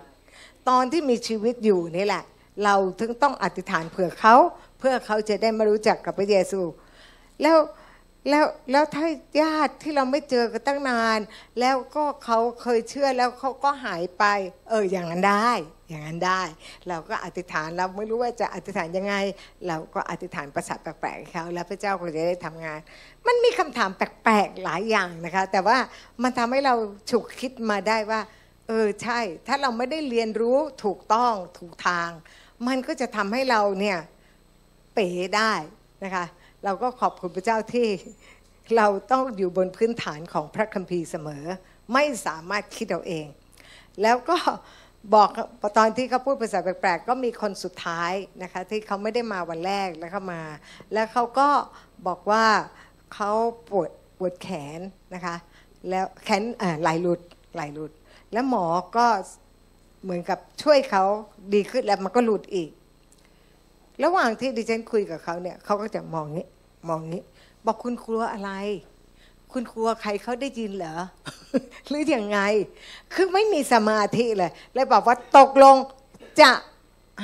[0.70, 2.24] ตอนที่มีชีวิตอยู่นี่แหละ
[2.64, 4.36] เราถึงต้องอธิษฐานเผื่อเขา
[4.80, 6.62] เพื่อเขาจะได้มารู้จักกับพระเยซู
[7.42, 7.58] แล้ว
[8.30, 9.08] แล้วแล้วถ้า
[9.42, 11.20] ญาติที่เราไม่เจอกันตั้งนาน
[11.60, 14.24] แล้วก็เขาเคยเชื่อแล้วเขาก็หายไป
[14.70, 15.52] เอออย่างนั้นได้
[15.90, 16.42] อย่างนั้นได้
[16.88, 19.16] เราก็อธิษฐานเราไม่รู้ว่าจะอธิษฐานยังไง
[19.68, 22.80] เราก็อธิษฐานประสาทแปลกๆเขาแล้วพระเจ้าก็จะได้ทำงาน
[23.28, 25.78] มันมีคำถามแปลกๆหลายอย่างนะคะ แต่ว่า
[26.24, 26.76] มันทำให้เรา
[27.10, 28.22] ฉุกคิดมาได้ว่า
[28.68, 32.10] เออใช่ ถ้าเราไม่ได้เรียนรู้ถูกต้องถูกทาง
[32.68, 33.98] มันก็จะทำให้เราเนี่ย
[34.94, 35.54] เป๋ได้
[36.04, 36.26] นะคะ
[36.66, 37.88] เราก็ขอบคุณพระเจ้าที่
[38.78, 41.44] เราต้องอยู่บนพื้นฐานของพระคัมภีร์เสมอ
[41.94, 43.28] ไม่สามารถคิดเอาเอง
[44.02, 44.38] แล้วก็
[45.16, 45.30] บอก
[45.78, 50.42] ตอนที่เขาพูดภาษาแปลกๆ ก็มีคนสุดท้ายนะคะที่เขาไม่ได้มาวันแรกแล้วเขามา
[50.94, 51.50] แล้วเขาก็
[52.08, 52.46] บอกว่า
[53.14, 53.32] เขา
[53.70, 54.80] ปวดปวดแขน
[55.14, 55.36] นะคะ
[55.90, 56.44] แล้วแขน
[56.82, 57.20] ไหลหลุด
[57.54, 57.92] ไหลหลุด
[58.34, 58.66] แล้วหมอ
[58.98, 59.06] ก็
[60.04, 61.04] เหมือนกับช่วยเขา
[61.54, 62.70] ดีขึ้นแล้วมันก็หลุดอีก
[64.04, 66.46] ระหว่างที่ดิฉันคุยกับเขาเนี่ยเขาก็จะมองนี้
[66.88, 67.22] มองนี้
[67.66, 68.52] บอกคุณกลัวอะไร
[69.52, 70.98] คุณกลัวใครเขาได้ยินเหรอ
[71.88, 72.40] หรืออยังไง
[73.14, 75.76] คือไม่มีสมาธิเลยเลยบอกว่าตกลง
[76.42, 76.52] จะ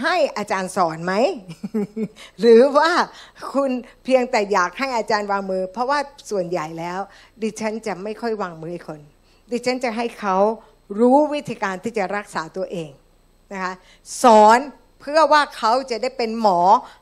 [0.04, 1.14] ให้อาจารย์สอนไหม
[2.40, 2.92] หรือว่า
[3.54, 3.72] คุณ
[4.04, 6.00] เพียงแต่อยากให้อาจารย์วางมือ เพราะว่า
[6.30, 7.00] ส่วนใหญ่แล้ว
[7.42, 9.00] ดิฉันจะไม่ค่อยวางมือคน
[9.52, 10.38] ดิฉันจะให้เขา
[11.00, 12.90] รู้วิธีการที่จะรักษาตัวเอง
[13.54, 13.74] นะคะ
[14.24, 14.60] สอน
[15.02, 16.60] เพื่อว่าเขาจะได้เป็นหมอ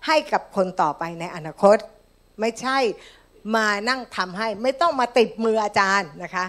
[0.07, 1.77] ให้กับคนต่อไปในอนาคต
[2.39, 2.77] ไม่ใช่
[3.55, 6.45] มานั่งทำให้ไม่ต้องมาติดมืออาจารย์นะคะ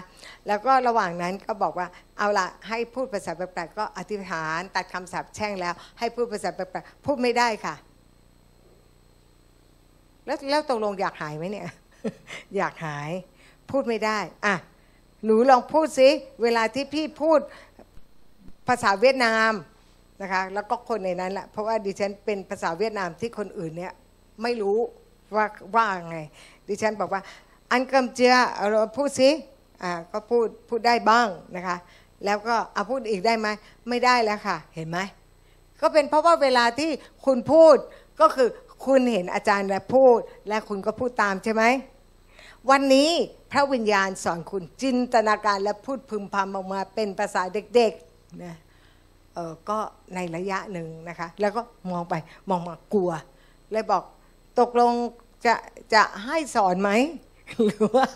[0.47, 1.87] แล้วก็ระหว่างนั้นก็บอกว่า
[2.17, 7.75] เอาละให้พูดภาษาแปลกๆก็อธิษฐานตัดคำสาปแช่งแล้ว ให้พูดภาษาแปลกๆพูดไม่ได้ค่ะ
[10.25, 11.67] แล้วแล้วตกลงอยากหายไหมเนี่ย
[12.57, 13.11] อยากหาย
[13.71, 14.55] พูดไม่ได้อะ
[15.25, 16.09] หนูลองพูดสิ
[16.43, 17.39] เวลาที่พี่พูด
[18.67, 19.51] ภาษาเวียดนาม
[20.21, 23.93] นะคะ แล้วก็คนในนั้นแหละเพราะว่าดิฉันเป็นภาษาเวียดนามที่คนอื่นเนี่ย
[24.43, 24.79] ไม่รู้
[25.35, 26.17] ว่าว่าไง
[26.67, 27.21] ดิฉันบอกว่า
[27.71, 28.33] อันกำเจีย
[28.69, 29.29] เราพูดสิ
[29.83, 31.77] อ่าก็พูดพูดได้บ้างนะคะ
[32.25, 33.47] แล้วก็เอาพูดอีกได้ไหม
[33.89, 34.99] ไม่ได้แล้วค่ะ เห็นไหม
[35.81, 36.89] ก็เป็นเพราะว่าเวลาที่
[37.25, 37.77] คุณพูด
[38.21, 38.49] ก็คือ
[38.85, 41.63] คุณเห็นอาจารย์และพูด และคุณก็พูดตามใช่ไหม
[42.69, 43.09] วันนี้
[43.51, 47.41] พระวิญญาณสอนคุณจินตนาการและพูดพึมพำออกมาเป็นภาษา
[47.75, 48.55] เด็กๆนะ
[49.33, 49.79] เออก็
[50.15, 51.61] ในระยะหนึ่งนะคะ แล้วก็
[51.91, 52.15] มองไป
[52.49, 53.11] มองมากลัว
[53.71, 54.03] เลยบอก
[54.59, 54.93] ตกลง
[55.45, 55.55] จะ
[55.93, 56.91] จะให้สอนไหม
[57.65, 58.07] หรือว่า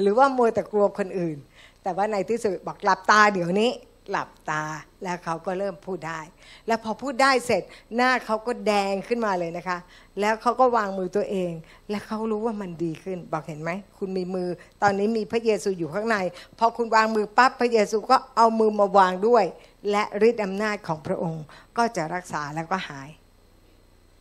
[0.00, 1.38] หรือว่ามัวแต่กลัวคนอื่น
[1.82, 3.70] แต่ว่าในที่สุดบอกหลับตาเดี๋ยวนี้
[4.10, 4.62] หลับตา
[5.04, 6.20] แล้วเขาก็เริ่มพูดได้
[6.66, 7.62] แล้วพอพูดได้เสร็จ
[7.96, 9.78] หน้าเขาก็แดงขึ้นมาเลยนะคะ
[10.20, 11.52] แล้วเขาก็วางมือตัวเอง
[11.90, 14.48] และเขารู้ว่ามันดีขึ้น บอกเห็นไหมคุณมีมือ
[14.82, 16.16] ตอนนี้มีพระเยซูอยู่ข้างใน
[16.58, 19.44] พอคุณวางมือปั๊บพระเยซูก็เอามือมาวางด้วย
[19.90, 21.44] และฤทธิ์อำนาจของพระองค์
[21.76, 23.08] ก็จะรักษาแล้วก็หาย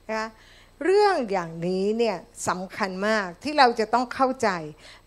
[0.07, 0.29] นะคะ
[0.83, 2.17] เรื่องอย่างนี้เนี่ย
[2.47, 4.49] สำคัญมากที่เราจะต้องเข้าใจ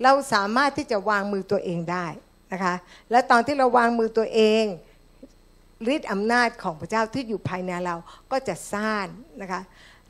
[0.02, 2.06] เราสามารถที่จะวางมือตัวเองได้
[2.52, 2.74] นะคะ
[3.10, 4.64] และตอนที่เราวางมือตัวเอง
[5.94, 7.96] ฤทธิ์อำนาจของพระเจ้าที่อยู่ภายในเรา
[8.32, 9.08] ก็จะซ่าน
[9.42, 9.62] นะคะ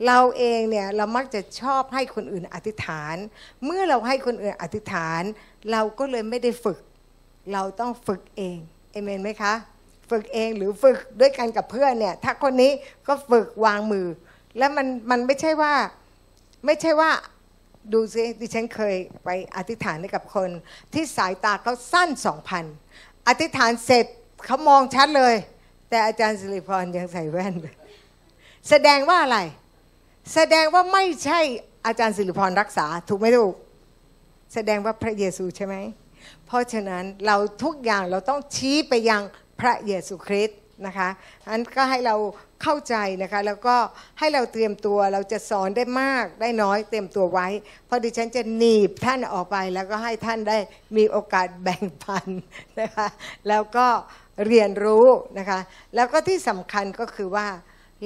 [0.07, 3.15] เราเองเนี่ยเรามักจะชอบให้คนอื่นอธิษฐาน
[3.65, 5.21] เมื่อเราให้คนอื่นอธิษฐาน
[5.71, 6.79] เราก็เลยไม่ได้ฝึก
[7.53, 8.57] เราต้องฝึกเอง
[8.91, 9.53] เอเมนไหมคะ
[10.09, 12.71] ฝึกเองหรือฝึกด้วยกันกับเพื่อนเนี่ยถ้าคนนี้
[13.07, 14.07] ก็ฝึกวางมือ
[14.57, 15.73] แล้วมันมันไม่ใช่ว่า
[16.65, 17.11] ไม่ใช่ว่า
[17.93, 18.95] ดูซิดิฉันเคย
[19.25, 20.49] ไปอธิษฐานให้กับคน
[20.93, 22.65] ที่สายตาเขาสั้นสองพัน
[23.27, 24.05] อธิษฐานเสร็จ
[24.45, 25.35] เขามองชัดเลย
[25.89, 27.53] แต่อาจารย์สิริพรยังใส่แว่น
[28.69, 29.39] แสดงว่าอะไร
[30.33, 31.39] แสดงว่าไม่ใช่
[31.85, 33.53] อาจารย์สิริพรรักษา ถูกไหมถูก
[34.53, 35.75] แสดงว่าพระเยซูใช่ไหม
[36.45, 39.21] เพราะฉะนั้นเราทุกอย่างเราต้องชี้ไปยัง
[39.59, 40.57] พระเยซูคริสต์
[40.87, 41.09] นะคะ
[41.49, 42.15] อันก็ให้เรา
[42.63, 43.75] เข้าใจนะคะ แล้วก็
[44.19, 47.47] ให้เราเตรียมตัวเราจะสอนได้มากได้น้อยเตรียมตัวไว้
[47.85, 50.57] เพราะดิฉันจะหนีบท่านออกไป แล้วก็ให้ท่านได้
[50.97, 52.27] มีโอกาสแบ่งปัน
[52.81, 53.07] นะคะ
[53.47, 53.87] แล้วก็
[54.47, 55.05] เรียนรู้
[55.39, 55.59] นะคะ
[55.95, 57.47] แล้วก็ที่สำคัญก็คือว่า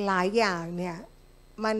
[0.06, 0.96] หลายอย่างเนี่ย
[1.64, 1.76] มัน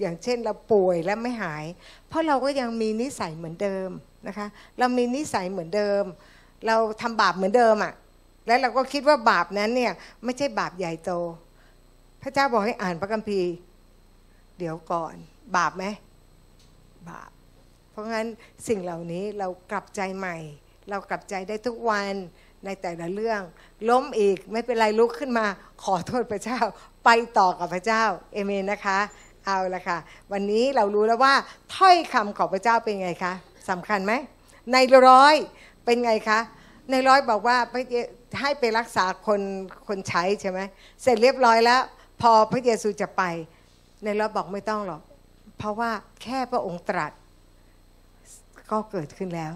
[0.00, 1.64] อย่างเช่นเราป่วยแล้วไม่หาย
[2.08, 3.90] เพราะเราก็ยังมีนิสัยเหมือนเดิม
[4.26, 4.46] นะคะ
[4.78, 6.04] เรามีนิสัยเหมือนเดิม
[6.66, 7.92] เราทำบาปเหมือนเดิมอะ่ะ
[8.46, 9.92] แล้วเราก็คิดว่าบาปนั้นเนี่ย
[10.24, 11.12] ไม่ใช่บาปใหญ่โต
[12.22, 13.50] พระเจ้าบอกให้อ่านพระคัมภีร์
[14.58, 15.14] เดี๋ยวก่อน
[15.56, 15.84] บาปไหม
[17.10, 17.30] บาป
[17.90, 18.26] เพราะงั้น
[18.68, 20.36] สิ่งเหล่านี้เรากลับใจใหม่
[20.90, 22.12] เรากลับใจได้ทุกวัน
[22.64, 23.40] ในแต่ละเรื่อง
[23.88, 25.46] ล้มอีกไม่เป็นไรลุกขึ้นมา
[25.82, 26.60] ขอโทษพระเจ้า
[27.04, 28.98] ไปต่อกับพระเจ้าเอเมนนะคะ
[29.46, 29.98] เอาละค่ะ
[30.32, 31.34] วันนี้เรารู้แล้วว่า
[31.74, 33.32] ถ้อยคำของพระเจ้าเป็นไงคะ
[33.70, 34.12] สำคัญไหม
[34.72, 34.76] ใน
[35.08, 35.34] ร้อย
[35.84, 36.40] เป็นไงคะ
[36.90, 37.56] ในร้อยบอกว่า
[38.40, 39.40] ให้ไปรักษาคน
[39.86, 40.60] คนใช้ใช่ไหม
[41.02, 41.80] เสร็จเรียบร้อยแล้ว
[42.20, 43.22] พอพระเยซูจะไป
[44.04, 45.02] ในร้อยบอกไม่ต้องหรอก
[45.58, 45.90] เพราะว่า
[46.22, 47.12] แค่พระองค์ตรัส
[48.70, 49.52] ก็เกิดขึ้นแล้ว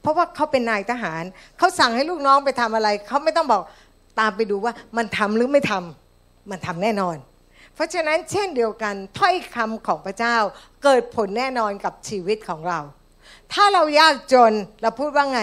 [0.00, 1.22] เพราะว่าเขาเป็นนายทหาร
[1.58, 3.62] เขาสั่งให้ลูกน้องไปทำอะไร เขาไม่ต้องบอก
[4.20, 7.16] ตามไปดูว่ามันทำหรือไม่ทำมันทำแน่นอน
[7.74, 10.36] เพราะฉะนั้นเช่นเดียวกันถ้อยคำของพระเจ้า
[10.84, 12.80] เกิดผลแน่นอนกับชีวิตของเรา
[13.52, 14.52] ถ้าเรายากจน
[14.82, 15.42] เราพูดว่าไง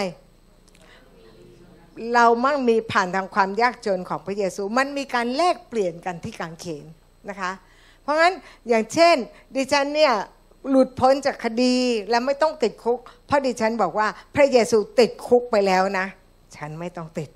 [2.14, 6.84] เรามั่งมีผ่านทางความยากจนของพระเยซู มันมีการแลกเปลี่ยนกันที่กางเขน
[7.28, 7.52] นะคะ
[8.02, 8.34] เพราะงั้น
[8.68, 9.16] อย่างเช่น
[9.54, 10.14] ดิฉันเนี่ย
[10.70, 11.76] หลุดพ้นจากคดี
[12.10, 16.06] และไม่ต้องติดคุก เพราะดิฉันบอกว่าพระเยซูติดคุกไปแล้วนะ
[16.56, 17.30] ฉันไม่ต้องติด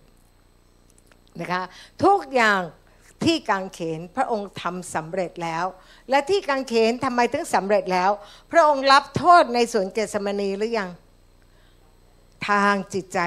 [1.40, 1.62] นะคะ
[2.04, 2.60] ทุกอย่าง
[3.24, 5.64] ที่กางเขนพระองค์ทำสำเร็จแล้ว
[6.10, 8.10] และที่กางเขนทำไมถึงสำเร็จแล้ว
[8.52, 10.90] พระองค์รับโทษในสวนเกสมณีหรือยัง
[12.48, 13.20] ทางจิตใจ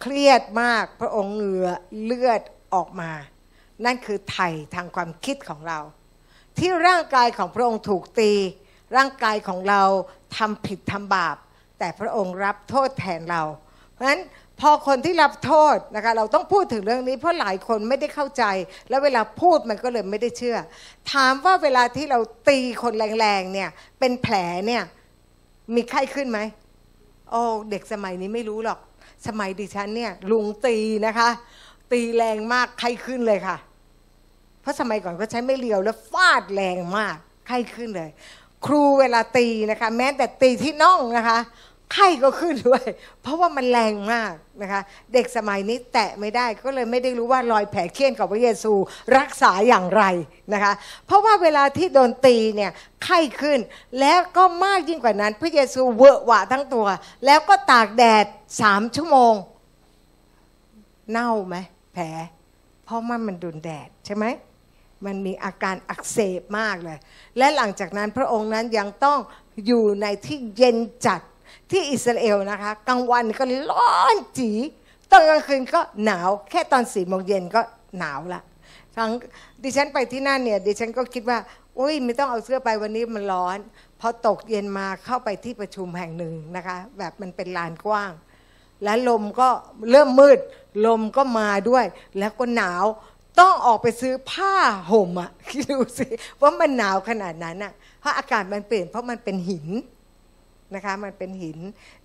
[0.00, 1.68] เครียดมากพระองค์เหงื่อ
[2.02, 2.40] เลือด
[2.74, 3.10] ออกมา
[3.84, 5.78] นั่นคือไถ่ทางความคิดของเรา
[6.58, 8.32] ที่ร่างกายของพระองค์ถูกตี
[8.96, 9.82] ร่างกายของเรา
[10.36, 11.36] ทำผิดทำบาป
[11.78, 13.42] แต่พระองค์รับโทษแทนเรา
[13.92, 14.22] เพราะฉะนั้น
[14.60, 18.44] พอคนที่รับโทษนะคะเราต้องพูดถึงเรื่องนี้เพราะหลายคนไม่ได้เข้าใจ
[18.88, 20.56] แล้วเวลาพูดมันก็เลยไม่ได้เชื่อ
[21.12, 22.18] ถามว่าเวลาที่เรา
[22.48, 24.34] ตีคนแรงๆเนี่ยเป็นแผล
[24.66, 24.82] เนี่ย
[25.74, 26.40] มีไข้ขึ้นไหม
[27.30, 28.78] โอ้เด็กสมัยนี้ไม่รู้หรอก
[29.26, 31.28] สมัยดิฉันเนี่ยลุงตีนะคะ
[31.92, 33.56] ตีแรงมากไข้ขึ้นเลยค่ะ
[34.60, 37.16] เพราะสมัยก่อนก็ใช้ไม่เลียวแล้วฟาดแรงมาก
[37.46, 38.10] ไข้ขึ้นเลย
[38.66, 41.38] ครูเวลาตีนะคะ แม้แต่ตีที่น่องนะคะ
[41.94, 42.84] ไข้ก็ขึ้นด้วย
[43.22, 44.32] เพราะว่ามันแรงมาก
[44.62, 44.82] นะคะ
[45.12, 48.72] เด็กสมัยนี้แตะไม่ได้ก็เลยไม่ได้รู้ว่ารอยแผลเคี้ยนของพระเยซู
[49.18, 50.04] รักษาอย่างไร
[50.54, 50.72] นะคะ
[51.06, 52.70] เพราะว่าเวลาที่โดนตีเนี่ย
[53.04, 53.58] ไข้ขึ้น
[54.00, 56.86] แล้วก็มากยิ่งกว่านั้น พระเยซูเวอะหวะทั้งตัว
[57.26, 58.24] แล้วก็ตากแดด
[58.60, 59.34] สามชั่วโมง
[61.10, 61.56] เน่าไหม
[61.94, 62.04] แผล
[62.84, 64.24] เพราะมันมันโดนแดดใช่ไหม
[65.04, 66.98] มันมีอาการอักเสบมากเลย
[67.38, 69.18] และหลังจากนั้นพระองค์นั้นยังต้อง
[69.66, 71.20] อยู่ในที่เย็นจัด
[71.74, 74.50] ที่อิสราเอลนะคะกลางวันก็ร้อนจี
[75.10, 77.60] ตอนกลางคืนก็หนาว แค่ตอนสี่โมงเย็นก็
[77.98, 78.42] หนาวละ
[78.96, 79.10] ทั้ง
[79.62, 81.38] ดิฉันไปที่นั่นเนี่ยดิฉันก็คิดว่า
[81.78, 83.58] อุ้ยไม่ต้องเอาเสื้อไปวันนี้มันร้อน
[84.00, 88.12] พอตกเย็นมาเข้าไปที่ประชุมแห่งหนึ่งนะคะ แบบมันเป็นลานกว้าง
[88.84, 89.48] และลมก็
[89.90, 90.38] เริ่มมืด
[90.86, 91.84] ลมก็มาด้วย
[92.18, 92.84] แล้วก็หนาว
[93.40, 94.54] ต้องออกไปซื้อผ้า
[94.90, 96.06] ห่มอะคิดดูสิ
[96.40, 99.66] ว่ามันหนาวขนาดนั้นอะเพราะอากาศมันเปลี่ยนเพราะมันเป็นหิน
[100.74, 101.58] นะคะมันเป็นหิน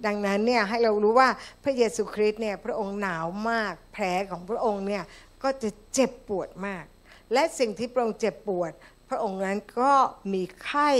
[0.06, 1.30] ดังนั้นเนี่ยให้เรารู้ว่า
[1.64, 5.04] พระเยซูคริสต์เนี่ยพระองค์หนาวมากแผลของพระองค์เนี่ย
[5.44, 6.86] ก็จะเจ็บปวดมาก
[7.34, 8.72] และสิ่งที่พระองค์เจ็บปวด
[9.10, 9.94] พระองค์นั้นก็
[10.34, 10.92] มีไข้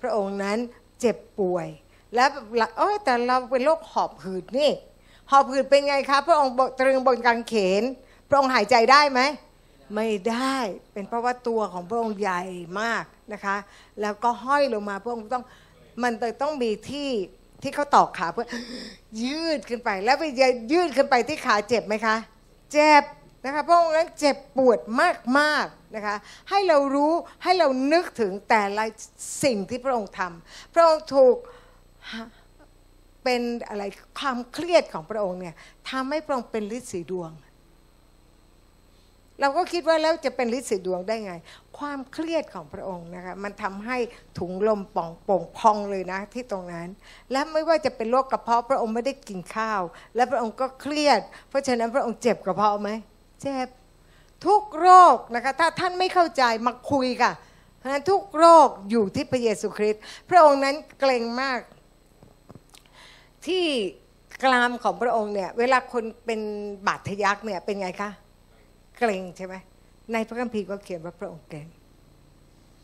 [0.00, 0.58] พระองค์นั้น
[1.00, 1.68] เจ็บป่วย
[2.14, 2.28] แล้ว
[2.78, 4.70] เอ้ยแต่เราเป็นโรคหอบหืดนี่
[5.30, 7.82] หอบหืดเป็นไงคะพระองค์ตรึงบนกางเขน
[8.28, 9.20] พระองค์หายใจได้ไหม
[9.94, 10.56] ไม่ได้
[10.92, 12.42] เป็นเพราะว่าตัวของพระองค์ใหญ่
[12.80, 13.56] มากนะคะ
[14.00, 15.44] แล้วก็ห้อยลงมาพระองค์ต้อง
[16.02, 17.10] มันต้องมีที่
[17.62, 18.46] ที่เขาตอกขาเพื่อ
[19.24, 20.24] ยืดขึ้นไป แล้วไป
[20.72, 22.16] ยืดขึ้นไปที่ขาเจ็บไหมคะ
[22.72, 23.02] เจ็บ
[23.44, 24.78] นะคะพระองค์นั้นเจ็บปวด
[25.38, 26.16] มากๆนะคะ
[26.50, 28.84] ให้เรารู้ให้เรานึกถึงแต่ละ
[29.44, 31.36] สิ่งที่พระองค์ทำพระองค์ถูก
[33.24, 33.82] เป็นอะไร
[34.18, 35.54] ความเครียดของพระองค์เนี่ย
[35.90, 37.30] ทำให้พระองค์เป็นฤทธิ์สีดวง
[39.40, 41.32] เราก็คิดว่าแล้วจะเป็นฤทธิ์สีดวงได้ไง
[41.78, 43.96] ความเครียดของพระองค์นะคะมันทำให้
[44.38, 46.88] ถุงลมป่องป่งพองเลยนะที่ตรงนั้น
[47.32, 49.82] และไม่ว่าจะเป็นโรคกระเพาะพระองค์ไม่ได้กินข้าว
[50.14, 52.90] และพระองค์ก็เครียด เพราะฉะนั้นพระองค์เจ็บกระเพาะไหม
[53.42, 53.68] เจ็บ
[54.46, 57.32] ทุกโรคนะคะถ้าท่านไม่เข้าใจมาคุยค่ะ
[57.78, 61.60] เพราะฉะนั้นทุกโรคอยู่ที่พระเยซูคริสต์พระองค์นั้นเกรงมาก
[63.46, 63.64] ที่
[64.44, 66.40] กรามของพระองค์เนี่ยเวลาคนเป็น
[66.86, 68.10] บาดทะยักเนี่ยเป็นไงคะ
[68.98, 69.54] เกรงใช่ไหม
[70.12, 71.68] ในพระคัมภีร์ก็เขียนว่าพระองค์เกรง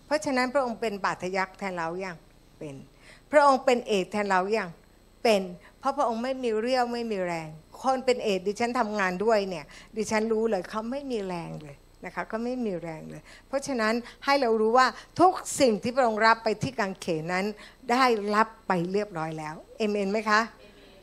[0.07, 2.17] เพราะฉะนั้นพระองค์เป็นบาดทะยักแทนเราอย่าง
[2.59, 2.75] เป็น
[3.33, 4.71] พระองค์เป็นเอดส์แทนเราอย่าง
[5.23, 5.43] เป็น
[5.79, 7.49] เพราะพระองค์ไม่มีเรี่ยวไม่มีแรง
[7.81, 9.65] คนเป็นเอดส์ดิฉันทำงานด้วยเนี่ย
[9.97, 13.95] ดิฉันรู้เลยเขาไม่มีแรงเลยนะคะเขาไม่มีแรงเลย เพราะฉะนั้น
[14.25, 14.87] ให้เรารู้ว่า
[15.21, 17.45] ทุกสิ่งที่พระองค์รับไปที่กางเขนนั้น
[17.91, 18.05] ได้
[18.35, 20.41] รับไปเรียบร้อยแล้วเอเมนไหมคะ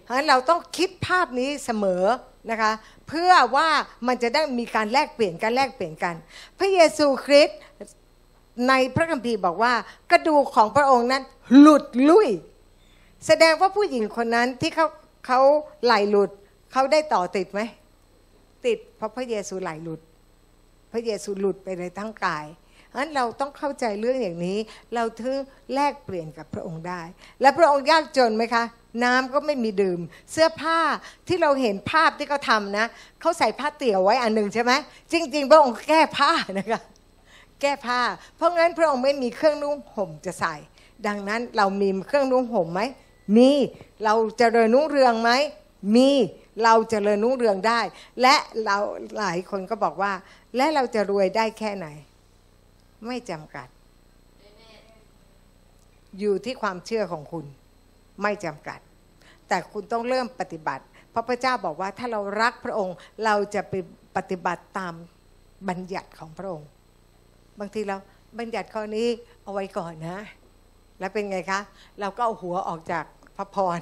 [0.03, 2.05] เพราะฉะนั้นเราต้องคิดภาพนี้เสมอ
[2.51, 2.71] นะคะ
[3.11, 3.69] เพื่อว่า
[4.07, 6.15] มันจะได้มีการแลกเปลี่ยนกันแลกเปลี่ยนกัน
[6.59, 7.59] พระเยซูคริสต์
[8.69, 9.73] ในพระคัมภีร์บอกว่า
[10.11, 11.23] กระดูกของพระองค์นั้น
[11.59, 12.29] หลุดลุ่ย
[13.27, 14.87] แสดงว่าผู้หญิงคนนั้นที่เขา
[15.27, 15.39] เขา
[15.83, 16.29] ไหลหลุด
[16.71, 17.61] เขาได้ต่อติดไหม
[18.65, 19.99] ติดเพราะพระเยซูไหลหลุด
[20.91, 22.45] พระเยซูหลุดไปในทั้งกาย
[22.91, 24.57] เพราะฉะนั้นเราต้องเข้าใจเรื่องอย่างนี้
[24.95, 25.37] เราถึง
[25.73, 27.01] แลกเปลี่ยนกับพระองค์ได้
[27.41, 28.63] และพระองค์ยากจนไหมคะ
[29.03, 29.99] น้ำก็ไม่มีดื่ม
[30.31, 30.79] เสื้อผ้า
[31.27, 32.85] ที่เราเห็นภาพที่เขาทำนะ
[33.21, 34.71] เขาใส่ผ้าเตี่ยวไว้อันหนึ่งใช่ไหม
[35.11, 36.81] จริง ๆ พระองค์แก้ผ้านะคะ
[37.61, 38.01] แก้ผ้า
[38.35, 40.55] เพราะงั้นพระองค์ไม่มีเครื่องนุ่งห่มจะใส่
[41.07, 42.81] ดังนั้นเรามีเครื่องนุ่งห่มไหม
[43.37, 43.51] มี
[44.03, 45.31] เราจเจริญนุ่งเรืองไหม
[45.95, 46.09] มี
[46.63, 47.81] เราจเจริญนุ่งเรืองได้
[48.21, 48.35] และ
[48.65, 48.77] เรา
[49.17, 50.13] หลายคนก็บอกว่า
[50.55, 51.87] และเราจะรวยได้แค่ไหน
[53.07, 53.67] ไม่จำกัด
[56.19, 57.45] อยู่ที่ความเชื่อของคุณ
[58.21, 58.79] ไม่จำกัด
[59.47, 62.95] แต่คุณต้องเริ่มปฏิบัติ เพราะพระเจ้าบอกว่าถ้าเรารักพระองค์
[63.25, 63.73] เราจะไป
[64.15, 64.93] ปฏิบัติตาม
[65.69, 66.67] บัญญัติของพระองค์
[67.59, 67.97] บางทีเรา
[68.39, 69.07] บัญญัติข้อนี้
[69.43, 70.19] เอาไว้ก่อนนะ
[70.99, 71.59] แล้วเป็นไงคะ
[71.99, 73.79] เราก็เอาหัวออกจากพระพร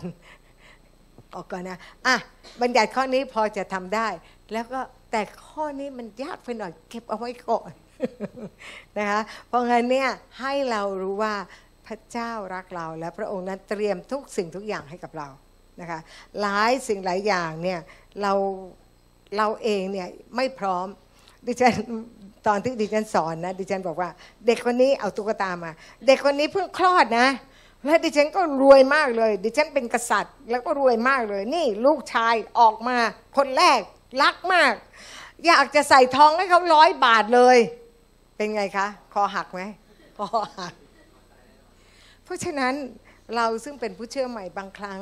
[1.36, 2.16] ออกก่อนนะอะ
[2.62, 4.08] บัญญัติข้อนี้พอจะทำได้
[4.52, 4.80] แล้วก็
[5.12, 7.72] แต่ข้อนี้มันยากไปหน่อยเก็บเอาไว้ก่อน
[8.98, 11.36] นะคะ เพราะงั้นเนี่ยให้เรารู้ว่า
[11.88, 15.28] พระเจ้ารักเรา และพระองค์นั้นเตรียมทุกสิ่งทุกอย่างให้กับเรา
[15.82, 16.00] นะคะ
[16.42, 17.80] หลายสิ่งหลายอย่างเนี่ย
[18.22, 18.34] เรา
[19.38, 20.88] เราเองเนี่ยไม่พร้อม
[21.48, 21.74] ดิฉัน
[22.48, 24.10] ตอนที่ดิฉันสอนนะดิฉันบอกว่า
[24.46, 25.72] เด็กคนนี้เอาตุ๊กตามา
[26.08, 27.28] เด็กคนนี้เพิ่งคลอดนะ
[27.86, 32.98] แล้วดิฉันก็รวยมากเลย ดิฉันเป็นกษัตริย์ แล้วก็รวยมากเลย นี่ลูกชายออกมา
[33.38, 33.80] คนแรก
[34.22, 34.74] รักมาก
[35.48, 37.58] อยากจะใส่ทองให้เขาร้อยบาทเลย
[38.42, 39.62] เป็นไงคะ คอหักไหม
[40.18, 40.26] คอ
[40.60, 40.74] หัก
[42.24, 42.74] เพราะฉะนั้น
[43.36, 45.00] เราซึ่งเป็นผู้เชื่อใหม่บางครั้ง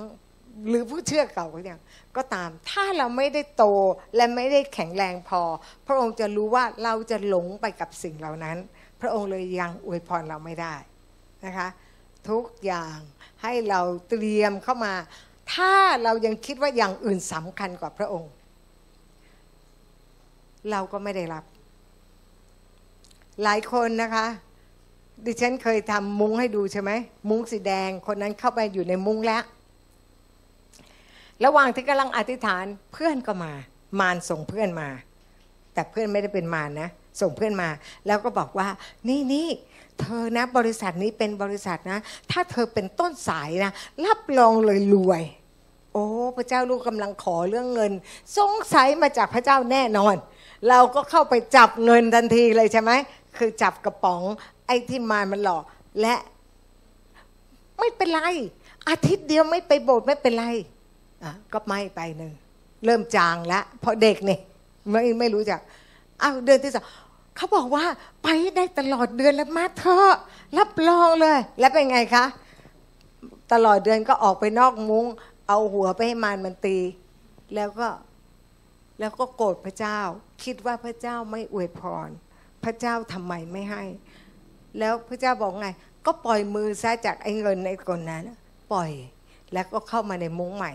[0.67, 1.79] หรือผู้เชื่อเก่าก็อย่าง
[2.17, 3.63] ก็ตาม ถ้าเราไม่ได้โต
[4.15, 5.41] และไม่ได้แข็งแรงพอ
[5.87, 8.57] พระองค์จะรู้ว่าเราจะหลงไปกับสิ่งเหล่านั้น
[9.01, 10.75] พระองค์เลยยังอวยพรเราไม่ได้
[11.45, 11.67] นะคะ
[12.29, 12.97] ทุกอย่าง
[13.43, 14.93] ให้เราเตรียมเข้ามา
[15.53, 15.73] ถ้า
[16.03, 18.31] เรายังคิดว่าอย่างอื่นสำคัญกว่าพระองค์
[20.71, 21.43] เราก็ไม่ได้รับ
[23.43, 24.25] หลายคนนะคะ
[25.25, 26.91] ดิฉันเคยทำมุ้งให้ดูใช่ไหม
[27.29, 29.43] มุ้งสีแดง คนนั้นเข้าไปอยู่ในมุ้งแล้ว
[31.45, 33.53] ระหว่างที่กำลังอธิษฐานเพื่อนก็มา
[33.99, 34.89] มารส่งเพื่อนมา
[35.73, 36.89] แต่เพื่อนไม่ได้เป็นมารนะ
[37.21, 37.69] ส่งเพื่อนมา
[38.07, 38.67] แล้วก็บอกว่า
[39.07, 39.47] นี่นี่
[40.01, 41.99] เธอนะ บริษัทนี้เป็นบริษัทนะ
[42.31, 43.71] ถ้าเธอเป็นต้นสายนะ
[44.05, 45.23] รับรองเลยรวย
[45.93, 47.91] โอ้ พระเจ้าลูกกำลังขอเรื่องเงิน
[48.37, 50.15] สงสัยมาจากพระเจ้าแน่นอน
[50.69, 52.91] เราก็เข้าไปจับเงินทันทีเลยใช่ไหม
[53.37, 54.21] คือจับกระป๋อง
[54.67, 55.63] ไอ้ที่มารมันหลอก
[56.01, 56.15] และ
[57.79, 58.21] ไม่เป็นไร
[58.89, 60.45] อาทิตย์เดียวไม่ไปโบสถ์ไม่เป็นไร
[61.53, 62.31] ก็ไม่ไปหนึ่ง
[62.85, 64.39] เริ่มจางแล้วเพราะเด็กนี่
[64.91, 65.59] ไม่ไม่รู้จัก
[66.21, 66.85] อ้าวเดือนที่สอง
[67.35, 67.85] เขาบอกว่า
[68.23, 70.15] ไปได้ตลอดเดือนแล้วมาเถอะ
[70.57, 72.25] รับรองเลย แล้วเป็นไงคะ
[73.53, 75.05] ตลอดเดือนก็ออกไปนอกมุง้ง
[75.47, 76.77] เอาหัวไปให้มารมันตี
[77.55, 77.87] แล้วก็
[78.99, 79.99] แล้วก็โกรธพระเจ้า
[80.43, 82.09] คิดว่าพระเจ้าไม่อวยพร
[82.63, 83.83] พระเจ้าทำไมไม่ให้
[84.79, 85.69] แล้วพระเจ้าบอกไง
[86.05, 88.23] ก็ปล่อยมือซะจากไอ้เงินในคนนั้น
[88.73, 88.91] ปล่อย
[89.53, 90.73] แล้วก็เข้ามาในมุ้งใหม่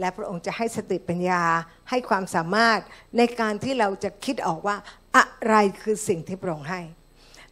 [0.00, 1.42] และพระองค์จะให้สติปัญญา
[1.90, 2.80] ให้ความสามารถ
[3.16, 4.76] ในการที่เราจะคิดออกว่า
[5.16, 6.80] อะไรคือสิ่งที่พระองค์ให้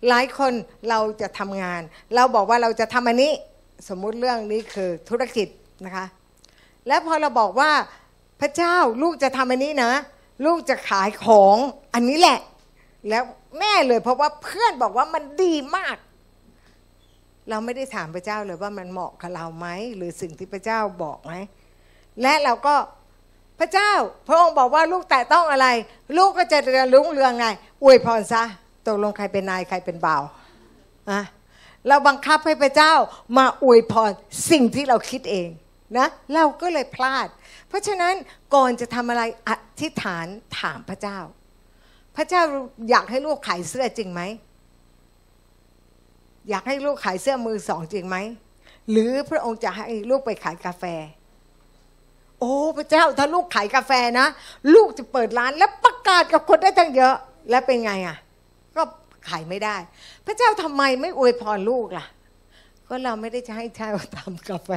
[0.09, 0.53] หลายคน
[0.89, 1.80] เราจะทำงาน
[2.14, 3.33] เราบอกว่าเราจะทำอันนี้
[3.89, 5.49] สมมุติเรื่องนี้คือธุรกิจ
[5.85, 6.07] นะคะ
[6.89, 7.70] แล้วพอเราบอกว่า
[8.41, 9.93] พระเจ้าลูกจะทำอันนี้นะ
[10.45, 11.57] ลูกจะขายของ
[11.95, 12.39] อันนี้แหละ
[13.09, 13.25] แล้ว
[13.61, 15.97] แน่เลยเพราะว่าเพื่อนบอกว่ามันดีมาก
[17.51, 21.33] เราไม่ได้ถามพระเจ้าเลยว่ามันเหมาะกับเราไหมหรือสิ่งที่พระเจ้าบอกไหม
[22.23, 22.75] และเราก็
[23.59, 23.93] พระเจ้า
[24.29, 25.69] พระองค์บอกว่าลูกแตะต้องอะไร
[26.17, 27.47] ลูกก็จะเจริญรุ่งเรืองไง
[27.83, 28.43] อวยพรซะ
[28.87, 30.23] ตกลงใครเป็นนายใครเป็นบ่าว
[31.11, 31.21] อะ
[31.89, 32.93] เราบังคับให้พระเจ้า
[33.39, 34.11] มาอวยพร
[34.51, 35.49] สิ่งที่เราคิดเอง
[35.99, 37.29] นะเราก็เลยพลาด
[37.69, 38.15] เพราะฉะนั้น
[38.55, 39.51] ก่อนจะทำอะไรอ
[39.81, 40.27] ธิษฐาน
[40.59, 41.19] ถามพระเจ้า
[42.17, 42.43] พระเจ้า
[42.91, 44.23] อยากให้ลูกขายเสื้อจริงไหม
[46.49, 48.17] อยากให้ลูกขายเสื้อมือสองจริงไหม
[48.91, 50.85] หรือพระองค์จะให้ลูกไปขายกาแฟ
[52.41, 54.27] โอ้พระเจ้าถ้าลูกขายกาแฟนะ
[54.75, 57.15] ลูกจะเปิดร้านแล้วประกาศกับคนได้ตั้งเยอะ
[57.51, 58.17] แล้วเป็นไงอะ
[58.77, 58.83] ก็
[59.29, 59.77] ขายไม่ได้
[60.27, 62.07] พระเจ้าทำไมไม่อวยพรลูกล่ะ
[62.89, 64.71] ก็เราไม่ได้จะให้เจ้าทำกาแฟ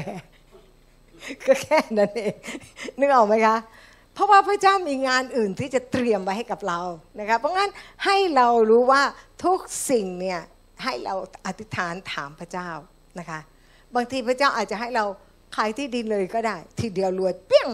[1.46, 2.36] ก็แค่นั้นเอง
[3.00, 3.58] นึกออกไหมคะ
[4.16, 6.80] เพราะว่าพระเจ้ามีงานอื่นที่จะเตรียมไว้ให้กับเรา
[7.20, 7.72] นะคะเพราะงั้น
[8.06, 9.02] ให้เรารู้ว่า
[9.46, 9.60] ทุก
[9.90, 10.42] สิ่งเนี่ย
[10.84, 12.70] ให้เราอธิษฐานถามพระเจ้า
[13.20, 13.40] นะคะ
[13.96, 15.06] บางทีพระเจ้าอาจจะให้เรา
[15.56, 17.70] ขายที่ดินเลยก็ได้ ทีเดียวรวยเปี้ยง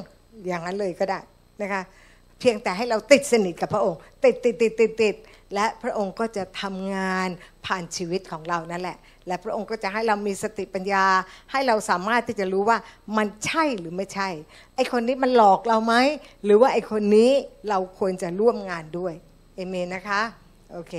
[0.48, 1.20] อย่างนั้นเลยก็ได้
[1.62, 1.82] นะคะ
[2.40, 5.16] เพียงแต่ให้เราติดสนิทกับพระองค์ ติดติดติดติดติด
[5.54, 7.30] และพระองค์ก็จะทำงาน
[7.66, 8.98] ผ่านชีวิตของเรานั่นแหละ
[9.28, 11.06] และพระองค์ก็จะให้เรามีสติปัญญา
[11.52, 12.78] ให้เราสามารถที่จะรู้ว่า
[13.18, 14.30] มันใช่หรือไม่ใช่
[14.76, 15.96] ไอคนนี้มันหลอกเราไหม
[16.44, 17.32] หรือว่าไอคนนี้
[17.70, 19.14] เราควรจะร่วมงานด้วย
[19.56, 20.22] เอเมนนะคะ
[20.74, 20.94] โอเค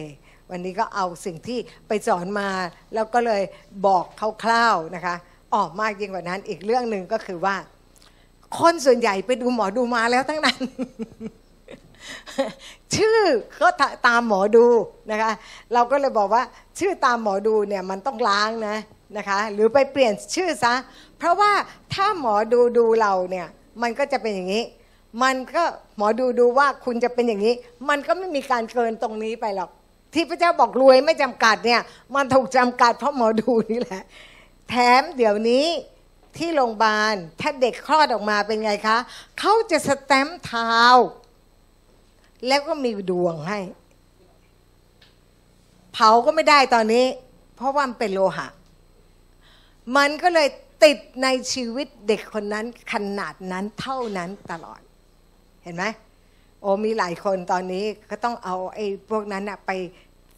[0.50, 1.58] วันนี้ก็เอาสิ่งที่
[1.88, 2.48] ไปสอนมา
[2.94, 3.42] แล้วก็เลย
[3.86, 4.04] บอก
[4.44, 5.16] คร่าวๆนะคะ
[5.54, 7.56] ออกมากยิ่งกว่านั้นอีกเรื่องหนึ่งก็คือว่า
[8.58, 10.58] คนส่วนใหญ่ไปดูหมอดูมาแล้วทั้งนั้น
[12.94, 13.18] ชื่อ
[13.60, 13.68] ก็
[14.06, 14.66] ตามหมอดู
[15.10, 15.32] นะคะ
[15.72, 16.42] เราก็เลยบอกว่า
[16.78, 18.76] ชื่อตามหมอดูเนี่ยมันต้องล้างนะ
[19.16, 20.74] นะคะ หรือไปเปลี่ยนชื่อซะ
[21.18, 21.52] เพราะว่า
[21.94, 23.46] ถ้าหมอดูดูเราเนี่ย
[23.82, 24.64] มันก็จะเป็นอย่างนี้
[25.22, 25.64] มันก็
[25.96, 27.54] หมอดูดูว่าคุณจะเป็นอย่างนี้
[27.88, 29.70] มันก็ไม่มีการเกินตรงนี้ไปหรอก
[30.14, 31.80] ที่พระเจ้าบอกรวยไม่จำกัดเนี่ย
[32.14, 34.02] มันถูกจำกัดเพราะหมอดูนี่แหละ
[34.68, 35.66] แถมเดี๋ยวนี้
[36.38, 38.98] ที่โรงพยาบาลถ้าเด็กคลอดออกมาเป็นไงคะ
[39.38, 40.74] เขาจะสแตมป์เท้า
[42.46, 43.60] แล้วก็มีดวงให้
[45.92, 47.04] เผาก็ไม่ได้ตอนนี้
[47.56, 48.48] เพราะว่ามันเป็นโลหะ
[49.96, 50.48] มันก็เลย
[50.84, 54.80] ติดในชีวิตเด็กคนนั้นขนาดนั้นเท่านั้นตลอด
[55.62, 55.84] เห็นไหม
[56.60, 59.70] โอ้มีหลายคนตอนนี้ก็ต้องเอาไอ้พวกนั้นนะไป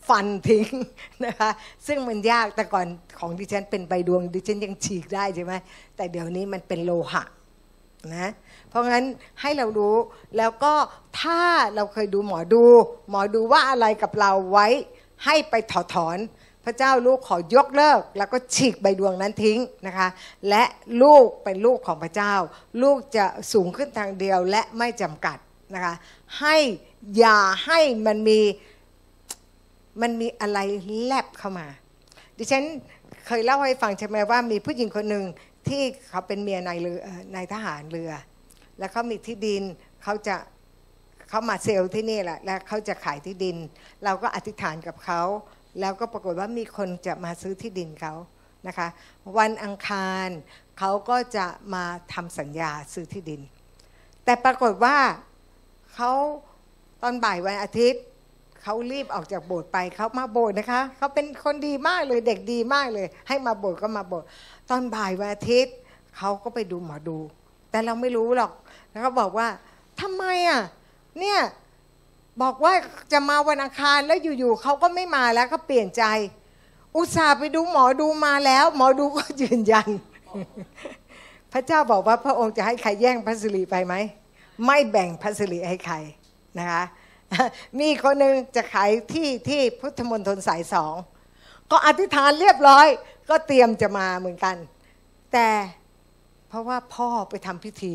[0.09, 0.67] ฟันทิ้ง
[1.25, 1.51] นะคะ
[1.87, 2.87] ซึ่งมันยากแต่ก่อน
[3.19, 5.53] ของดิฉันเป็นใบดวงดิฉันยังฉีกได้ใช่ไหม
[5.97, 7.23] แต่เดี๋ยวนี้มันเป็นโลหะ
[8.13, 8.33] นะ
[8.69, 9.05] เพราะงั้น
[9.41, 9.97] ให้เรารู้
[10.37, 10.75] แล้วก็
[11.21, 11.43] ถ้า
[11.75, 12.65] เราเคยดูหมอดู
[13.11, 14.67] หมอดูว่าอะไรกับเราไว้
[15.25, 16.19] ให้ไปถอดถอน
[16.65, 20.09] พระเจ้าลูกขอยกเลิก แล้วก็ฉีกใบดวงนั้นทิ้งนะคะ
[20.49, 20.65] และ
[21.03, 22.35] ลูกเป็นลูกของพระเจ้า
[22.83, 25.39] ลูกจะสูงขึ้นทางเดียวและไม่จำกัด
[25.75, 25.95] นะคะ
[26.41, 26.57] ให้
[27.19, 28.41] อย่าให้มันมี
[30.03, 30.59] มันมีอะไร
[31.05, 31.67] แลบเข้ามา
[32.37, 32.65] ดิฉัน
[33.27, 35.25] เคยเล่าให้ฟังใช่ไหมว่ามีผู้หญิงคนหนึ่ง
[35.69, 36.99] ที่เขาเป็นเมียนายเรือ
[37.35, 38.13] นายทหารเรือ
[38.79, 39.63] แล้วเขามีที่ดิน
[40.03, 40.37] เขาจะ
[41.29, 43.57] เขามาเซลล์ที่นี่แหละแล้วเขาจะขายที่ดิน
[44.05, 45.23] เราก็อธิษฐานกับเขา
[45.81, 48.15] แล้วก็ปรากฏว่ามีคนจะมาซื้อที่ดินเขา
[48.67, 48.89] นะคะ
[49.39, 50.29] วันอังคาร
[50.79, 53.41] เขาก็จะมาทำสัญญาซื้อที่ดิน
[54.25, 54.97] แต่ปรากฏว่า
[55.95, 56.11] เขา
[57.03, 58.03] ตอนบ่ายวันอาทิตย์
[58.65, 64.27] เขารีบออกจากโบสถ์ไปเขามาโบสถ์นะคะเขาเป็นคนดีมากเลยเด็กดีมากเลย ให้มาโบสถ์ก็มาโบสถ์
[64.71, 65.75] ตอนบ่ายวันอาทิตย์
[66.17, 67.19] เขาก็ไปดูหมอดู
[67.71, 68.53] แต่เราไม่รู้หรอก
[68.91, 69.49] แล้วเขาบอกว่า
[70.01, 70.61] ทำไมอะ
[71.21, 71.41] เนี่ย
[72.43, 72.73] บอกว่า
[73.13, 76.05] จะมาวันอังคารแล้วอยู่ๆเขาก็ไม่มาแล้วเขาเปลี่ยนใจ
[76.97, 79.89] อุตส่าห์ไปดูหมอดูมาแล้ว หมอดูก็ยืนยัน
[81.53, 83.95] พระเจ้าบอกว่าพระองค์จะให้ใครแย่งพระสิริไปไหม
[84.67, 85.97] ไม่แบ่งพระสิริให้ใคร
[86.59, 86.83] นะคะ
[87.81, 90.95] มีคนหนึ่งจะขายที่ที่พุทธมณฑลสายสอง
[91.71, 92.87] ก็อธิษฐานเรียบร้อย
[93.31, 94.57] ก็เตรียมจะมาเหมือนกัน
[95.33, 95.49] แต่
[96.49, 97.95] เพราะว่าพ่อไปทำพิธี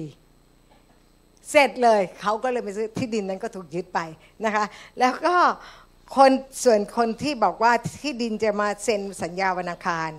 [1.50, 4.00] เสร็จเลยเขาก็เลยไปซื้อที่ดินนั้นก็ถูกยึดไป
[4.46, 4.66] นะคะ
[5.00, 5.36] แล้วก็
[6.16, 6.32] คน
[6.64, 7.72] ส่วนคนที่บอกว่า
[8.02, 10.12] ที่ดินจะมาเซ็นสัญญาวันอังคาร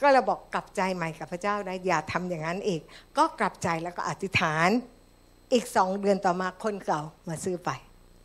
[0.00, 2.80] ก็เราบอกกลับใจใหม่กับพระเจ้านะอย่าทำอย่างนั้นอีก
[3.18, 4.68] ก็กลับใจแล้วก็อธิษฐาน
[5.52, 7.70] อีกสองเดือนต่อมาคนเก่ามาซื้อไป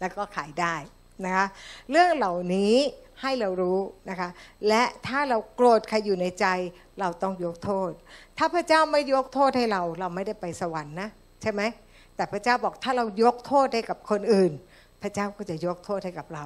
[0.06, 0.76] แล้วก็ขายได้
[1.26, 1.46] นะคะ
[1.92, 2.74] เรื่องเหล่านี้
[3.22, 3.80] ให้เรารู้
[4.10, 4.30] นะคะ
[4.68, 6.46] และถ้าเราโกรธใครอยู่ในใจ
[7.00, 7.92] เราต้องยกโทษ
[8.38, 11.10] ถ้าพระเจ้าไม่ยกโทษให้เราเราไม่ได้ไปสวรรค์นะ
[11.42, 11.62] ใช่ไหม
[12.16, 14.52] แต่พระเจ้าบอกถ้าเรายกโทษให้กับคนอื่น
[15.02, 16.46] พระเจ้าก็จะยกโทษให้กับเรา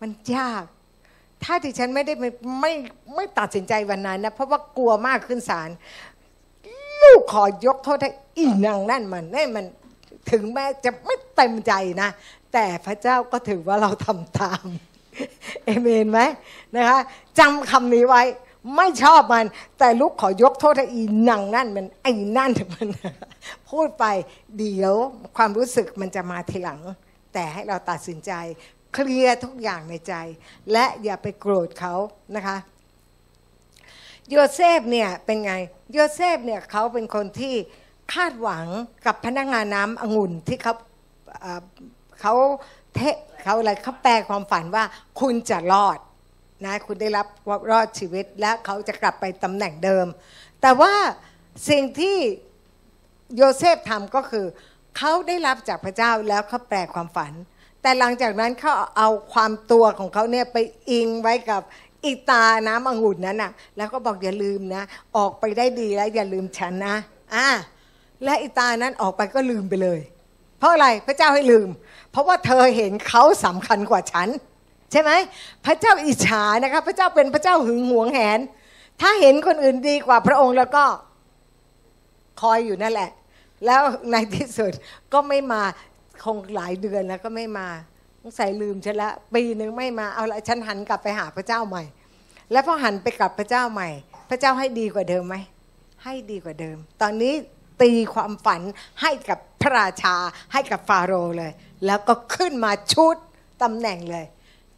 [0.00, 0.64] มันยาก
[1.44, 2.30] ถ้าที่ฉันไม่ได้ไม่
[2.60, 2.72] ไม่
[3.14, 5.70] ไม่ตัดสินใจวันนั้นนะเพราะว่ากลัวมากขึ้นศาล
[7.02, 9.64] ลูกขอยกโทษให้อีนางนั่นมันนี่มัน
[10.30, 11.72] ถึงแม้จะไม่เต็มใจ
[12.02, 12.08] นะ
[12.52, 14.64] แต่พระเจ้าก็ถือว่าเราทำตาม
[15.64, 16.20] เอเมนไหม
[16.76, 16.98] นะคะ
[17.38, 18.22] จำคำนี้ไว้
[18.76, 19.46] ไม่ชอบมัน
[19.78, 22.88] แต่ลูกขอยกโทษให้อีนังนั่นมันไอ้นั่นมัน
[23.70, 24.04] พูดไป
[24.58, 24.94] เดี๋ยว
[25.36, 26.80] ความรู้สึกมันจะมาทีหลัง
[27.32, 28.32] แต่ให้เราตัดสินใจ
[28.94, 30.14] เคลียร์ทุกอย่างในใจ
[30.72, 31.94] และอย่าไปโกรธเขา
[32.36, 32.56] นะคะ
[34.28, 35.54] โยเซฟเนี่ยเป็นไง
[35.92, 37.54] โยเซฟเนี่ยเขาเป็นคนที่
[38.14, 38.66] คาดหวัง
[39.06, 40.74] กับพนักงานน้ำองุ่นที่เขา
[42.20, 42.34] เขา
[42.94, 43.00] เท
[43.42, 44.84] เขาอะไรเขาแปลความฝันว่า
[45.20, 45.98] คุณจะรอด
[46.64, 47.26] นะคุณได้รับ
[47.70, 50.06] รอดชีวิตและเขาจะกลับไปตำแหน่งเดิม
[50.62, 50.92] แต่ว่า
[51.68, 52.16] สิ่งที่
[53.36, 54.46] โยเซฟทำก็คือ
[54.96, 57.32] เขาได้รับจากพระเจ้าแล้วเขาแปลความฝัน
[57.82, 60.56] แต่หลังจากนั้นเขาเอาความตัวของเขาเนี่ยไป
[60.90, 61.62] อิงไว้กับ
[62.04, 64.82] อีตาน้ำองุ่นนั้นน่ะ แล้วก็บอกอย่าลืมนะ
[65.16, 66.96] ออกไปได้ดีแล้วอย่าลืมฉันนะ
[67.34, 67.48] อ่า
[68.24, 70.00] และอีตานั้นออกไปก็ลืมไปเลย
[70.58, 71.68] เพราะอะไรพระเจ้าให้ลืม
[72.10, 74.28] เพราะว่าเธอเห็นเขาสำคัญกว่าฉัน
[74.92, 75.10] ใช่ไหม
[75.66, 78.40] พระเจ้าอิจฉานะคะพระเจ้าเป็นพระเจ้าหึงหวงแหน
[79.00, 80.84] ถ้าเห็นคนอื่นดีกว่าพระองค์แล้วก็
[82.40, 83.10] คอยอยู่นั่นแหละ
[83.66, 84.72] แล้วในที่สุด
[85.12, 85.62] ก็ไม่มา
[86.24, 87.66] คงหลายเดือนแล้วก็ไม่มา
[88.22, 91.82] สงใสัยลืมฉันละปีหนึ่งไม่มาเอาละฉันหันกลับไปหาพระเจ้าใหม่
[92.52, 93.88] แล้วพอหันไปกลับพระเจ้าใหม่
[94.30, 95.36] พระเจ้าให้ดีกว่าเดิมไหม
[96.04, 97.34] ให้ดีกว่าเดิม ตอนนี้
[97.82, 98.60] ตีความฝัน
[99.02, 100.14] ให้กับพระราชา
[100.52, 101.52] ให้กับฟาโรห์เลย
[101.86, 103.16] แล้วก็ขึ้นมาชุด
[103.62, 104.26] ตำแหน่งเลย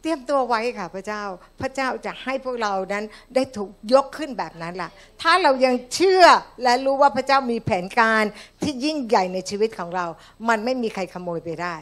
[0.01, 1.23] เตรียมตัวไว้ค่ะพระเจ้า
[1.61, 4.89] พระเจ้าจะให้พวกเรานั้นได้ถูกยกขึ้นแบบนั้นล่ะ
[5.21, 6.25] ถ้าเรายังเชื่อ
[6.63, 8.23] และรู้ว่าพระเจ้ามีแผนการ
[8.61, 10.05] ที่ยิ่งใหญ่ในชีวิตของเรา
[10.49, 11.75] มันไม่มีใครขโมยไปได้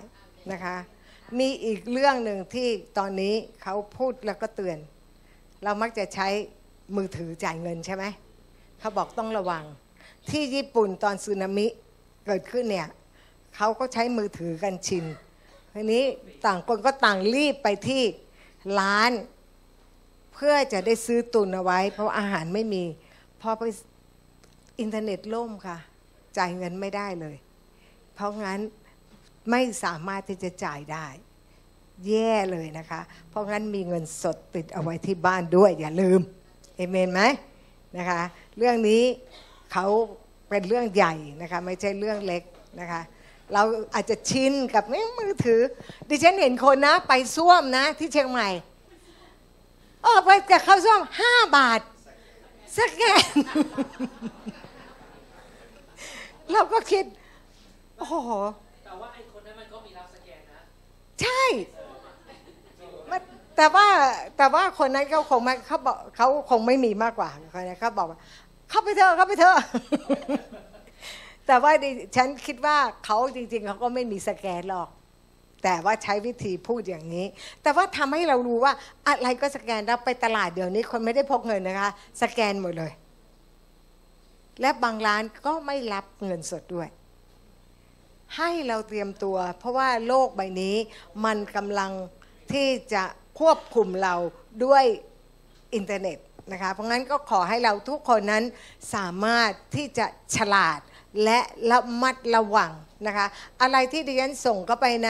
[0.52, 0.76] นะคะ
[1.40, 2.68] มีอีกเรื่องหนึ่งที่
[2.98, 4.78] ตอนนี้เขาพูดแล้วก็เตือน
[5.64, 6.28] เรามักจะใช้
[6.96, 8.04] มือถือจ่ายเงินใช่ไหม
[8.80, 9.64] เขาบอกต้องระวัง
[10.30, 11.68] ที่ญี่ปุ่นตอนสึนามิ
[12.26, 12.88] เกิดขึ้นเนี่ย
[13.64, 15.06] เขาก็ใช้มือถือกันชิน
[15.74, 16.04] ทีนี้
[16.46, 18.04] ต่างคนก็ต่างรีบไปที่
[18.80, 19.12] ร้าน
[20.34, 22.84] เพื่อจะได้ซื้อตุนเอาไว้ เพราะอาหารไม่มี
[23.42, 23.64] พอไป
[24.80, 25.78] อินเทอร์เน็ตล่มค่ะ
[26.38, 27.36] จ่ายเงินไม่ได้เลย
[28.16, 28.60] เพราะงั้น
[29.52, 31.08] ไม่สามารถที่จะจ่ายได้
[32.08, 36.20] แย่เลยนะคะ เพราะงั้นมีเงินสดติดเอาไว้ที่บ้านด้วย อย่าลืม
[36.76, 37.22] เอเมนไหม
[37.98, 38.22] นะคะ
[38.58, 39.04] เรื่องนี้
[39.72, 39.86] เขา
[40.50, 42.44] เป็นเรื่องใหญ่นะคะ ไม่ใช่เรื่องเล็ก
[42.82, 43.02] นะคะ
[43.54, 44.84] เราอาจจะชินกับ
[45.18, 45.62] มือถือ
[46.10, 48.50] ดิฉันเห็นคนนะ ไปซ่วมนะ ที่เชียงใหม่
[50.04, 51.82] เออไปกับเข้าซ่วมห้าบาท
[52.78, 53.02] สแก
[53.34, 53.36] น
[56.52, 57.06] เราก็คิด
[57.98, 58.32] โอ้โห
[58.86, 60.62] แต่ว่าไอ้คนนั้นมันก็มีรับสแกนนะ
[61.22, 61.44] ใช่
[63.58, 63.88] แต่ว่า
[64.38, 68.20] แต่ว่าคนนั้นเขาคงไม่เขาบอกเขาคงไม่มีมากกว่าคนนั้นเขาบอกว่า
[68.70, 69.58] เข้าไปเถอะเข้าไปเถอะ
[71.48, 74.90] แต่ว่าดิฉันคิดว่าเขาจริง ๆเขาก็ไม่มีสแกนหรอก
[75.64, 77.26] แต่ว่าใช้วิธีพูดอย่างนี้
[77.64, 78.74] แต่ว่าทำให้เรารู้ว่า
[79.08, 81.90] อะไรก็สแกนแล้วไปตลาดเดี๋ยวนี้คนไม่ได้พกเงินนะคะ
[82.22, 82.92] สแกนหมดเลย
[84.62, 86.90] และบางร้านก็ไม่รับเงินสดด้วย
[88.38, 90.76] ให้เราเตรียมตัว เพราะว่าโลกใบนี้
[91.26, 91.92] มันกำลัง
[92.54, 93.04] ที่จะ
[93.40, 94.16] ควบคุมเรา
[94.66, 94.84] ด้วย
[95.76, 96.18] อินเทอร์เน็ต
[96.52, 98.44] นะคะ เพราะงั้นก็ขอให้เราทุกคนนั้น
[98.96, 100.80] สามารถที่จะฉลาด
[101.24, 101.40] และ
[101.72, 102.72] ระมัดระวัง
[103.08, 103.26] นะคะ
[103.62, 105.10] อะไรที่ดิฉันส่งเข้าไปใน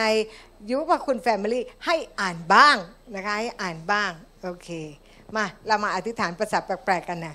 [0.70, 2.76] ยุคคุณแฟมิลี่ให้อ่านบ้าง
[3.14, 4.10] นะคะ ให้อ่านบ้าง
[4.42, 4.68] โอเค
[5.36, 7.34] มา เรามาอธิษฐานประสาทแปลกๆกันนะ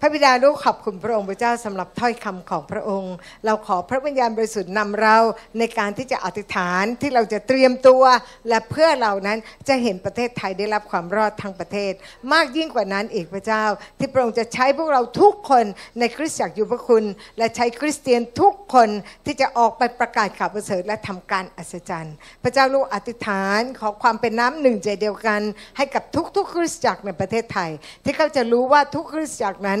[0.00, 3.14] พระบิดาลูกขอบคุณพระองค์พระเจ้าสำหรับถ้อยคำของพระองค์
[3.46, 5.16] เราขอพระวิญญาณบริสุทธิ์นำเรา
[5.58, 8.02] ในการที่จะอธิษฐานที่เราจะเตรียมตัว
[8.48, 9.38] และเพื่อเรานั้น
[9.68, 11.92] จะเห็นประเทศไทยได้รับความรอดทั้งประเทศ
[12.32, 13.64] มากยิ่งกว่านั้นอีกพระเจ้า
[13.98, 15.64] ที่พระองค์จะใช้พวกเราทุกคน
[15.98, 17.04] ในคริสตจักรอยู่พระคุณ
[17.38, 18.88] และใช้คริสเตียนทุกคน
[19.26, 25.40] ที่จะออกไปประกาศข่าวประเสริฐและทำการอัศจรรย์ พระเจ้าลูกอธิษฐานขอความเป็นน้ำหนึ่งใจเดียวกัน
[25.76, 26.02] ให้กับ
[26.36, 27.70] ทุกๆ คริสตจักรในประเทศไทย
[28.04, 29.80] ที่เขาจะรู้ว่าทุกคริสตจักรนั้น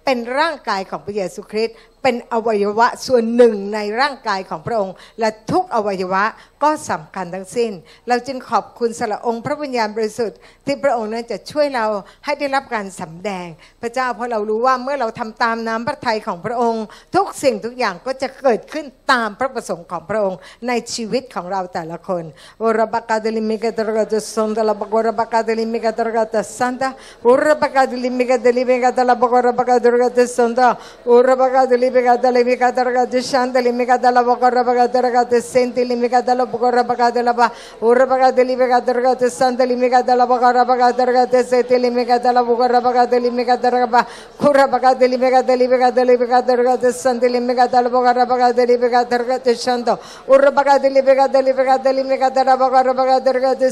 [0.05, 6.23] เป็นร่างกายของพระเยซูคริสต์เป็นอวัยวะส่วนหนึ่งในร่างกายของพระองค์ และทุกอวัยวะ
[6.63, 7.71] ก็สำคัญทั้งสิ้น
[8.09, 11.85] เราจึงขอบคุณสละองค์พระวิญญาณบริสุทธิ์ที่พระองค์นั้นจะช่วยเรา
[12.25, 13.47] ให้ได้รับการสำแดง
[13.81, 16.83] พระเจ้าเพราะเรารู้ว่าเมื่อเราทำตามน้ำพระทัยของพระองค์
[17.15, 22.23] ทุกสิ่งทุกอย่างก็จะเกิดขึ้นตามพระประสงค์ของพระองค์ ในชีวิตของเราแต่ละคน
[22.59, 26.89] โอรบากาเดลิมิกาตระกาตสันตละบกรบากาเดลิมิกาตระกาตสันตา
[27.23, 36.33] โอรบากาเดลิมิกาเดลิมิกาตละบกรบากาเด durgate santa ora bagate libegate limicate ragate shanta limicate la bocora bagate ragate senti limicate
[36.33, 41.43] la bocora bagate la ba ora bagate libegate ragate santa limicate la bocora bagate ragate
[41.43, 44.05] senti limicate la bocora bagate limicate ragaba
[44.37, 50.51] cura bagate limicate libegate libegate ragate santa limicate la bocora bagate libegate ragate shanta ora
[50.51, 53.71] bagate libegate libegate limicate la bocora bagate ragate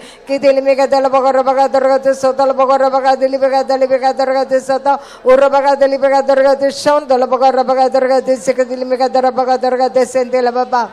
[0.27, 4.59] की दिली मी गदल बगर बघा दर्गते स्वतःला बगर बघा दिली बघा दिली बघा दर्गते
[4.59, 4.95] स्वतः
[5.25, 9.55] उर बघा दिली बघा दर्गते शौन दल बगर बघा दर्गते सिक दिली मी गदर बघा
[9.57, 10.83] दर्गते सेंदेल बाबा।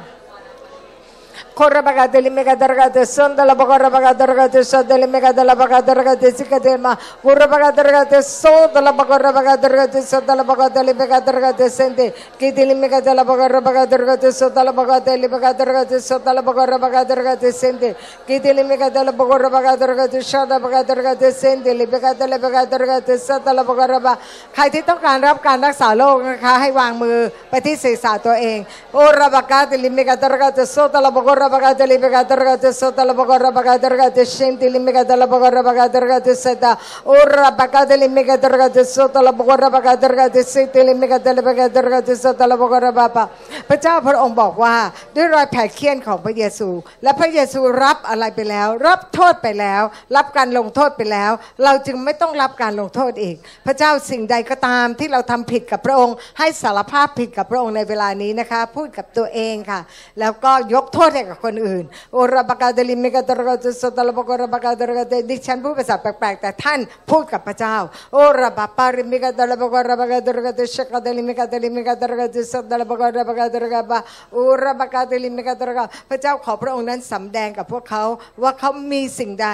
[1.57, 4.15] limicate ragate santa la bocora bagate limicate limicate ragate santa la bocora baba ora baba
[4.15, 8.91] limicate ragate santa la bagate limicate la bagate ragate santa ora bagate ragate santa la
[8.91, 13.23] bocora bagate limicate ragate santa limicate la bocora bagate ragate sente kiti limicate limicate la
[13.23, 15.17] bocora bagate ragate santa la bocora bagate limicate ragate sente kiti limicate la bocora bagate
[15.17, 15.23] ragate santa la bocora bagate limicate limicate ragate santa ora bagate limicate ragate santa la
[15.23, 15.23] bocora bagate ragate sekiti limicate la bagate ragate sente la baba Corra bagate li mega
[15.23, 15.23] dargate sonda la bagara bagate dargate sonda li mega dalla bagate dargate sikate ma corra
[15.23, 15.23] bagate dargate sonda la bagara bagate dargate sonda la bagate li mega dargate sente kiti
[15.23, 16.77] li mega dalla bagara bagate dargate sonda la bagate li mega dargate sonda la bagara
[16.77, 17.95] bagate dargate sente
[18.27, 22.69] kiti li mega dalla bagara bagate dargate sonda bagate dargate sente li mega dalla bagate
[22.77, 24.17] dargate sonda la bagara ba
[24.55, 27.17] ใครที่ต้องการรับการรักษาโรคนะคะให้วางมือ
[27.49, 28.57] ไปที่ศีรษะตัวเอง
[28.93, 35.62] โอราบากาติลิมิกาตรกาตโซตาลบกร bagate bagata li bagate ragate sota la bagora bagate ragate senti li megate la bagora
[35.62, 40.94] bagate ragate seta ora bagate li megate ragate sota la bagora bagate ragate senti li
[40.94, 43.24] megate la bagate ragate sota la bagora baba
[43.68, 44.74] พระเจ้าพระองค์บอกว่า
[45.16, 46.68] ด้วยรอยแผลเคี้ยนของพระเยซู
[47.02, 49.82] และพระเยซูรับอะไรไปแล้ว รับโทษไปแล้ว
[50.16, 51.32] รับการลงโทษไปแล้ว
[51.64, 59.80] เราจึงไม่ต้องรับการลงโทษอีก พระเจ้าสิ่งใดก็ตามที่เราทำผิดกับพระองค์ ให้สารภาพผิดกับพระองค์ในเวลานี้นะคะ พูดกับตัวเองค่ะ
[60.20, 61.84] แล้วก็ยกโทษให้กับคนอื่น
[62.14, 67.76] โอรบากาเดลิมิกาตรกาตุสตลบกรบากาตรกาเดดิฉันพูดภาษาแปลกๆแต่ท่านพูดกับพระเจ้า
[68.14, 73.98] โอรบาปาริมิกาตระบกรบากาตรกาตุชกาเดลิมิกาเดลิมิกาตรกาตุสตลบกรบากาตรกาบา
[74.32, 78.04] โอรบากาเดลิมิกาตรกาพระเจ้าขอพระองค์นั้นสำแดงกับพวกเขา
[78.42, 79.48] ว่าเขามีสิ่งใด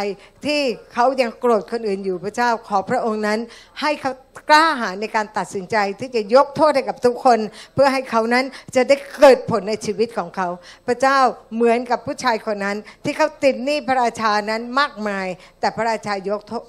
[0.47, 0.61] ที่
[0.93, 3.39] เขายังโกรธคนอื่นอยู่พระเจ้าขอพระองค์นั้น
[3.81, 4.13] ให้เขา
[4.51, 7.39] กล้าหาญในการตัดสินใจที่จะยกโทษให้กับทุกคน
[7.75, 8.45] เพื่อให้เขานั้น
[8.75, 10.49] จะได้เกิดผลในชีวิตของเขา
[10.87, 11.19] พระเจ้า
[11.55, 15.27] เหมือนกับผู้ชายคนนั้น ที่เขาติดหนี้พระราชานั้นมากมาย
[15.61, 16.63] แต่พระราชายกโทษ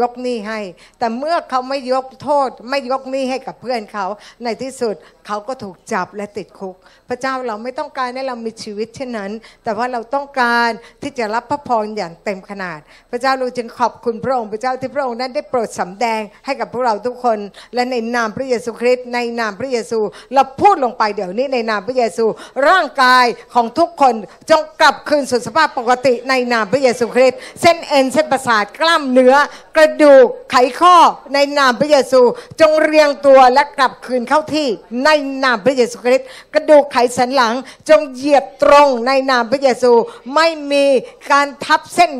[0.00, 0.60] ยกหนี้ให้
[0.98, 4.06] แต่เมื่อเขาไม่ยกโทษ ไม่ยกหนี้ให้กับเพื่อนเขา
[4.44, 4.94] ในที่สุด
[5.26, 6.76] เขาก็ถูกจับและติดคุก
[7.08, 9.30] พระเจ้าเราไม่ต้องการให้เรามีชีวิตเช่นนั้น
[9.64, 10.70] แต่ว่าเราต้องการ
[11.02, 12.78] ที่จะรับพระพรอย่างเต็มขนาด
[13.10, 17.38] พระเจ้าเราจึงขอบคุณพระองค์พระเจ้าที่พระองค์นั้นได้โปรดสำแดงให้กับพวกเราทุกคน
[17.74, 19.98] และในนามพระเยซูคริสต์ในนามพระเยซู
[20.34, 22.24] เราพูดลงไปเดี๋ยวนี้ในนามพระเยซู
[22.68, 24.14] ร่างกายของทุกคน
[24.50, 29.34] จงกลับคืนสู่สภาพปกติในนามพระเยซูคริสต์เส้นเอ็นเส้นประสาทกล้ามเนื้อ
[29.76, 30.96] กระดูกไขข้อ
[31.34, 32.20] ในนามพระเยซู
[32.60, 34.68] จงเรียงตัวและกลับคืนเข้าที่
[35.04, 35.10] ใน
[35.44, 37.54] นามพระเยซูคริสต์กระดูกไขสันหลัง
[37.88, 39.92] จงเหยียบตรงในนามพระเยซู
[40.34, 40.84] ไม่มี
[41.30, 42.10] การทับเส้น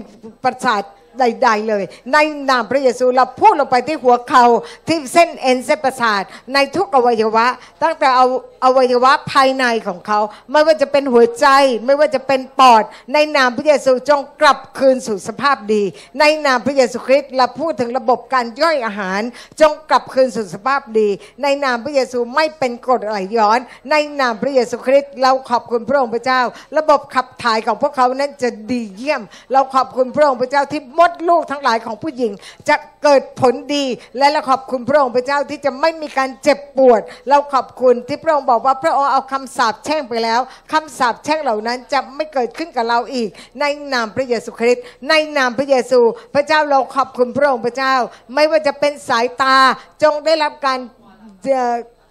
[0.44, 0.82] ประสาท
[1.20, 2.18] ใด ๆ เลย ใน
[2.51, 4.44] นามพระเยซูเราพูดลงไปที่หัวเขา
[4.88, 6.22] ที่เส้นเอ็นเส้นประสาท
[6.55, 7.47] ในทุกอวัยวะ
[7.82, 8.26] ตั้งแต่เอา
[8.64, 10.20] อวัยวะภายในของเขา
[10.52, 11.47] ไม่ว่าจะเป็นหัวใจ
[11.86, 12.82] ไม่ว่าจะเป็นปอด
[13.14, 15.82] ในนามพระเยซูจงกลับคืนสู่สภาพดี
[16.20, 19.20] ในนามพระเยซูคริสต์เราพูดถึงระบบการย่อยอาหาร
[19.60, 21.09] จงกลับคืนสู่สภาพดี
[21.42, 23.59] ในนามพระเยซูไม่เป็นกรดไหลย้อน
[23.90, 26.40] ในนามพระเยซูคริสต์เราขอบคุณพระองค์พระเจ้า
[26.78, 29.22] ระบบขับถ่ายของพวกเขานั้นจะดีเยี่ยม
[29.52, 32.32] เราขอบคุณพระองค์พระเจ้าที่มดลูกทั้งหลายของผู้หญิง
[32.68, 33.84] จะเกิดผลดี
[34.18, 40.40] และเราขอบคุณพระองค์พระเจ้าที่จะไม่มีการเจ็บปวด เราขอบคุณที่พระองค์บอกว่าพระองค์เอาคำสาปแช่งไปแล้ว
[40.72, 43.28] คำสาปแช่งเหล่านั้นจะไม่เกิดขึ้นกับเราอีก
[43.60, 46.00] ในนามพระเยซูคริสต์ในนามพระเยซู
[46.34, 47.94] พระเจ้าเราขอบคุณพระองค์พระเจ้า
[48.34, 49.56] ไม่ว่าจะเป็นสายตา
[50.02, 50.78] จงได้รับการ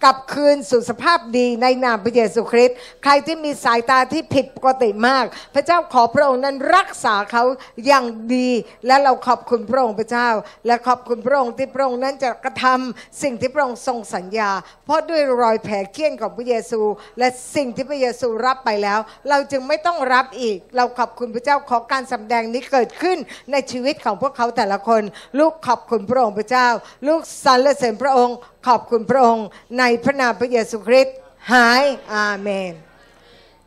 [0.04, 5.24] กลับคืนสู่สภาพดีในนามพระเยซูคริสต์ใครที่มีสายตาที่ผิดปกติมาก
[5.54, 7.44] พระเจ้าขอพระองค์นั้นรักษาเขา
[7.86, 8.04] อย่าง
[8.34, 8.48] ดี
[8.86, 10.28] และเราขอบคุณพระองค์พระเจ้า
[10.66, 14.50] และขอบคุณพระองค์ที่พระองค์นั้นจะกระทำสิ่งที่พระองค์ทรงสัญญา
[14.84, 16.80] เพราะด้วยรอยแผลเคี้ยนของพระเยซู
[17.18, 18.98] และสิ่งที่พระเยซูรับไปแล้ว
[19.28, 23.18] เราจึงไม่ต้องรับอีก เราขอบคุณพระเจ้าขอการสำแดงนี้เกิดขึ้น
[23.52, 25.02] ในชีวิตของพวกเขาแต่ละคน
[25.38, 26.68] ลูกขอบคุณพระองค์พระเจ้า
[27.08, 28.36] ลูกสรรเสริญพระองค์
[28.66, 29.46] ขอบคุณพระองค์
[29.78, 31.16] ในพระนามพระเยซูคริสต์
[31.52, 31.82] หาย
[32.14, 32.72] อาเมน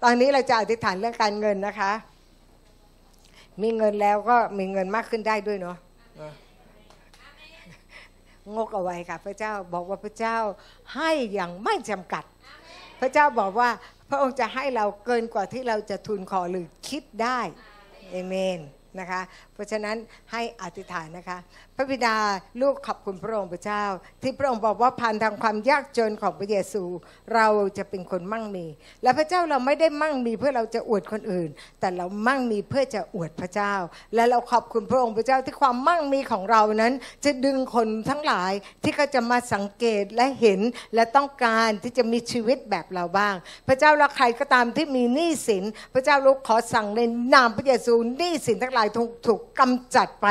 [0.03, 1.91] ตอนนี้เราจะอธิษฐานเรื่องการเงินนะคะ
[3.61, 5.77] มีเงินแล้วก็มีเงินมากขึ้นได้ด้วยเนาะ
[8.55, 10.37] งกเอาไว้ค่ะ พระเจ้าบอกว่าพระเจ้า
[10.95, 12.23] ให้อย่างไม่จำกัด
[13.01, 13.69] พระเจ้าบอกว่า
[14.09, 17.39] พระองค์จะให้เราเกินกว่าที่เราจะทูลขอหรือคิดได้
[18.11, 18.59] เอเมน
[18.99, 19.21] นะคะ
[19.53, 19.97] เพราะฉะนั้น
[20.31, 21.37] ให้อธิษฐานนะคะ
[21.75, 22.15] พระบิดา
[22.61, 23.83] ลูกขอบคุณพระองค์พระเจ้า
[24.21, 26.83] ที่พระองค์บอกว่าผ่านทางความยากจนของพระเยซู
[27.35, 27.47] เรา
[27.77, 28.65] จะเป็นคนมั่งมี
[29.03, 31.49] และพระเจ้าเราไม่ได้มั่งมีเพื่อเราจะอวดคนอื่น
[31.79, 33.73] แต่เรามั่งมีเพื่อจะอวดพระเจ้า
[34.15, 36.93] และเราขอบคุณพระองค์พระเจ้าที่ความมั่งมีของเรานั้น
[37.25, 38.51] จะดึงคนทั้งหลาย
[38.83, 40.59] ที่เขาจะมาสังเกตและเห็น
[40.95, 43.35] และต้องการที่จะมีชีวิตแบบเราบ้าง
[43.67, 45.63] พระเจ้าและใครก็ตามที่มีหนี้สิน
[45.93, 47.01] พระเจ้าลูกขอสั่งใน
[47.33, 50.27] นามพระเยซูหนี้สินทั้งหลายถูกถูกกำจัดไป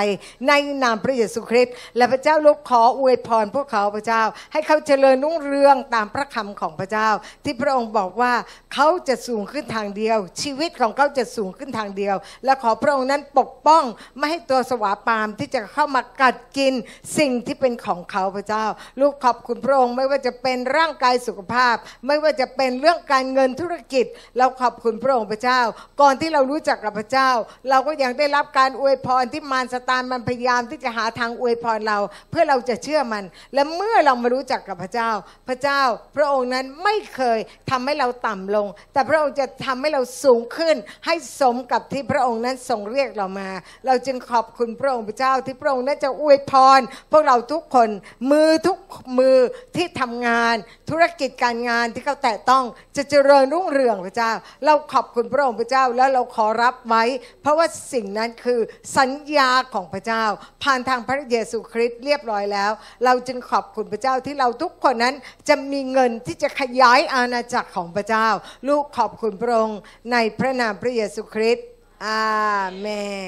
[0.49, 4.23] ในนามพระเยซูคริสต์และพระเจ้าลูกขออวยพรพวกเขาพระเจ้า
[4.53, 7.09] ให้เขาเจริญรุ่งเรืองตามพระคำของพระเจ้า
[7.44, 8.32] ที่พระองค์บอกว่า
[8.74, 13.85] เขาจะสูงขึ้นทางเดียว ชีวิตของเขาจะสูงขึ้นทางเดียว และขอพระองค์นั้นปกป้อง
[14.19, 16.73] ไม่ให้ตัวสวาปามที่จะเข้ามากัดกิน
[17.19, 18.65] สิ่งที่เป็นของเขาพระเจ้า
[19.01, 21.77] ลูกขอบคุณพระองค์ไม่ว่าจะเป็นร่างกายสุขภาพ
[22.07, 24.07] ไม่ว่าจะเป็นเรื่องการเงินธุรกิจ
[24.39, 25.61] เราขอบคุณพระองค์พระเจ้า
[26.01, 27.31] ก่อนที่เรารู้จักกับพระเจ้า
[27.70, 31.98] เราก็ยังได้รับการอวยพรที่มารสตานมันพยายามที่จะหาทางอวยพรเรา
[32.30, 33.24] เพื่อเราจะเชื่อมัน
[33.55, 35.10] และเมื่อเรามารู้จักกับพระเจ้า
[35.48, 35.80] พระเจ้า
[36.16, 37.39] พระองค์นั้นไม่เคย
[37.70, 40.76] ทำให้เราต่ำลง แต่พระองค์จะทำให้เราสูงขึ้น
[41.06, 43.48] ให้สมกับที่พระองค์นั้นทรงเรียกเรามา
[43.86, 46.80] เราจึงขอบคุณพระองค์พระเจ้าที่พระองค์นั้นจะอวยพร
[47.12, 47.89] พวกเราทุกคน
[48.30, 48.78] มือทุก
[49.18, 49.39] มือ
[49.76, 50.56] ที่ทำงาน
[50.90, 52.64] ธุรกิจการงานที่เขาแตะต้อง
[52.97, 54.32] จะเจริญรุ่งเรืองพระเจ้า
[54.64, 57.05] เราขอบคุณพระองค์พระเจ้าแล้วเราขอรับไว้
[57.43, 58.60] เพราะว่าสิ่งนั้นคือ
[59.02, 60.24] สัญญาของพระเจ้า
[60.62, 62.72] ผ่านทางพระเยซูคริสต์เรียบร้อยแล้ว
[63.04, 65.14] เราจึงขอบคุณพระเจ้าที่เราทุกคนนั้น
[65.48, 68.28] จะมีเงินที่จะขยายอาณาจักรของพระเจ้า
[68.68, 69.80] ลูกขอบคุณพระองค์
[70.12, 71.66] ในพระนามพระเยซูคริสต์
[72.06, 72.86] อาเม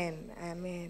[0.09, 0.10] น
[0.42, 0.86] อาเมน